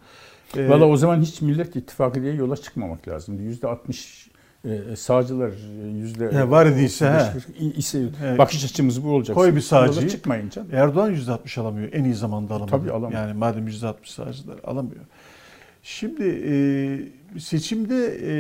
Ee, 0.57 0.69
Valla 0.69 0.87
o 0.87 0.97
zaman 0.97 1.21
hiç 1.21 1.41
Millet 1.41 1.77
İttifakı 1.77 2.23
diye 2.23 2.35
yola 2.35 2.57
çıkmamak 2.57 3.09
lazım. 3.09 3.41
Yüzde 3.41 3.69
60 3.69 4.31
e, 4.65 4.97
sağcılar 4.97 5.51
yüzde 5.95 6.33
he, 6.33 6.51
var 6.51 6.67
idiyse 6.67 7.33
ise 7.77 8.09
bakış 8.39 8.65
açımız 8.65 9.05
bu 9.05 9.11
olacak. 9.11 9.37
Koy 9.37 9.57
bir 9.57 9.61
sağcıyı. 9.61 10.09
Çıkmayın 10.09 10.49
canım. 10.49 10.69
Erdoğan 10.73 11.11
yüzde 11.11 11.33
60 11.33 11.59
alamıyor. 11.59 11.89
En 11.93 12.05
iyi 12.05 12.15
zamanda 12.15 12.55
alamıyor. 12.55 12.79
Tabii 12.79 12.91
alamıyor. 12.91 13.21
Yani 13.21 13.35
madem 13.35 13.67
yüzde 13.67 13.87
60 13.87 14.11
sağcılar 14.11 14.59
alamıyor. 14.65 15.05
Şimdi 15.83 16.25
e, 16.47 16.53
seçimde 17.41 18.19
e, 18.23 18.33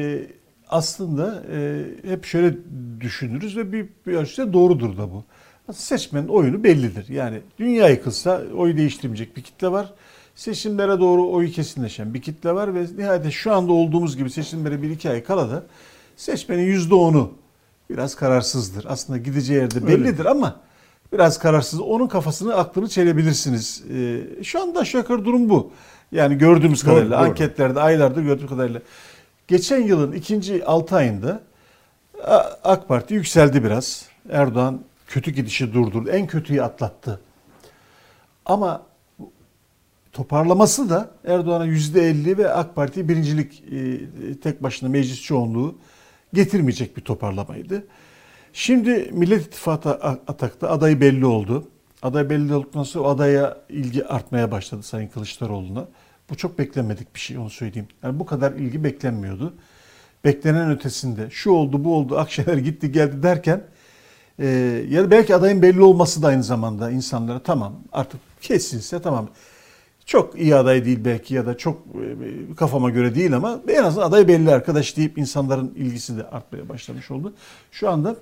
aslında 0.68 1.42
e, 1.52 1.84
hep 2.08 2.24
şöyle 2.24 2.56
düşünürüz 3.00 3.56
ve 3.56 3.72
bir, 3.72 3.86
bir 4.06 4.12
ölçüde 4.12 4.52
doğrudur 4.52 4.96
da 4.96 5.10
bu. 5.12 5.24
Seçmenin 5.72 6.28
oyunu 6.28 6.64
bellidir. 6.64 7.08
Yani 7.08 7.40
dünya 7.58 7.88
yıkılsa 7.88 8.42
oy 8.56 8.76
değiştirmeyecek 8.76 9.36
bir 9.36 9.42
kitle 9.42 9.72
var 9.72 9.92
seçimlere 10.34 11.00
doğru 11.00 11.30
oyu 11.30 11.50
kesinleşen 11.50 12.14
bir 12.14 12.22
kitle 12.22 12.54
var 12.54 12.74
ve 12.74 12.86
nihayet 12.96 13.32
şu 13.32 13.52
anda 13.52 13.72
olduğumuz 13.72 14.16
gibi 14.16 14.30
seçimlere 14.30 14.82
bir 14.82 14.90
iki 14.90 15.10
ay 15.10 15.24
kala 15.24 15.50
da 15.50 15.62
seçmenin 16.16 16.62
yüzde 16.62 16.94
onu 16.94 17.32
biraz 17.90 18.14
kararsızdır. 18.14 18.84
Aslında 18.88 19.18
gideceği 19.18 19.58
yerde 19.58 19.86
bellidir 19.86 20.18
Öyle. 20.18 20.28
ama 20.28 20.56
biraz 21.12 21.38
kararsız. 21.38 21.80
Onun 21.80 22.06
kafasını, 22.06 22.54
aklını 22.54 22.88
çelebilirsiniz. 22.88 23.84
Ee, 23.94 24.44
şu 24.44 24.62
anda 24.62 24.84
yukarı 24.92 25.24
durum 25.24 25.48
bu. 25.48 25.72
Yani 26.12 26.38
gördüğümüz 26.38 26.86
doğru, 26.86 26.90
kadarıyla, 26.90 27.18
doğru. 27.18 27.28
anketlerde, 27.28 27.80
aylardır 27.80 28.22
gördüğümüz 28.22 28.50
kadarıyla. 28.50 28.80
Geçen 29.48 29.82
yılın 29.82 30.12
ikinci 30.12 30.64
altı 30.64 30.96
ayında 30.96 31.40
AK 32.64 32.88
Parti 32.88 33.14
yükseldi 33.14 33.64
biraz. 33.64 34.06
Erdoğan 34.30 34.80
kötü 35.06 35.30
gidişi 35.30 35.74
durdurdu. 35.74 36.10
En 36.10 36.26
kötüyü 36.26 36.62
atlattı. 36.62 37.20
Ama 38.46 38.82
toparlaması 40.12 40.90
da 40.90 41.10
Erdoğan'a 41.24 41.66
%50 41.66 42.38
ve 42.38 42.52
AK 42.52 42.76
Parti 42.76 43.08
birincilik 43.08 43.62
e, 43.72 44.40
tek 44.40 44.62
başına 44.62 44.88
meclis 44.88 45.22
çoğunluğu 45.22 45.78
getirmeyecek 46.34 46.96
bir 46.96 47.02
toparlamaydı. 47.02 47.86
Şimdi 48.52 49.10
Millet 49.12 49.46
İttifakı 49.46 49.90
atakta 50.26 50.70
adayı 50.70 51.00
belli 51.00 51.26
oldu. 51.26 51.68
Aday 52.02 52.30
belli 52.30 52.54
olduktan 52.54 52.82
sonra 52.82 53.08
adaya 53.08 53.56
ilgi 53.68 54.06
artmaya 54.06 54.50
başladı 54.50 54.82
Sayın 54.82 55.08
Kılıçdaroğlu'na. 55.08 55.88
Bu 56.30 56.36
çok 56.36 56.58
beklenmedik 56.58 57.14
bir 57.14 57.20
şey 57.20 57.38
onu 57.38 57.50
söyleyeyim. 57.50 57.88
Yani 58.02 58.18
bu 58.18 58.26
kadar 58.26 58.52
ilgi 58.52 58.84
beklenmiyordu. 58.84 59.54
Beklenen 60.24 60.70
ötesinde 60.70 61.30
şu 61.30 61.50
oldu 61.50 61.84
bu 61.84 61.96
oldu 61.96 62.18
Akşener 62.18 62.56
gitti 62.56 62.92
geldi 62.92 63.22
derken 63.22 63.62
e, 64.38 64.46
ya 64.88 65.04
da 65.04 65.10
belki 65.10 65.34
adayın 65.34 65.62
belli 65.62 65.82
olması 65.82 66.22
da 66.22 66.26
aynı 66.26 66.42
zamanda 66.42 66.90
insanlara 66.90 67.38
tamam 67.38 67.74
artık 67.92 68.20
kesinse 68.40 69.02
tamam 69.02 69.28
çok 70.10 70.40
iyi 70.40 70.56
aday 70.56 70.84
değil 70.84 70.98
belki 71.04 71.34
ya 71.34 71.46
da 71.46 71.56
çok 71.58 71.78
e, 71.78 72.54
kafama 72.54 72.90
göre 72.90 73.14
değil 73.14 73.36
ama 73.36 73.60
en 73.68 73.84
azından 73.84 74.06
aday 74.06 74.28
belli 74.28 74.50
arkadaş 74.50 74.96
deyip 74.96 75.18
insanların 75.18 75.74
ilgisi 75.76 76.16
de 76.16 76.24
artmaya 76.24 76.68
başlamış 76.68 77.10
oldu. 77.10 77.32
Şu 77.72 77.90
anda 77.90 78.16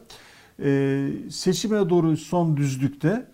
e, 0.64 1.08
seçime 1.30 1.90
doğru 1.90 2.16
son 2.16 2.56
düzlükte 2.56 3.26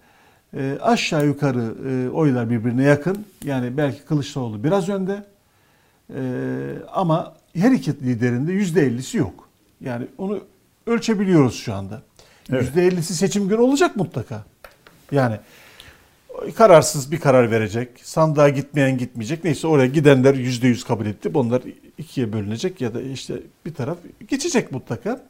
e, 0.57 0.79
aşağı 0.81 1.27
yukarı 1.27 1.75
oylar 2.13 2.51
birbirine 2.51 2.83
yakın. 2.83 3.25
Yani 3.45 3.77
belki 3.77 4.05
Kılıçdaroğlu 4.05 4.65
biraz 4.65 4.89
önde 4.89 5.25
ama 6.93 7.35
her 7.55 7.71
iki 7.71 7.93
liderinde 7.93 8.53
yüzde 8.53 8.83
ellisi 8.83 9.19
yok. 9.19 9.49
Yani 9.81 10.07
onu 10.19 10.41
ölçebiliyoruz 10.87 11.55
şu 11.55 11.75
anda. 11.75 12.03
Evet. 12.51 12.77
ellisi 12.77 13.15
seçim 13.15 13.49
günü 13.49 13.61
olacak 13.61 13.97
mutlaka. 13.97 14.45
Yani 15.13 15.39
kararsız 16.53 17.13
bir 17.13 17.21
karar 17.21 17.51
verecek. 17.51 17.89
Sandığa 18.03 18.49
gitmeyen 18.49 18.99
gitmeyecek. 18.99 19.45
Neyse 19.45 19.67
oraya 19.67 19.87
gidenler 19.87 20.35
yüzde 20.35 20.69
yüz 20.69 20.85
kabul 20.85 21.07
etti. 21.07 21.35
Bunlar 21.35 21.63
ikiye 21.99 22.33
bölünecek 22.33 22.81
ya 22.81 22.95
da 22.95 23.03
işte 23.03 23.35
bir 23.67 23.75
taraf 23.75 23.99
geçecek 24.29 24.73
mutlaka. 24.73 25.21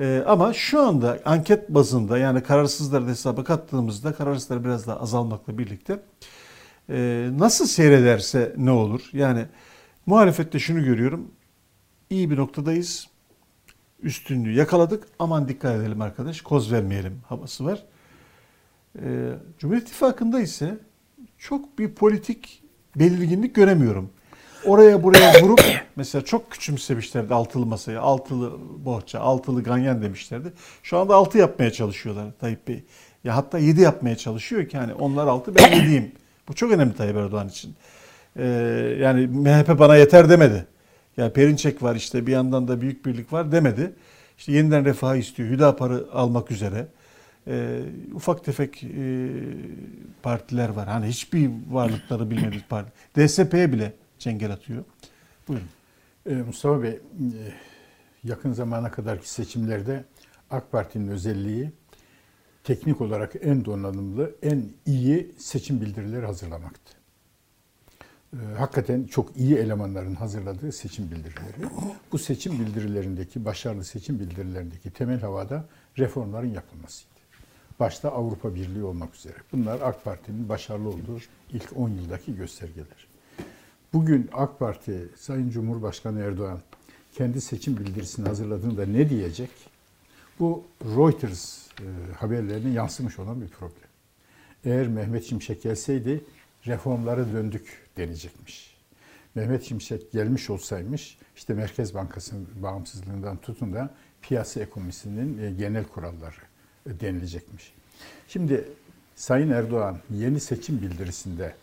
Ee, 0.00 0.22
ama 0.26 0.52
şu 0.52 0.80
anda 0.80 1.18
anket 1.24 1.68
bazında 1.68 2.18
yani 2.18 2.42
kararsızları 2.42 3.06
da 3.06 3.10
hesaba 3.10 3.44
kattığımızda 3.44 4.12
kararsızlar 4.12 4.64
biraz 4.64 4.86
daha 4.86 5.00
azalmakla 5.00 5.58
birlikte 5.58 6.00
e, 6.90 7.28
nasıl 7.38 7.66
seyrederse 7.66 8.54
ne 8.56 8.70
olur? 8.70 9.10
Yani 9.12 9.46
muhalefette 10.06 10.58
şunu 10.58 10.84
görüyorum. 10.84 11.30
İyi 12.10 12.30
bir 12.30 12.36
noktadayız. 12.36 13.08
Üstünlüğü 14.02 14.52
yakaladık. 14.52 15.08
Aman 15.18 15.48
dikkat 15.48 15.76
edelim 15.76 16.00
arkadaş. 16.00 16.40
Koz 16.40 16.72
vermeyelim 16.72 17.20
havası 17.28 17.64
var. 17.64 17.84
Ee, 19.02 19.32
Cumhur 19.58 19.76
İttifakı'nda 19.76 20.40
ise 20.40 20.78
çok 21.38 21.78
bir 21.78 21.94
politik 21.94 22.62
belirginlik 22.96 23.54
göremiyorum. 23.54 24.10
Oraya 24.64 25.02
buraya 25.02 25.42
vurup 25.42 25.60
mesela 25.96 26.24
çok 26.24 26.50
küçümsemişlerdi 26.50 27.34
altılı 27.34 27.66
masayı. 27.66 28.00
Altılı 28.00 28.52
bohça, 28.84 29.20
altılı 29.20 29.62
ganyan 29.62 30.02
demişlerdi. 30.02 30.52
Şu 30.82 30.98
anda 30.98 31.14
altı 31.14 31.38
yapmaya 31.38 31.72
çalışıyorlar 31.72 32.26
Tayyip 32.40 32.68
Bey. 32.68 32.84
Ya 33.24 33.36
hatta 33.36 33.58
yedi 33.58 33.80
yapmaya 33.80 34.16
çalışıyor 34.16 34.68
ki 34.68 34.78
hani 34.78 34.94
onlar 34.94 35.26
altı 35.26 35.54
ben 35.54 35.72
yediyim. 35.76 36.12
Bu 36.48 36.54
çok 36.54 36.72
önemli 36.72 36.94
Tayyip 36.94 37.16
Erdoğan 37.16 37.48
için. 37.48 37.74
Ee, 38.36 38.44
yani 39.00 39.26
MHP 39.26 39.78
bana 39.78 39.96
yeter 39.96 40.28
demedi. 40.28 40.66
Ya 41.16 41.32
Perinçek 41.32 41.82
var 41.82 41.96
işte 41.96 42.26
bir 42.26 42.32
yandan 42.32 42.68
da 42.68 42.80
Büyük 42.80 43.06
Birlik 43.06 43.32
var 43.32 43.52
demedi. 43.52 43.92
İşte 44.38 44.52
yeniden 44.52 44.84
refah 44.84 45.16
istiyor. 45.16 45.48
Hüdapar'ı 45.48 46.06
almak 46.12 46.50
üzere. 46.50 46.86
Ee, 47.48 47.82
ufak 48.12 48.44
tefek 48.44 48.84
e, 48.84 49.28
partiler 50.22 50.68
var. 50.68 50.88
Hani 50.88 51.06
hiçbir 51.06 51.50
varlıkları 51.70 52.30
bilmediğimiz 52.30 52.62
parti. 52.68 52.92
DSP'ye 53.16 53.72
bile 53.72 53.92
çengel 54.18 54.52
atıyor. 54.52 54.84
Buyurun. 55.48 55.68
Ee, 56.26 56.34
Mustafa 56.34 56.82
Bey, 56.82 56.90
e, 56.90 57.00
yakın 58.24 58.52
zamana 58.52 58.90
kadarki 58.90 59.30
seçimlerde 59.30 60.04
AK 60.50 60.72
Parti'nin 60.72 61.08
özelliği 61.08 61.72
teknik 62.64 63.00
olarak 63.00 63.32
en 63.40 63.64
donanımlı, 63.64 64.34
en 64.42 64.64
iyi 64.86 65.34
seçim 65.38 65.80
bildirileri 65.80 66.26
hazırlamaktı. 66.26 66.92
Ee, 68.32 68.36
Hakikaten 68.58 69.04
çok 69.04 69.36
iyi 69.36 69.56
elemanların 69.56 70.14
hazırladığı 70.14 70.72
seçim 70.72 71.10
bildirileri. 71.10 71.70
Bu 72.12 72.18
seçim 72.18 72.52
bildirilerindeki, 72.58 73.44
başarılı 73.44 73.84
seçim 73.84 74.20
bildirilerindeki 74.20 74.90
temel 74.90 75.20
havada 75.20 75.64
reformların 75.98 76.54
yapılmasıydı. 76.54 77.15
Başta 77.80 78.10
Avrupa 78.10 78.54
Birliği 78.54 78.82
olmak 78.82 79.14
üzere. 79.14 79.34
Bunlar 79.52 79.80
AK 79.80 80.04
Parti'nin 80.04 80.48
başarılı 80.48 80.88
olduğu 80.88 81.18
ilk 81.52 81.76
10 81.76 81.88
yıldaki 81.88 82.36
göstergeler. 82.36 83.06
Bugün 83.92 84.30
AK 84.32 84.58
Parti, 84.58 85.08
Sayın 85.16 85.50
Cumhurbaşkanı 85.50 86.20
Erdoğan 86.20 86.60
kendi 87.14 87.40
seçim 87.40 87.76
bildirisini 87.76 88.28
hazırladığında 88.28 88.86
ne 88.86 89.10
diyecek? 89.10 89.50
Bu 90.40 90.64
Reuters 90.84 91.68
e, 91.80 92.12
haberlerine 92.18 92.72
yansımış 92.72 93.18
olan 93.18 93.40
bir 93.40 93.48
problem. 93.48 93.88
Eğer 94.64 94.88
Mehmet 94.88 95.24
Şimşek 95.24 95.62
gelseydi 95.62 96.24
reformlara 96.66 97.32
döndük 97.32 97.88
denecekmiş. 97.96 98.76
Mehmet 99.34 99.64
Şimşek 99.64 100.12
gelmiş 100.12 100.50
olsaymış 100.50 101.18
işte 101.36 101.54
Merkez 101.54 101.94
Bankası'nın 101.94 102.48
bağımsızlığından 102.56 103.36
tutun 103.36 103.72
da 103.72 103.94
piyasa 104.22 104.60
ekonomisinin 104.60 105.38
e, 105.38 105.50
genel 105.50 105.84
kuralları 105.84 106.45
denilecekmiş. 107.00 107.72
Şimdi 108.28 108.68
Sayın 109.16 109.50
Erdoğan 109.50 109.98
yeni 110.10 110.40
seçim 110.40 110.82
bildirisinde 110.82 111.54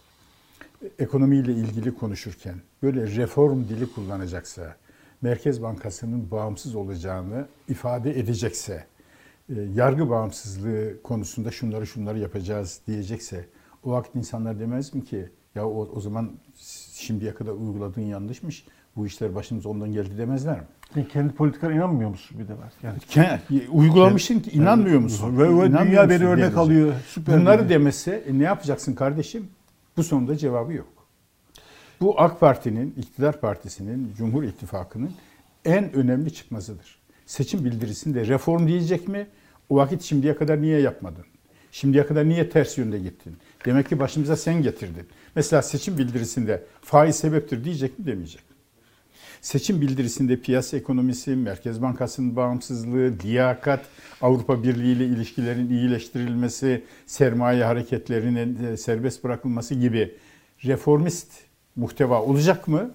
ekonomiyle 1.00 1.54
ilgili 1.54 1.96
konuşurken 1.96 2.56
böyle 2.84 3.08
reform 3.08 3.64
dili 3.68 3.92
kullanacaksa, 3.92 4.76
Merkez 5.22 5.62
Bankası'nın 5.62 6.32
bağımsız 6.32 6.76
olacağını 6.76 7.48
ifade 7.70 8.20
edecekse, 8.20 8.86
e, 9.50 9.54
yargı 9.76 10.10
bağımsızlığı 10.10 11.02
konusunda 11.04 11.52
şunları 11.52 11.88
şunları 11.88 12.20
yapacağız 12.20 12.82
diyecekse 12.88 13.46
o 13.84 13.92
vakit 13.92 14.16
insanlar 14.16 14.60
demez 14.60 14.94
mi 14.94 15.06
ki 15.06 15.30
ya 15.56 15.68
o, 15.68 15.90
o 15.96 16.00
zaman 16.00 16.32
şimdiye 16.94 17.34
kadar 17.34 17.52
uyguladığın 17.52 18.02
yanlışmış 18.02 18.66
bu 18.96 19.08
işler 19.08 19.36
başımıza 19.36 19.70
ondan 19.70 19.94
geldi 19.94 20.18
demezler 20.18 20.58
mi? 20.58 20.66
Sen 20.94 21.08
kendi 21.08 21.34
politikana 21.34 21.74
inanmıyor 21.74 22.10
musun 22.10 22.40
bir 22.40 22.48
de 22.48 22.54
var? 22.54 22.74
Yani 22.84 23.62
Uygulamışsın 23.72 24.40
ki 24.40 24.52
inanmıyor 24.52 25.00
musun? 25.00 25.38
Ve, 25.38 25.44
ve 25.44 25.80
dünya 25.80 26.10
beni 26.10 26.26
örnek 26.26 26.58
alıyor. 26.58 26.94
Süper. 27.08 27.42
Bunları 27.42 27.60
diyor. 27.60 27.70
demese 27.70 28.24
e, 28.28 28.40
ne 28.40 28.44
yapacaksın 28.44 28.94
kardeşim? 28.94 29.48
Bu 29.98 30.04
sonunda 30.04 30.38
cevabı 30.38 30.74
yok. 30.74 30.88
Bu 32.02 32.22
AK 32.22 32.40
Parti'nin, 32.40 32.96
iktidar 32.98 33.40
partisinin, 33.40 34.14
Cumhur 34.18 34.44
İttifakı'nın 34.44 35.12
en 35.66 35.94
önemli 35.94 36.34
çıkmazıdır. 36.34 37.00
Seçim 37.26 37.66
bildirisinde 37.66 38.28
reform 38.28 38.68
diyecek 38.68 39.08
mi? 39.08 39.28
O 39.70 39.76
vakit 39.76 40.02
şimdiye 40.02 40.36
kadar 40.36 40.62
niye 40.62 40.80
yapmadın? 40.80 41.26
Şimdiye 41.72 42.06
kadar 42.06 42.30
niye 42.30 42.50
ters 42.50 42.78
yönde 42.78 43.00
gittin? 43.00 43.38
Demek 43.66 43.90
ki 43.90 44.00
başımıza 44.00 44.36
sen 44.36 44.62
getirdin. 44.62 45.08
Mesela 45.36 45.62
seçim 45.62 45.98
bildirisinde 45.98 46.64
faiz 46.82 47.16
sebeptir 47.16 47.64
diyecek 47.64 48.00
mi 48.00 48.06
demeyecek. 48.06 48.53
Seçim 49.44 49.82
bildirisinde 49.82 50.40
piyasa 50.40 50.78
ekonomisi, 50.78 51.36
Merkez 51.36 51.82
Bankası'nın 51.82 52.36
bağımsızlığı, 52.36 53.14
liyakat, 53.24 53.86
Avrupa 54.22 54.64
Birliği 54.64 54.96
ile 54.96 55.06
ilişkilerin 55.06 55.70
iyileştirilmesi, 55.70 56.84
sermaye 57.06 57.64
hareketlerinin 57.64 58.64
e, 58.64 58.78
serbest 58.78 59.24
bırakılması 59.24 59.76
gibi 59.76 60.16
reformist 60.66 61.32
muhteva 61.76 62.22
olacak 62.22 62.68
mı? 62.68 62.92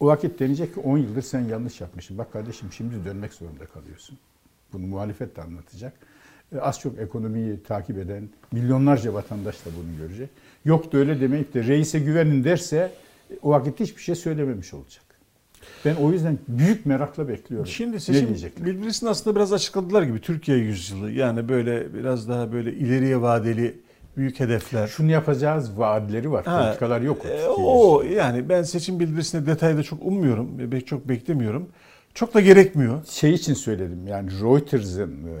O 0.00 0.06
vakit 0.06 0.40
denecek 0.40 0.74
ki 0.74 0.80
10 0.80 0.98
yıldır 0.98 1.22
sen 1.22 1.40
yanlış 1.40 1.80
yapmışsın. 1.80 2.18
Bak 2.18 2.32
kardeşim 2.32 2.68
şimdi 2.72 3.04
dönmek 3.04 3.32
zorunda 3.32 3.66
kalıyorsun. 3.66 4.18
Bunu 4.72 4.86
muhalefet 4.86 5.36
de 5.36 5.42
anlatacak. 5.42 5.92
E, 6.54 6.58
Az 6.58 6.80
çok 6.80 6.98
ekonomiyi 6.98 7.62
takip 7.62 7.98
eden 7.98 8.28
milyonlarca 8.52 9.14
vatandaş 9.14 9.66
da 9.66 9.70
bunu 9.76 9.98
görecek. 9.98 10.30
Yok 10.64 10.92
da 10.92 10.98
öyle 10.98 11.20
demeyip 11.20 11.54
de 11.54 11.64
reise 11.64 11.98
güvenin 11.98 12.44
derse 12.44 12.92
e, 13.30 13.34
o 13.42 13.50
vakit 13.50 13.80
hiçbir 13.80 14.02
şey 14.02 14.14
söylememiş 14.14 14.74
olacak. 14.74 15.09
Ben 15.84 15.94
o 15.94 16.12
yüzden 16.12 16.38
büyük 16.48 16.86
merakla 16.86 17.28
bekliyorum. 17.28 17.66
Şimdi 17.66 18.00
seçim 18.00 18.28
bildirisini 18.58 19.10
aslında 19.10 19.36
biraz 19.36 19.52
açıkladılar 19.52 20.02
gibi 20.02 20.20
Türkiye 20.20 20.58
yüzyılı. 20.58 21.10
Yani 21.10 21.48
böyle 21.48 21.94
biraz 21.94 22.28
daha 22.28 22.52
böyle 22.52 22.72
ileriye 22.72 23.20
vadeli 23.20 23.80
büyük 24.16 24.40
hedefler. 24.40 24.86
Şunu 24.86 25.10
yapacağız 25.10 25.78
vaatleri 25.78 26.32
var. 26.32 26.44
Ha, 26.44 26.62
Politikalar 26.64 27.00
yok. 27.00 27.26
e, 27.26 27.46
o 27.48 28.02
yüzyılı. 28.02 28.18
yani 28.18 28.48
ben 28.48 28.62
seçim 28.62 29.00
bildirisinde 29.00 29.46
detayda 29.46 29.82
çok 29.82 30.02
ummuyorum. 30.06 30.48
Çok 30.86 31.08
beklemiyorum. 31.08 31.68
Çok 32.14 32.34
da 32.34 32.40
gerekmiyor. 32.40 33.04
şey 33.04 33.30
için 33.34 33.54
söyledim 33.54 34.06
yani 34.06 34.30
Reuters'ın 34.42 35.10
e, 35.26 35.36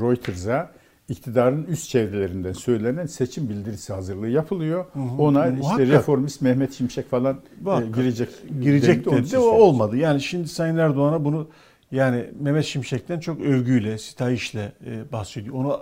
Reuters'a 0.00 0.70
iktidarın 1.08 1.64
üst 1.64 1.88
çevrelerinden 1.88 2.52
söylenen 2.52 3.06
seçim 3.06 3.48
bildirisi 3.48 3.92
hazırlığı 3.92 4.28
yapılıyor. 4.28 4.84
Ona 5.18 5.46
işte 5.46 5.58
Muhakkak. 5.60 5.88
reformist 5.88 6.42
Mehmet 6.42 6.72
Şimşek 6.72 7.10
falan 7.10 7.34
e, 7.34 7.38
Muhakkak. 7.64 7.94
girecek. 7.94 8.28
girecek 8.62 9.04
dedi. 9.06 9.08
O 9.08 9.12
söyledim. 9.22 9.40
olmadı. 9.40 9.96
Yani 9.96 10.20
şimdi 10.20 10.48
Sayın 10.48 10.76
Erdoğan'a 10.76 11.24
bunu 11.24 11.48
yani 11.92 12.24
Mehmet 12.40 12.64
Şimşek'ten 12.64 13.20
çok 13.20 13.40
övgüyle, 13.40 13.98
sitayişle 13.98 14.72
e, 14.86 15.12
bahsediyor. 15.12 15.54
Onu 15.54 15.80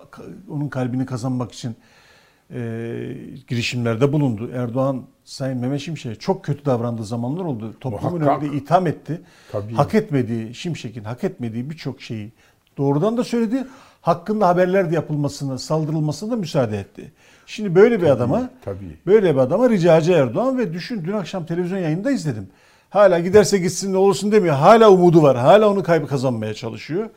onun 0.51 0.69
kalbini 0.69 1.07
kazanmak 1.07 1.53
için 1.53 1.77
e, 2.55 2.61
girişimlerde 3.49 4.13
bulundu. 4.13 4.51
Erdoğan 4.55 5.03
Sayın 5.25 5.59
Mehmet 5.59 5.81
Şimşek'e 5.81 6.15
çok 6.15 6.45
kötü 6.45 6.65
davrandığı 6.65 7.05
zamanlar 7.05 7.45
oldu. 7.45 7.75
Toplumun 7.81 8.21
Muhakkak. 8.21 8.43
önünde 8.43 8.57
itham 8.57 8.87
etti. 8.87 9.21
Tabii. 9.53 9.75
Hak 9.75 9.95
etmediği, 9.95 10.55
Şimşek'in 10.55 11.05
hak 11.05 11.25
etmediği 11.25 11.71
birçok 11.71 12.03
şeyi 12.03 12.33
doğrudan 12.79 13.17
da 13.17 13.25
söyledi. 13.25 13.67
Hakkında 14.05 14.49
haberler 14.49 14.91
de 14.91 14.95
yapılmasına, 14.95 15.59
saldırılmasına 15.59 16.31
da 16.31 16.37
müsaade 16.37 16.79
etti. 16.79 17.13
Şimdi 17.47 17.75
böyle 17.75 18.03
bir 18.03 18.07
adama 18.07 18.51
tabii. 18.65 18.99
Böyle 19.07 19.35
bir 19.35 19.41
adama 19.41 19.71
ricacı 19.71 20.13
Erdoğan 20.13 20.59
ve 20.59 20.73
düşün 20.73 21.05
dün 21.05 21.13
akşam 21.13 21.47
televizyon 21.47 21.79
yayında 21.79 22.11
izledim. 22.11 22.49
Hala 22.91 23.19
giderse 23.19 23.59
gitsin 23.59 23.93
ne 23.93 23.97
olursun 23.97 24.33
demiyor. 24.33 24.55
Hala 24.55 24.91
umudu 24.91 25.23
var. 25.23 25.37
Hala 25.37 25.71
onu 25.71 25.83
kaybı 25.83 26.07
kazanmaya 26.07 26.55
çalışıyor. 26.55 27.11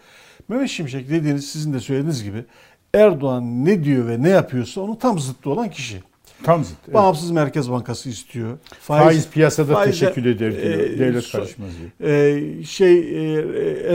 Mehmet 0.47 0.69
Şimşek 0.69 1.09
dediğiniz 1.09 1.51
sizin 1.51 1.73
de 1.73 1.79
söylediğiniz 1.79 2.23
gibi 2.23 2.45
Erdoğan 2.93 3.65
ne 3.65 3.83
diyor 3.83 4.07
ve 4.07 4.23
ne 4.23 4.29
yapıyorsa 4.29 4.81
onun 4.81 4.95
tam 4.95 5.19
zıttı 5.19 5.49
olan 5.49 5.69
kişi. 5.69 6.03
Tam 6.43 6.63
zıt. 6.63 6.75
evet. 6.85 6.93
Bağımsız 6.95 7.31
Merkez 7.31 7.71
Bankası 7.71 8.09
istiyor. 8.09 8.57
Faiz, 8.79 9.29
piyasada 9.29 9.73
faizde- 9.73 9.91
teşekkür 9.91 10.25
eder 10.25 10.51
diyor. 10.51 10.63
e, 10.63 10.99
Devlet 10.99 11.31
karışmaz 11.31 11.69
diyor. 11.99 12.09
e, 12.11 12.63
şey 12.63 12.99
e, 13.35 13.41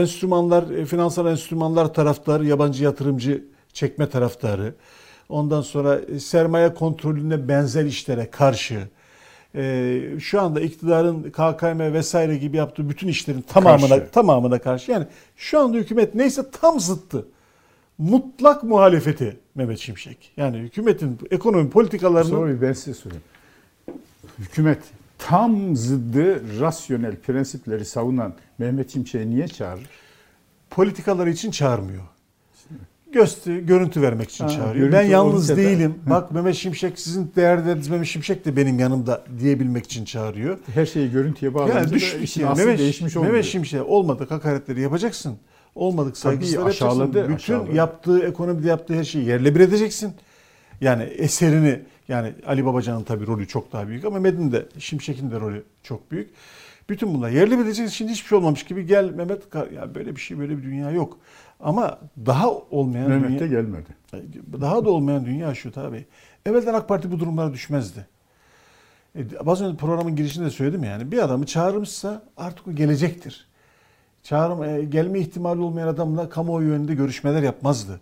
enstrümanlar, 0.01 0.69
e, 0.71 0.85
finansal 0.85 1.27
enstrümanlar 1.27 1.93
taraftarı, 1.93 2.45
yabancı 2.45 2.83
yatırımcı 2.83 3.43
çekme 3.73 4.09
taraftarı. 4.09 4.73
Ondan 5.29 5.61
sonra 5.61 5.99
e, 6.15 6.19
sermaye 6.19 6.73
kontrolüne 6.73 7.47
benzer 7.47 7.85
işlere 7.85 8.29
karşı. 8.31 8.79
E, 9.55 10.01
şu 10.19 10.41
anda 10.41 10.61
iktidarın 10.61 11.23
KKM 11.31 11.93
vesaire 11.93 12.37
gibi 12.37 12.57
yaptığı 12.57 12.89
bütün 12.89 13.07
işlerin 13.07 13.41
tamamına 13.41 13.89
Karşı. 13.99 14.11
tamamına 14.11 14.59
karşı. 14.59 14.91
Yani 14.91 15.05
şu 15.37 15.59
anda 15.59 15.77
hükümet 15.77 16.15
neyse 16.15 16.41
tam 16.61 16.79
zıttı. 16.79 17.25
Mutlak 17.97 18.63
muhalefeti 18.63 19.37
Mehmet 19.55 19.79
Şimşek. 19.79 20.31
Yani 20.37 20.57
hükümetin 20.57 21.19
ekonomi 21.31 21.69
politikalarının 21.69 22.29
Sonra 22.29 22.61
ben 22.61 22.73
size 22.73 22.93
sorayım. 22.93 23.23
Hükümet 24.39 24.79
tam 25.17 25.75
zıddı 25.75 26.59
rasyonel 26.59 27.15
prensipleri 27.15 27.85
savunan 27.85 28.33
Mehmet 28.57 28.93
Şimşek'i 28.93 29.29
niye 29.29 29.47
çağırır? 29.47 29.89
politikaları 30.69 31.29
için 31.29 31.51
çağırmıyor. 31.51 32.03
Göster, 33.11 33.57
görüntü 33.57 34.01
vermek 34.01 34.29
için 34.29 34.43
Ha, 34.43 34.49
çağırıyor. 34.49 34.91
Ben 34.91 35.01
yalnız 35.03 35.33
olunca 35.33 35.53
da- 35.53 35.57
değilim. 35.69 35.95
Bak 36.09 36.31
Mehmet 36.31 36.55
Şimşek 36.55 36.99
sizin 36.99 37.31
değerleriniz 37.35 37.87
Mehmet 37.87 38.07
Şimşek 38.07 38.45
de 38.45 38.55
benim 38.57 38.79
yanımda 38.79 39.23
diyebilmek 39.39 39.85
için 39.85 40.05
çağırıyor. 40.05 40.57
Her 40.73 40.85
şeyi 40.85 41.11
görüntüye 41.11 41.53
bağlayınca 41.53 41.79
Yani 41.79 41.89
da 41.89 41.93
düşün, 41.93 42.21
işin 42.21 42.41
yani 42.41 42.51
aslı 42.51 42.63
Mehmet, 42.63 42.79
değişmiş 42.79 43.17
olmuyor. 43.17 43.33
Mehmet 43.33 43.51
Şimşek 43.51 43.81
olmadık 43.87 44.31
hakaretleri 44.31 44.81
yapacaksın. 44.81 45.37
Olmadık 45.75 46.17
aşağıladı, 46.25 46.51
yapacaksın. 46.53 47.13
Bütün 47.13 47.35
aşağıladı. 47.35 47.75
yaptığı 47.75 48.19
ekonomide 48.19 48.67
yaptığı 48.67 48.93
her 48.93 49.03
şeyi 49.03 49.25
yerle 49.25 49.55
bir 49.55 49.59
edeceksin. 49.59 50.13
Yani 50.81 51.03
eserini 51.03 51.79
yani 52.07 52.33
Ali 52.47 52.65
Babacan'ın 52.65 53.03
tabii 53.03 53.27
rolü 53.27 53.47
çok 53.47 53.71
daha 53.71 53.87
büyük 53.87 54.05
ama 54.05 54.19
Mehmet'in 54.19 54.51
de 54.51 54.65
Şimşek'in 54.79 55.31
de 55.31 55.39
rolü 55.39 55.63
çok 55.83 56.11
büyük. 56.11 56.29
Bütün 56.89 57.13
bunlar 57.13 57.29
yerli 57.29 57.57
mi 57.57 57.63
diyeceksin 57.63 57.93
şimdi 57.95 58.11
hiçbir 58.11 58.27
şey 58.27 58.37
olmamış 58.37 58.63
gibi 58.63 58.85
gel 58.85 59.09
Mehmet 59.09 59.41
ya 59.75 59.95
böyle 59.95 60.15
bir 60.15 60.21
şey 60.21 60.39
böyle 60.39 60.57
bir 60.57 60.63
dünya 60.63 60.91
yok. 60.91 61.17
Ama 61.59 61.99
daha 62.25 62.51
olmayan 62.51 63.09
Mehmet 63.09 63.29
dünya, 63.29 63.39
de 63.39 63.47
gelmedi. 63.47 63.89
daha 64.61 64.85
da 64.85 64.89
olmayan 64.89 65.25
dünya 65.25 65.55
şu 65.55 65.71
tabii. 65.71 66.05
Evvelden 66.45 66.73
AK 66.73 66.87
Parti 66.87 67.11
bu 67.11 67.19
durumlara 67.19 67.53
düşmezdi. 67.53 68.07
E, 69.15 69.19
az 69.45 69.61
önce 69.61 69.77
programın 69.77 70.15
girişinde 70.15 70.45
de 70.45 70.49
söyledim 70.49 70.83
yani. 70.83 71.11
Bir 71.11 71.17
adamı 71.17 71.45
çağırmışsa 71.45 72.23
artık 72.37 72.67
o 72.67 72.71
gelecektir. 72.71 73.47
Çağırım, 74.23 74.63
e, 74.63 74.83
gelme 74.83 75.19
ihtimali 75.19 75.61
olmayan 75.61 75.87
adamla 75.87 76.29
kamuoyu 76.29 76.71
önünde 76.71 76.95
görüşmeler 76.95 77.43
yapmazdı. 77.43 78.01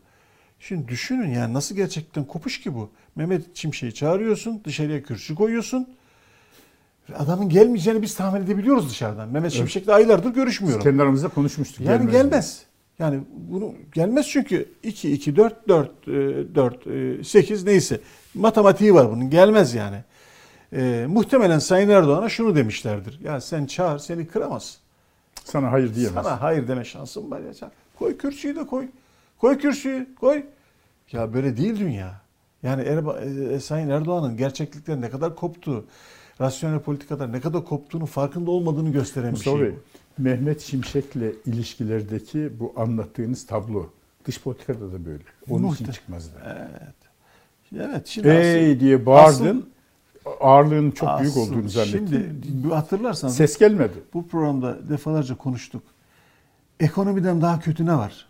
Şimdi 0.59 0.88
düşünün 0.88 1.30
yani 1.30 1.53
nasıl 1.53 1.76
gerçekten 1.76 2.24
kopuş 2.24 2.61
ki 2.61 2.76
bu. 2.76 2.89
Mehmet 3.15 3.55
Çimşek'i 3.55 3.93
çağırıyorsun, 3.93 4.61
dışarıya 4.63 5.03
kürsü 5.03 5.36
koyuyorsun. 5.36 5.88
Adamın 7.15 7.49
gelmeyeceğini 7.49 8.01
biz 8.01 8.15
tahmin 8.15 8.41
edebiliyoruz 8.41 8.89
dışarıdan. 8.89 9.30
Mehmet 9.30 9.51
Şimşek'le 9.51 9.89
aylardır 9.89 10.34
görüşmüyorum. 10.34 10.84
Kendi 10.84 11.01
aramızda 11.01 11.28
konuşmuştuk. 11.28 11.80
Yani 11.86 11.97
gelmez 11.97 12.11
gelmez. 12.11 12.65
Yani 12.99 13.19
bunu 13.49 13.74
gelmez 13.93 14.28
çünkü 14.30 14.69
2 14.84 15.11
2 15.13 15.36
4 15.36 15.67
4 15.67 16.07
4 16.07 17.28
8 17.28 17.63
neyse 17.65 17.99
matematiği 18.34 18.93
var 18.93 19.11
bunun. 19.11 19.30
Gelmez 19.30 19.74
yani. 19.74 19.97
E, 20.74 21.05
muhtemelen 21.09 21.59
Sayın 21.59 21.89
Erdoğan'a 21.89 22.30
şunu 22.30 22.55
demişlerdir. 22.55 23.19
Ya 23.24 23.41
sen 23.41 23.65
çağır 23.65 23.99
seni 23.99 24.28
kıramaz. 24.28 24.78
Sana 25.43 25.71
hayır 25.71 25.95
diyemez. 25.95 26.23
Sana 26.23 26.41
hayır 26.41 26.67
deme 26.67 26.85
şansın 26.85 27.31
var 27.31 27.39
ya. 27.39 27.71
Koy 27.99 28.17
kürsüyü 28.17 28.55
de 28.55 28.67
koy. 28.67 28.87
Koy 29.37 29.57
kürsüyü 29.57 30.15
koy. 30.15 30.43
Ya 31.11 31.33
böyle 31.33 31.57
değil 31.57 31.79
dünya. 31.79 32.21
Yani 32.63 32.81
Erba, 32.81 33.19
e, 33.19 33.59
Sayın 33.59 33.89
Erdoğan'ın 33.89 34.37
gerçeklikten 34.37 35.01
ne 35.01 35.09
kadar 35.09 35.35
koptuğu, 35.35 35.85
rasyonel 36.41 36.79
politikadan 36.79 37.31
ne 37.31 37.41
kadar 37.41 37.65
koptuğunu 37.65 38.05
farkında 38.05 38.51
olmadığını 38.51 38.89
gösteren 38.91 39.33
bir 39.33 39.39
şey 39.39 39.59
Bey, 39.61 39.71
bu. 39.71 40.23
Mehmet 40.23 40.61
Şimşek'le 40.61 41.35
ilişkilerdeki 41.45 42.51
bu 42.59 42.73
anlattığınız 42.75 43.45
tablo 43.45 43.89
dış 44.25 44.41
politikada 44.41 44.91
da 44.93 45.05
böyle. 45.05 45.23
Onun 45.49 45.73
için 45.73 45.85
Muhte- 45.85 45.93
çıkmazdı. 45.93 46.31
Evet. 46.45 46.95
Evet 47.75 48.07
şimdi 48.07 48.27
Ey 48.27 48.71
asıl- 48.71 48.79
diye 48.79 49.05
bağırdın. 49.05 49.69
Ağırlığının 50.39 50.91
çok 50.91 51.19
büyük 51.19 51.32
asıl- 51.32 51.41
olduğunu 51.41 51.69
zannettim. 51.69 52.41
Şimdi 52.43 52.74
hatırlarsanız 52.74 53.36
Ses 53.36 53.57
gelmedi. 53.57 53.93
bu 54.13 54.28
programda 54.28 54.89
defalarca 54.89 55.36
konuştuk. 55.36 55.84
Ekonomiden 56.80 57.41
daha 57.41 57.59
kötü 57.59 57.86
ne 57.86 57.95
var? 57.95 58.28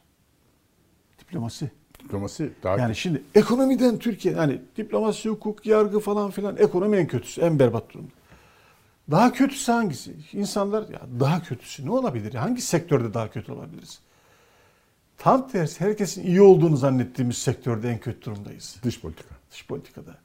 Diplomasi. 1.20 1.72
Diplomasi 2.04 2.52
daha 2.64 2.78
Yani 2.78 2.96
şimdi 2.96 3.24
ekonomiden 3.36 3.98
Türkiye 4.00 4.36
hani 4.36 4.62
diplomasi, 4.78 5.30
hukuk, 5.30 5.66
yargı 5.66 6.00
falan 6.00 6.32
filan 6.32 6.58
ekonomi 6.58 6.98
en 6.98 7.08
kötüsü, 7.08 7.42
en 7.42 7.60
berbat 7.60 7.94
durumda. 7.94 8.12
Daha 9.12 9.34
kötüsü 9.34 9.72
hangisi? 9.72 10.16
İnsanlar 10.34 10.90
ya 10.90 11.02
daha 11.20 11.42
kötüsü 11.44 11.86
ne 11.86 11.92
olabilir? 11.92 12.34
Hangi 12.34 12.62
sektörde 12.62 13.14
daha 13.14 13.30
kötü 13.30 13.52
olabiliriz? 13.52 14.00
Tam 15.18 15.48
tersi 15.50 15.80
herkesin 15.86 16.24
iyi 16.24 16.42
olduğunu 16.42 16.78
zannettiğimiz 16.78 17.38
sektörde 17.38 17.90
en 17.90 18.00
kötü 18.00 18.22
durumdayız. 18.22 18.76
dış 18.84 19.02
politika. 19.02 19.36
Dış 19.52 19.68
politikada. 19.68 20.16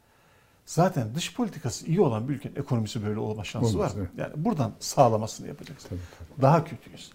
Zaten 0.67 1.15
dış 1.15 1.35
politikası 1.35 1.87
iyi 1.87 2.01
olan 2.01 2.29
bir 2.29 2.35
ülkenin 2.35 2.57
ekonomisi 2.57 3.07
böyle 3.07 3.19
olma 3.19 3.45
şansı 3.45 3.79
Olmaz, 3.79 3.97
var 3.97 4.01
evet. 4.01 4.11
Yani 4.19 4.33
buradan 4.45 4.73
sağlamasını 4.79 5.49
yapacağız. 5.49 5.81
Tabii, 5.89 6.43
Daha 6.43 6.65
kötüyüz. 6.65 7.11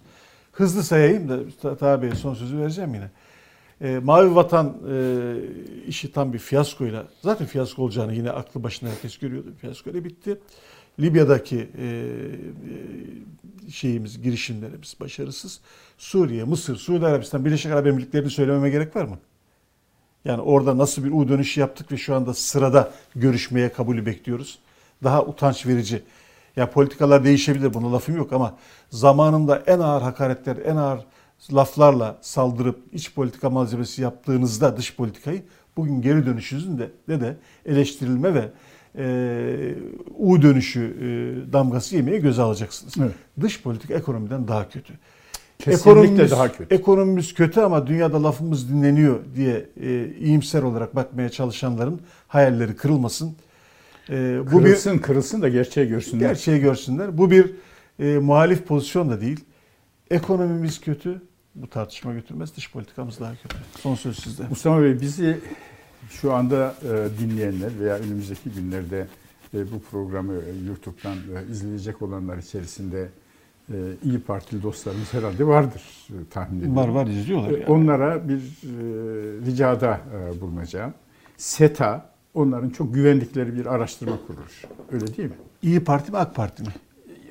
Hızlı 0.52 0.82
sayayım 0.82 1.28
da 1.28 1.38
Ta- 1.62 1.76
Taha 1.76 2.02
Bey'e 2.02 2.14
son 2.14 2.34
sözü 2.34 2.58
vereceğim 2.58 2.94
yine. 2.94 3.10
Ee, 3.80 3.98
Mavi 3.98 4.34
Vatan 4.34 4.76
e, 4.90 5.34
işi 5.86 6.12
tam 6.12 6.32
bir 6.32 6.38
fiyaskoyla, 6.38 7.06
zaten 7.22 7.46
fiyasko 7.46 7.82
olacağını 7.82 8.14
yine 8.14 8.30
aklı 8.30 8.62
başında 8.62 8.90
herkes 8.90 9.18
görüyordu. 9.18 9.48
Fiyaskoyla 9.60 10.04
bitti. 10.04 10.40
Libya'daki 11.00 11.68
e, 11.78 11.86
e, 11.86 13.70
şeyimiz, 13.70 14.22
girişimlerimiz 14.22 14.96
başarısız. 15.00 15.60
Suriye, 15.98 16.44
Mısır, 16.44 16.76
Suudi 16.76 17.06
Arabistan, 17.06 17.44
Birleşik 17.44 17.72
Arap 17.72 17.86
Emirlikleri'ni 17.86 18.30
söylememe 18.30 18.70
gerek 18.70 18.96
var 18.96 19.04
mı? 19.04 19.18
Yani 20.24 20.40
orada 20.40 20.78
nasıl 20.78 21.04
bir 21.04 21.12
U 21.12 21.28
dönüşü 21.28 21.60
yaptık 21.60 21.92
ve 21.92 21.96
şu 21.96 22.14
anda 22.14 22.34
sırada 22.34 22.90
görüşmeye 23.16 23.72
kabulü 23.72 24.06
bekliyoruz. 24.06 24.58
Daha 25.04 25.24
utanç 25.24 25.66
verici. 25.66 26.02
Ya 26.56 26.70
politikalar 26.70 27.24
değişebilir 27.24 27.74
buna 27.74 27.92
lafım 27.92 28.16
yok 28.16 28.32
ama 28.32 28.56
zamanında 28.90 29.62
en 29.66 29.78
ağır 29.78 30.02
hakaretler, 30.02 30.56
en 30.64 30.76
ağır 30.76 31.00
laflarla 31.52 32.18
saldırıp 32.20 32.80
iç 32.92 33.14
politika 33.14 33.50
malzemesi 33.50 34.02
yaptığınızda 34.02 34.76
dış 34.76 34.96
politikayı 34.96 35.42
bugün 35.76 36.02
geri 36.02 36.26
dönüşünüzün 36.26 36.78
de, 36.78 36.90
de, 37.08 37.20
de 37.20 37.36
eleştirilme 37.66 38.34
ve 38.34 38.48
e, 38.98 39.74
U 40.18 40.42
dönüşü 40.42 40.80
e, 40.80 41.52
damgası 41.52 41.96
yemeye 41.96 42.18
göze 42.18 42.42
alacaksınız. 42.42 42.94
Evet. 42.98 43.14
Dış 43.40 43.62
politika 43.62 43.94
ekonomiden 43.94 44.48
daha 44.48 44.68
kötü. 44.68 44.92
Kesinlikle 45.64 46.30
daha 46.30 46.52
kötü. 46.52 46.74
Ekonomimiz 46.74 47.34
kötü 47.34 47.60
ama 47.60 47.86
dünyada 47.86 48.22
lafımız 48.22 48.68
dinleniyor 48.68 49.20
diye 49.36 49.66
e, 49.80 50.08
iyimser 50.20 50.62
olarak 50.62 50.96
bakmaya 50.96 51.28
çalışanların 51.28 52.00
hayalleri 52.28 52.76
kırılmasın. 52.76 53.36
E, 54.10 54.40
bu 54.52 54.58
bir 54.58 54.64
Kırılsın 54.64 54.98
kırılsın 54.98 55.42
da 55.42 55.48
gerçeği 55.48 55.88
görsünler. 55.88 56.26
gerçeği 56.28 56.60
görsünler. 56.60 57.18
Bu 57.18 57.30
bir 57.30 57.54
e, 57.98 58.18
muhalif 58.18 58.66
pozisyon 58.66 59.10
da 59.10 59.20
değil. 59.20 59.40
Ekonomimiz 60.10 60.80
kötü. 60.80 61.22
Bu 61.54 61.66
tartışma 61.70 62.12
götürmez. 62.12 62.56
Dış 62.56 62.72
politikamız 62.72 63.20
daha 63.20 63.32
kötü. 63.42 63.56
Son 63.80 63.94
söz 63.94 64.18
sizde. 64.18 64.42
Mustafa 64.50 64.82
Bey 64.82 65.00
bizi 65.00 65.38
şu 66.10 66.32
anda 66.32 66.74
e, 66.82 67.20
dinleyenler 67.20 67.70
veya 67.80 67.96
önümüzdeki 67.96 68.50
günlerde 68.50 69.06
e, 69.54 69.72
bu 69.72 69.80
programı 69.90 70.32
e, 70.34 70.66
YouTube'dan 70.68 71.16
e, 71.16 71.52
izleyecek 71.52 72.02
olanlar 72.02 72.38
içerisinde 72.38 73.08
e, 73.72 73.78
iyi 74.04 74.20
Partili 74.20 74.62
dostlarımız 74.62 75.14
herhalde 75.14 75.46
vardır 75.46 75.82
e, 76.10 76.16
tahmin 76.30 76.58
ediyorum. 76.58 76.76
Var 76.76 76.88
var 76.88 77.06
izliyorlar. 77.06 77.50
E, 77.50 77.52
Yani. 77.52 77.64
Onlara 77.66 78.28
bir 78.28 78.36
e, 78.38 78.40
ricada 79.46 80.00
e, 80.36 80.40
bulunacağım. 80.40 80.94
SETA 81.36 82.06
onların 82.34 82.70
çok 82.70 82.94
güvendikleri 82.94 83.56
bir 83.56 83.66
araştırma 83.66 84.18
kuruluşu. 84.26 84.66
Öyle 84.92 85.16
değil 85.16 85.28
mi? 85.28 85.34
İyi 85.62 85.84
Parti 85.84 86.10
mi 86.12 86.18
AK 86.18 86.34
Parti 86.34 86.62
mi? 86.62 86.68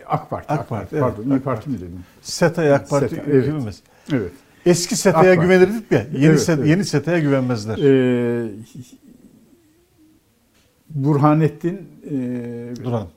AK 0.07 0.29
Parti. 0.29 0.53
AK 0.53 0.69
Parti, 0.69 0.95
evet, 0.95 1.03
Pardon, 1.03 1.23
İyi 1.23 1.33
AK 1.33 1.43
Parti 1.43 1.69
mi 1.69 1.77
dedim? 1.77 1.99
SETA'ya 2.21 2.75
AK 2.75 2.89
Parti 2.89 3.09
SETA, 3.15 3.31
evet. 3.31 3.45
güvenmez. 3.45 3.81
Evet. 4.13 4.31
Eski 4.65 4.95
SETA'ya 4.95 5.31
AK 5.31 5.37
Parti. 5.37 5.49
güvenirdik 5.49 5.91
ya. 5.91 6.05
Yeni, 6.13 6.25
Evet, 6.25 6.39
set, 6.41 6.59
evet. 6.59 6.67
yeni 6.69 6.85
SETA'ya 6.85 7.19
güvenmezler. 7.19 7.77
Ee, 7.77 8.49
Burhanettin 10.89 11.81
e, 12.09 12.13
Duran. 12.83 13.07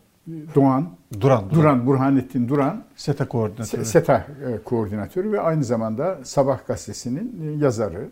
Doğan, 0.55 0.91
Duran. 1.21 1.21
Duran. 1.21 1.51
Duran, 1.51 1.87
Burhanettin 1.87 2.49
Duran, 2.49 2.85
SETA 2.97 3.29
koordinatörü. 3.29 3.83
Se- 3.83 3.85
SETA 3.85 4.17
e, 4.19 4.59
koordinatörü 4.65 5.33
ve 5.33 5.41
aynı 5.41 5.65
zamanda 5.65 6.19
Sabah 6.25 6.67
gazetesinin 6.67 7.41
e, 7.59 7.65
yazarı. 7.65 8.09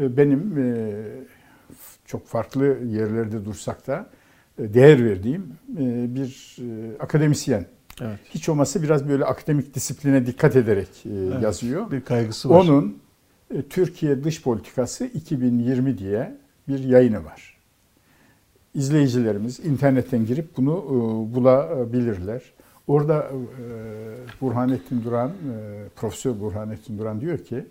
E, 0.00 0.16
Benim 0.16 0.54
çok 2.06 2.26
farklı 2.26 2.64
yerlerde 2.84 3.44
dursak 3.44 3.86
da 3.86 4.06
değer 4.58 5.04
verdiğim 5.04 5.46
bir 6.14 6.56
akademisyen. 7.00 7.66
Evet. 8.00 8.18
Hiç 8.24 8.48
olmazsa 8.48 8.82
biraz 8.82 9.08
böyle 9.08 9.24
akademik 9.24 9.74
disipline 9.74 10.26
dikkat 10.26 10.56
ederek 10.56 10.88
Evet. 11.06 11.42
yazıyor. 11.42 11.90
Bir 11.90 12.00
kaygısı 12.00 12.50
var. 12.50 12.60
Onun 12.60 12.98
Türkiye 13.70 14.24
Dış 14.24 14.42
Politikası 14.42 15.04
2020 15.04 15.98
diye 15.98 16.36
bir 16.68 16.78
yayını 16.78 17.24
var. 17.24 17.55
İzleyicilerimiz 18.76 19.60
internetten 19.60 20.26
girip 20.26 20.56
bunu 20.56 20.72
e, 20.72 21.34
bulabilirler. 21.34 22.42
Orada 22.86 23.30
e, 23.30 24.40
Burhanettin 24.40 25.04
Duran, 25.04 25.28
e, 25.28 25.32
Profesör 25.96 26.40
Burhanettin 26.40 26.98
Duran 26.98 27.20
diyor 27.20 27.38
ki, 27.38 27.66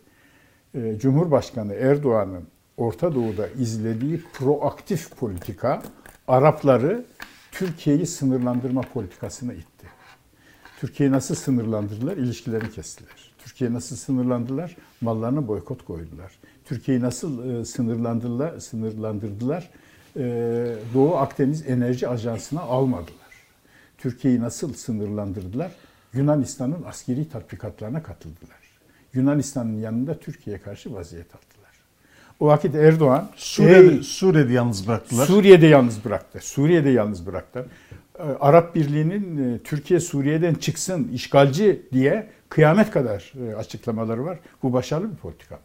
Cumhurbaşkanı 0.97 1.74
Erdoğan'ın 1.74 2.43
Orta 2.78 3.16
Doğu'da 3.16 3.47
izlediği 3.47 4.22
proaktif 4.34 5.16
politika 5.18 5.82
Arapları 6.28 7.06
Türkiye'yi 7.51 8.06
sınırlandırma 8.06 8.82
politikasına 8.82 9.53
itti. 9.53 9.88
Türkiye'yi 10.80 11.14
nasıl 11.14 11.36
sınırlandırdılar? 11.36 12.18
İlişkilerini 12.18 12.72
kestiler. 12.72 13.34
Türkiye 13.38 13.74
nasıl 13.74 13.95
sınırlandılar? 13.95 14.78
Mallarına 15.01 15.47
boykot 15.47 15.86
koydular. 15.86 16.32
Türkiye'yi 16.66 17.03
nasıl 17.03 17.66
sınırlandırdılar? 17.66 18.60
Sınırlandırdılar. 18.60 19.70
E, 20.16 20.22
Doğu 20.93 21.16
Akdeniz 21.16 21.70
Enerji 21.70 22.07
Ajansı'na 22.07 22.61
almadılar. 22.61 23.26
Türkiye'yi 23.97 24.41
nasıl 24.41 24.74
sınırlandırdılar? 24.74 25.72
Yunanistan'ın 26.13 26.84
askeri 26.88 27.30
tatbikatlarına 27.30 28.03
katıldılar. 28.03 28.57
Yunanistan'ın 29.13 29.80
yanında 29.80 30.20
Türkiye'ye 30.20 30.61
karşı 30.61 30.93
vaziyet 30.93 31.28
aldılar. 31.36 31.72
O 32.39 32.47
vakit 32.47 32.76
Erdoğan 32.76 33.30
Suriye'de, 33.36 33.93
"Ey, 33.93 34.03
Suriye'de 34.03 34.53
yalnız 34.53 34.88
bıraktılar. 34.88 35.26
Suriye'de 35.26 35.68
yalnız 35.68 36.05
bıraktı. 36.05 36.39
Suriye'de 36.41 36.89
yalnız 36.89 37.26
bıraktı. 37.28 37.66
Ee, 38.20 38.22
Arap 38.39 38.76
Birliği'nin 38.76 39.55
e, 39.55 39.59
Türkiye 39.59 39.99
Suriye'den 39.99 40.53
çıksın 40.53 41.07
işgalci 41.13 41.82
diye 41.93 42.28
kıyamet 42.49 42.91
kadar 42.91 43.34
e, 43.49 43.55
açıklamaları 43.55 44.26
var. 44.26 44.39
Bu 44.63 44.74
başarılı 44.74 45.11
bir 45.11 45.16
politika. 45.18 45.59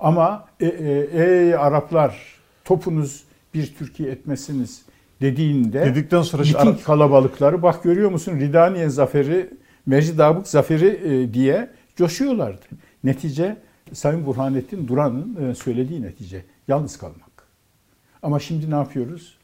Ama 0.00 0.48
e, 0.60 0.66
e, 0.66 1.22
ey 1.22 1.54
Araplar 1.54 2.38
topunuz 2.64 3.24
bir 3.54 3.74
Türkiye 3.78 4.10
etmesiniz 4.10 4.82
dediğinde 5.20 5.84
Dedikten 5.84 6.22
sonra 6.22 6.44
şu 6.44 6.58
bütün 6.58 6.74
kalabalıkları 6.74 7.62
bak 7.62 7.82
görüyor 7.82 8.10
musun 8.10 8.40
Ridaniye 8.40 8.88
zaferi, 8.88 9.50
Mecid 9.86 10.18
Abuk 10.18 10.48
zaferi 10.48 11.00
e, 11.04 11.34
diye 11.34 11.70
coşuyorlardı. 11.96 12.64
Netice 13.04 13.56
Sayın 13.92 14.26
Burhanettin 14.26 14.88
Duran'ın 14.88 15.50
e, 15.50 15.54
söylediği 15.54 16.02
netice 16.02 16.44
yalnız 16.68 16.98
kalmak. 16.98 17.46
Ama 18.22 18.40
şimdi 18.40 18.70
ne 18.70 18.74
yapıyoruz? 18.74 19.38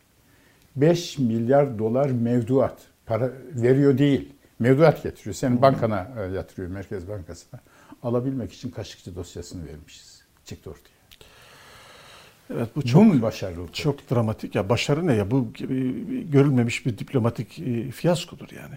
5 0.76 1.18
milyar 1.18 1.78
dolar 1.78 2.11
mevduat 2.11 2.78
para 3.06 3.32
veriyor 3.54 3.98
değil. 3.98 4.32
Mevduat 4.59 5.02
getiriyor. 5.02 5.34
Senin 5.34 5.62
bankana 5.62 6.09
e, 6.18 6.20
yatırıyor 6.20 6.70
Merkez 6.70 7.09
Bankası'na. 7.09 7.61
Alabilmek 8.02 8.52
için 8.52 8.70
Kaşıkçı 8.70 9.16
dosyasını 9.16 9.66
vermişiz. 9.66 10.22
Çıktı 10.44 10.70
ortaya. 10.70 10.97
Evet 12.55 12.68
bu 12.76 12.82
Çok 12.82 12.90
çok 12.90 13.03
mu 13.14 13.22
başarılı? 13.22 13.62
oldu? 13.62 13.70
çok 13.72 14.11
dramatik 14.11 14.55
ya 14.55 14.68
başarı 14.68 15.07
ne 15.07 15.14
ya 15.14 15.30
bu 15.30 15.49
görülmemiş 16.32 16.86
bir 16.86 16.99
diplomatik 16.99 17.59
e, 17.59 17.90
fiyaskodur 17.90 18.49
yani. 18.57 18.74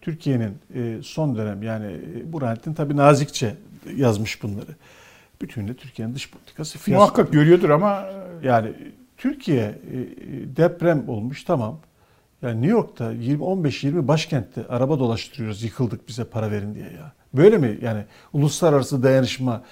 Türkiye'nin 0.00 0.58
e, 0.74 1.02
son 1.02 1.36
dönem 1.36 1.62
yani 1.62 1.92
e, 2.16 2.32
Burhanettin 2.32 2.74
tabii 2.74 2.96
nazikçe 2.96 3.54
yazmış 3.96 4.42
bunları. 4.42 4.76
Bütünüyle 5.42 5.74
Türkiye'nin 5.74 6.14
dış 6.14 6.30
politikası 6.30 6.78
fiyasko. 6.78 7.04
Muhakkak 7.04 7.32
görüyordur 7.32 7.70
ama 7.70 8.06
Yani 8.42 8.72
Türkiye 9.16 9.78
deprem 10.56 11.08
olmuş 11.08 11.44
tamam. 11.44 11.78
Yani 12.42 12.54
New 12.62 12.70
York'ta 12.70 13.12
20 13.12 13.42
15 13.44 13.84
20 13.84 14.08
başkentte 14.08 14.66
araba 14.68 14.98
dolaştırıyoruz 14.98 15.62
yıkıldık 15.62 16.08
bize 16.08 16.24
para 16.24 16.50
verin 16.50 16.74
diye 16.74 16.84
ya. 16.84 17.12
Böyle 17.34 17.58
mi 17.58 17.78
yani 17.82 18.04
uluslararası 18.32 19.02
dayanışma 19.02 19.62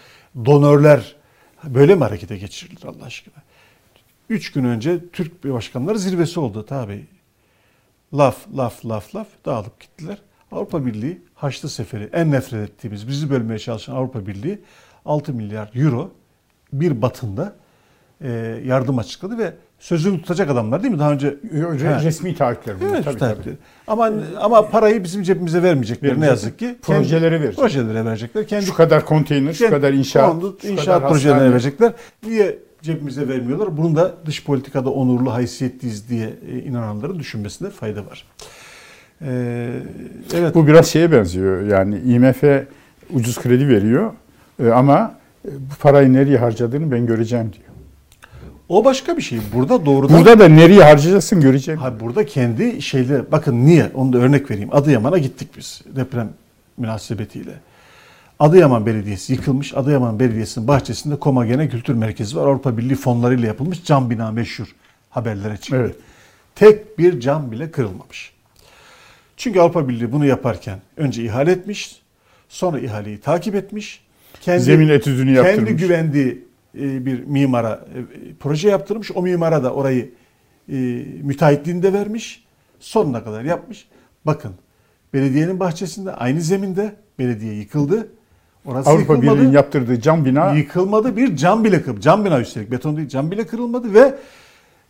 donörler 0.45 1.17
böyle 1.65 1.95
mi 1.95 2.05
harekete 2.05 2.37
geçirilir 2.37 2.85
Allah 2.85 3.05
aşkına? 3.05 3.35
Üç 4.29 4.53
gün 4.53 4.65
önce 4.65 5.09
Türk 5.13 5.45
başkanları 5.45 5.99
zirvesi 5.99 6.41
oldu 6.41 6.67
tabi. 6.67 7.07
Laf 8.15 8.47
laf 8.57 8.87
laf 8.87 9.15
laf 9.15 9.27
dağılıp 9.45 9.81
gittiler. 9.81 10.19
Avrupa 10.53 10.87
Birliği 10.87 11.23
Haçlı 11.35 11.69
Seferi 11.69 12.11
en 12.13 12.31
nefret 12.31 12.71
ettiğimiz 12.71 13.09
bizi 13.09 13.31
bölmeye 13.31 13.59
çalışan 13.59 13.95
Avrupa 13.95 14.27
Birliği 14.27 14.59
6 15.05 15.33
milyar 15.33 15.71
euro 15.75 16.13
bir 16.73 17.03
batında 17.03 17.57
yardım 18.65 18.99
açıkladı 18.99 19.39
ve 19.39 19.55
sözünü 19.81 20.23
tutacak 20.23 20.51
adamlar 20.51 20.83
değil 20.83 20.95
mi? 20.95 20.99
Daha 21.01 21.13
önce 21.13 21.29
Re- 21.55 22.05
resmi 22.05 22.35
taahhütler 22.35 22.81
bunlar. 22.81 22.95
Evet, 22.95 23.05
tabii, 23.05 23.19
tabii, 23.19 23.43
tabii. 23.45 23.57
Ama 23.87 24.11
ama 24.41 24.69
parayı 24.71 25.05
bizim 25.05 25.23
cebimize 25.23 25.63
vermeyecekler 25.63 26.09
ne 26.09 26.13
Vermeyecek. 26.13 26.43
yazık 26.45 26.59
ki. 26.59 26.77
Projelere 26.83 27.21
Kendi- 27.31 27.43
verecek. 27.45 27.57
Projelere 27.59 28.05
verecekler. 28.05 28.47
Kendi 28.47 28.67
Şu 28.67 28.75
kadar 28.75 29.05
konteyner, 29.05 29.53
şu 29.53 29.71
kadar 29.71 29.93
inşaat, 29.93 30.31
konut, 30.33 30.63
şu 30.63 30.69
inşaat 30.69 30.87
kadar 30.87 31.09
projelerine 31.09 31.33
hastane. 31.39 31.51
verecekler. 31.53 31.93
Niye 32.27 32.59
cebimize 32.83 33.29
vermiyorlar? 33.29 33.77
Bunun 33.77 33.97
da 33.97 34.15
dış 34.27 34.45
politikada 34.45 34.91
onurlu, 34.91 35.33
haysiyetliyiz 35.33 36.09
diye 36.09 36.31
e, 36.53 36.59
inananların 36.59 37.19
düşünmesinde 37.19 37.71
fayda 37.71 38.07
var. 38.07 38.27
Ee, 39.23 39.71
evet. 40.35 40.55
Bu 40.55 40.67
biraz 40.67 40.87
şeye 40.87 41.13
benziyor. 41.13 41.63
Yani 41.67 41.99
IMF 41.99 42.43
ucuz 43.13 43.39
kredi 43.39 43.69
veriyor 43.69 44.13
e, 44.65 44.69
ama 44.69 45.15
e, 45.45 45.49
bu 45.53 45.75
parayı 45.83 46.13
nereye 46.13 46.39
harcadığını 46.39 46.93
ben 46.93 47.07
göreceğim 47.07 47.53
diyor. 47.53 47.70
O 48.71 48.85
başka 48.85 49.17
bir 49.17 49.23
şey. 49.23 49.39
Burada 49.55 49.87
doğrudan 49.87 50.17
Burada 50.19 50.39
da 50.39 50.49
nereye 50.49 50.83
harcayacaksın 50.83 51.41
göreceğim. 51.41 51.81
Ha, 51.81 52.01
burada 52.01 52.27
kendi 52.27 52.83
şeyle 52.83 53.33
bakın 53.33 53.67
niye 53.67 53.91
onu 53.95 54.13
da 54.13 54.19
örnek 54.19 54.51
vereyim. 54.51 54.69
Adıyaman'a 54.73 55.19
gittik 55.19 55.49
biz 55.57 55.83
deprem 55.97 56.31
münasebetiyle. 56.77 57.53
Adıyaman 58.39 58.87
Belediyesi 58.87 59.33
yıkılmış. 59.33 59.75
Adıyaman 59.75 60.21
Belediyesi'nin 60.21 60.69
bahçesinde 60.69 61.17
Komagene 61.17 61.69
Kültür 61.69 61.95
Merkezi 61.95 62.37
var. 62.37 62.47
Avrupa 62.47 62.79
Birliği 62.79 62.95
fonlarıyla 62.95 63.49
yapılmış 63.49 63.85
cam 63.85 64.11
bina 64.11 64.31
meşhur 64.31 64.75
haberlere 65.11 65.57
çıktı. 65.57 65.77
Evet. 65.77 65.97
Tek 66.55 66.99
bir 66.99 67.21
cam 67.21 67.53
bile 67.53 67.71
kırılmamış. 67.71 68.33
Çünkü 69.37 69.61
Avrupa 69.61 69.89
Birliği 69.89 70.13
bunu 70.13 70.27
yaparken 70.27 70.79
önce 70.97 71.25
ihale 71.25 71.53
etmiş, 71.53 72.03
sonra 72.49 72.79
ihaleyi 72.79 73.21
takip 73.21 73.55
etmiş. 73.55 74.03
Kendi, 74.41 74.63
Zemin 74.63 74.89
etüdünü 74.89 75.35
Kendi 75.35 75.49
yaptırmış. 75.49 75.83
güvendiği 75.83 76.29
e, 76.29 76.50
bir 76.75 77.25
mimara 77.25 77.71
e, 77.73 78.35
proje 78.41 78.69
yaptırmış. 78.69 79.11
O 79.15 79.23
mimara 79.23 79.65
da 79.65 79.75
orayı 79.75 80.11
e, 80.69 80.75
müteahhitliğini 81.23 81.83
de 81.83 81.93
vermiş. 81.93 82.45
Sonuna 82.81 83.25
kadar 83.25 83.45
yapmış. 83.45 83.89
Bakın 84.27 84.53
belediyenin 85.15 85.61
bahçesinde 85.61 86.13
aynı 86.13 86.41
zeminde 86.41 86.95
belediye 87.19 87.55
yıkıldı. 87.55 88.09
Orası 88.65 88.91
Avrupa. 88.91 89.23
Birliği'nin 89.23 89.53
yaptırdığı 89.53 90.01
cam 90.01 90.25
bina 90.25 90.53
Yıkılmadı 90.53 91.17
bir 91.17 91.37
cam 91.37 91.65
bile 91.65 91.83
kırılmadı. 91.83 92.01
Cam 92.01 92.25
bina 92.25 92.41
üstelik 92.41 92.71
beton 92.71 92.97
değil 92.97 93.09
cam 93.09 93.31
bile 93.31 93.47
kırılmadı 93.47 93.95
ve 93.95 94.15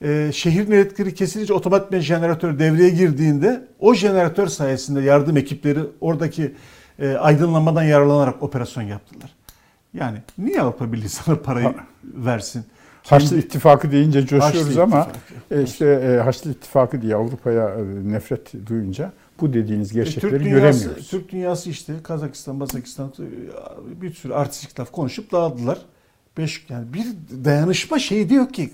e, 0.02 0.30
şehir 0.32 0.68
elektriği 0.68 1.14
kesilince 1.14 1.54
otomatik 1.54 2.00
jeneratör 2.00 2.58
devreye 2.58 2.90
girdiğinde 2.90 3.62
o 3.78 3.94
jeneratör 3.94 4.46
sayesinde 4.46 5.00
yardım 5.00 5.36
ekipleri 5.36 5.80
oradaki 6.00 6.54
e, 6.98 7.08
aydınlanmadan 7.08 7.82
yararlanarak 7.82 8.42
operasyon 8.42 8.84
yaptılar. 8.84 9.30
Yani 9.94 10.18
niye 10.38 10.60
Avrupa 10.60 10.92
Birliği 10.92 11.08
sana 11.08 11.36
parayı 11.38 11.66
Ha. 11.66 11.74
versin? 12.04 12.64
Haçlı 13.02 13.28
Kendi- 13.28 13.40
İttifakı 13.46 13.92
deyince 13.92 14.20
coşuyoruz 14.26 14.68
Haçlı 14.68 14.82
ama 14.82 15.00
İttifakı. 15.00 15.60
e, 15.60 15.62
işte 15.64 15.86
e, 15.86 16.16
Haçlı 16.22 16.50
İttifakı 16.50 17.02
diye 17.02 17.14
Avrupa'ya 17.14 17.68
e, 17.68 17.82
nefret 18.12 18.66
duyunca 18.66 19.12
bu 19.40 19.52
dediğiniz 19.52 19.90
E, 19.90 19.94
gerçekleri 19.94 20.30
Türk 20.32 20.44
dünyası, 20.44 20.78
göremiyoruz. 20.78 21.08
Türk 21.08 21.32
dünyası 21.32 21.70
işte 21.70 21.92
Kazakistan, 22.02 22.56
Mazakistan 22.56 23.12
e, 23.18 24.02
bir 24.02 24.14
sürü 24.14 24.32
artistik 24.32 24.80
laf 24.80 24.92
konuşup 24.92 25.32
dağıldılar. 25.32 25.78
Beş, 26.38 26.66
yani 26.68 26.84
bir 26.94 27.06
dayanışma 27.44 27.98
şeyi 27.98 28.30
de 28.30 28.34
yok 28.34 28.54
ki. 28.54 28.70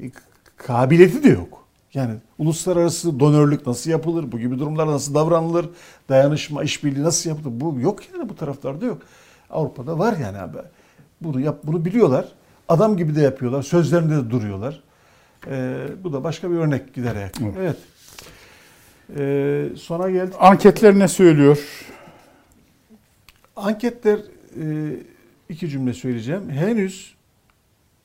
e, 0.00 0.10
Kabiliyeti 0.56 1.22
de 1.24 1.28
yok. 1.28 1.64
Yani 1.94 2.14
uluslararası 2.38 3.20
donörlük 3.20 3.66
nasıl 3.66 3.90
yapılır? 3.90 4.32
Bu 4.32 4.38
gibi 4.38 4.58
durumlar 4.58 4.86
nasıl 4.86 5.14
davranılır? 5.14 5.68
Dayanışma, 6.08 6.62
işbirliği 6.64 7.02
nasıl 7.02 7.30
yapılır? 7.30 7.60
Bu 7.60 7.80
yok 7.80 8.00
yani 8.14 8.28
bu 8.28 8.36
taraflarda 8.36 8.84
yok. 8.86 8.98
Avrupa'da 9.50 9.98
var 9.98 10.16
yani 10.16 10.38
abi. 10.38 10.58
Bunu 11.20 11.40
yap, 11.40 11.58
bunu 11.64 11.84
biliyorlar. 11.84 12.24
Adam 12.68 12.96
gibi 12.96 13.16
de 13.16 13.20
yapıyorlar. 13.20 13.62
Sözlerinde 13.62 14.16
de 14.16 14.30
duruyorlar. 14.30 14.80
Ee, 15.46 15.86
bu 16.04 16.12
da 16.12 16.24
başka 16.24 16.50
bir 16.50 16.56
örnek 16.56 16.94
gider 16.94 17.16
ayak. 17.16 17.40
Evet. 17.40 17.54
Evet. 17.58 17.76
Ee, 19.18 19.76
sona 19.76 20.10
geldik. 20.10 20.34
Anketler 20.40 20.98
ne 20.98 21.08
söylüyor? 21.08 21.58
Anketler 23.56 24.18
e, 24.60 24.96
iki 25.48 25.68
cümle 25.68 25.94
söyleyeceğim. 25.94 26.50
Henüz 26.50 27.14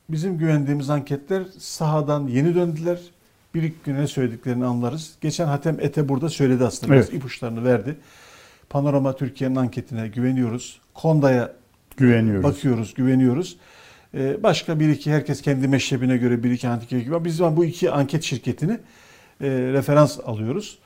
bizim 0.10 0.38
güvendiğimiz 0.38 0.90
anketler 0.90 1.44
sahadan 1.60 2.28
yeni 2.28 2.56
döndüler. 2.56 3.00
Bir 3.56 3.64
iki 3.64 3.76
güne 3.86 4.08
söylediklerini 4.08 4.66
anlarız. 4.66 5.16
Geçen 5.22 5.46
Hatem 5.46 5.78
Ete 5.80 6.10
burada 6.10 6.30
söyledi 6.30 6.66
aslında. 6.66 6.94
Biraz 6.94 7.06
Evet. 7.06 7.14
ipuçlarını 7.18 7.66
verdi. 7.66 7.98
Panorama 8.72 9.16
Türkiye'nin 9.16 9.56
anketine 9.56 10.08
güveniyoruz. 10.08 10.82
Konda'ya 10.94 11.54
Güveniyoruz. 11.98 12.44
bakıyoruz, 12.44 12.94
güveniyoruz. 12.94 13.58
Ee, 14.14 14.44
başka 14.44 14.80
bir 14.80 14.90
iki 14.90 15.12
herkes 15.12 15.42
kendi 15.42 15.68
meşrebine 15.68 16.18
göre 16.18 16.44
bir 16.44 16.52
iki 16.52 16.68
anket 16.68 16.90
gibi. 16.90 17.26
Biz 17.26 17.42
bu 17.42 17.66
iki 17.66 17.92
anket 17.92 18.24
şirketini 18.24 18.72
e, 19.42 19.50
referans 19.50 20.20
alıyoruz. 20.26 20.80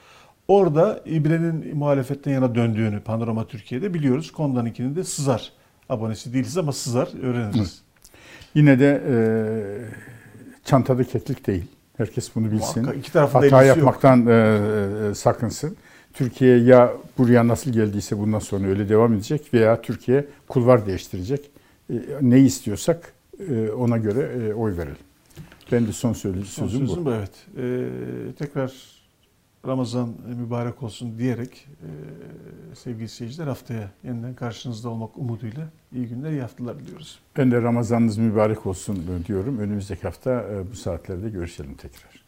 Orada 0.47 0.99
İbre'nin 1.05 1.77
muhalefetten 1.77 2.31
yana 2.31 2.55
döndüğünü 2.55 2.99
Panorama 2.99 3.47
Türkiye'de 3.47 3.93
biliyoruz. 3.93 4.31
Konda'nınkinin 4.31 4.95
de 4.95 5.03
Sızar 5.03 5.51
abonesi 5.89 6.33
değiliz 6.33 6.57
ama 6.57 6.71
Sızar 6.71 7.09
öğreniriz. 7.23 7.81
Yine 8.55 8.79
de 8.79 9.03
e, 9.09 9.15
çantada 10.65 11.03
keklik 11.03 11.47
değil. 11.47 11.63
Herkes 11.97 12.35
bunu 12.35 12.51
bilsin. 12.51 12.81
Muhakkak 12.81 12.99
iki 12.99 13.11
tarafın 13.11 13.33
Hata 13.39 13.45
ilgisi 13.47 13.67
yok. 13.67 13.77
yapmaktan 13.77 14.27
e, 14.27 14.31
e, 15.11 15.15
sakınsın. 15.15 15.77
Türkiye 16.15 16.57
ya 16.57 16.93
buraya 17.17 17.47
nasıl 17.47 17.71
geldiyse 17.71 18.17
bundan 18.19 18.39
sonra 18.39 18.67
öyle 18.67 18.89
devam 18.89 19.13
edecek 19.13 19.53
veya 19.53 19.81
Türkiye 19.81 20.25
kulvar 20.47 20.85
değiştirecek. 20.85 21.51
E, 21.89 21.93
ne 22.21 22.39
istiyorsak 22.39 23.13
e, 23.49 23.69
ona 23.69 23.97
göre 23.97 24.19
e, 24.19 24.53
oy 24.53 24.77
verelim. 24.77 24.97
Ben 25.71 25.87
de 25.87 25.91
son 25.91 26.13
söylediğim 26.13 26.47
Son 26.47 26.67
sözüm, 26.67 26.87
sözüm 26.87 27.05
bu. 27.05 27.09
bu. 27.09 27.13
evet. 27.13 27.31
Ee, 27.57 27.87
tekrar 28.39 28.73
Ramazan 29.67 30.13
mübarek 30.39 30.83
olsun 30.83 31.17
diyerek 31.19 31.67
e, 31.81 32.75
sevgili 32.75 33.09
seyirciler 33.09 33.47
haftaya 33.47 33.91
yeniden 34.03 34.33
karşınızda 34.35 34.89
olmak 34.89 35.17
umuduyla 35.17 35.69
iyi 35.95 36.07
günler, 36.07 36.31
iyi 36.31 36.41
haftalar 36.41 36.79
diliyoruz. 36.79 37.19
Ben 37.37 37.51
de 37.51 37.61
Ramazanınız 37.61 38.17
mübarek 38.17 38.65
olsun 38.65 39.03
diyorum. 39.27 39.59
Önümüzdeki 39.59 40.01
hafta 40.01 40.31
e, 40.31 40.71
bu 40.71 40.75
saatlerde 40.75 41.29
görüşelim 41.29 41.73
tekrar. 41.75 42.24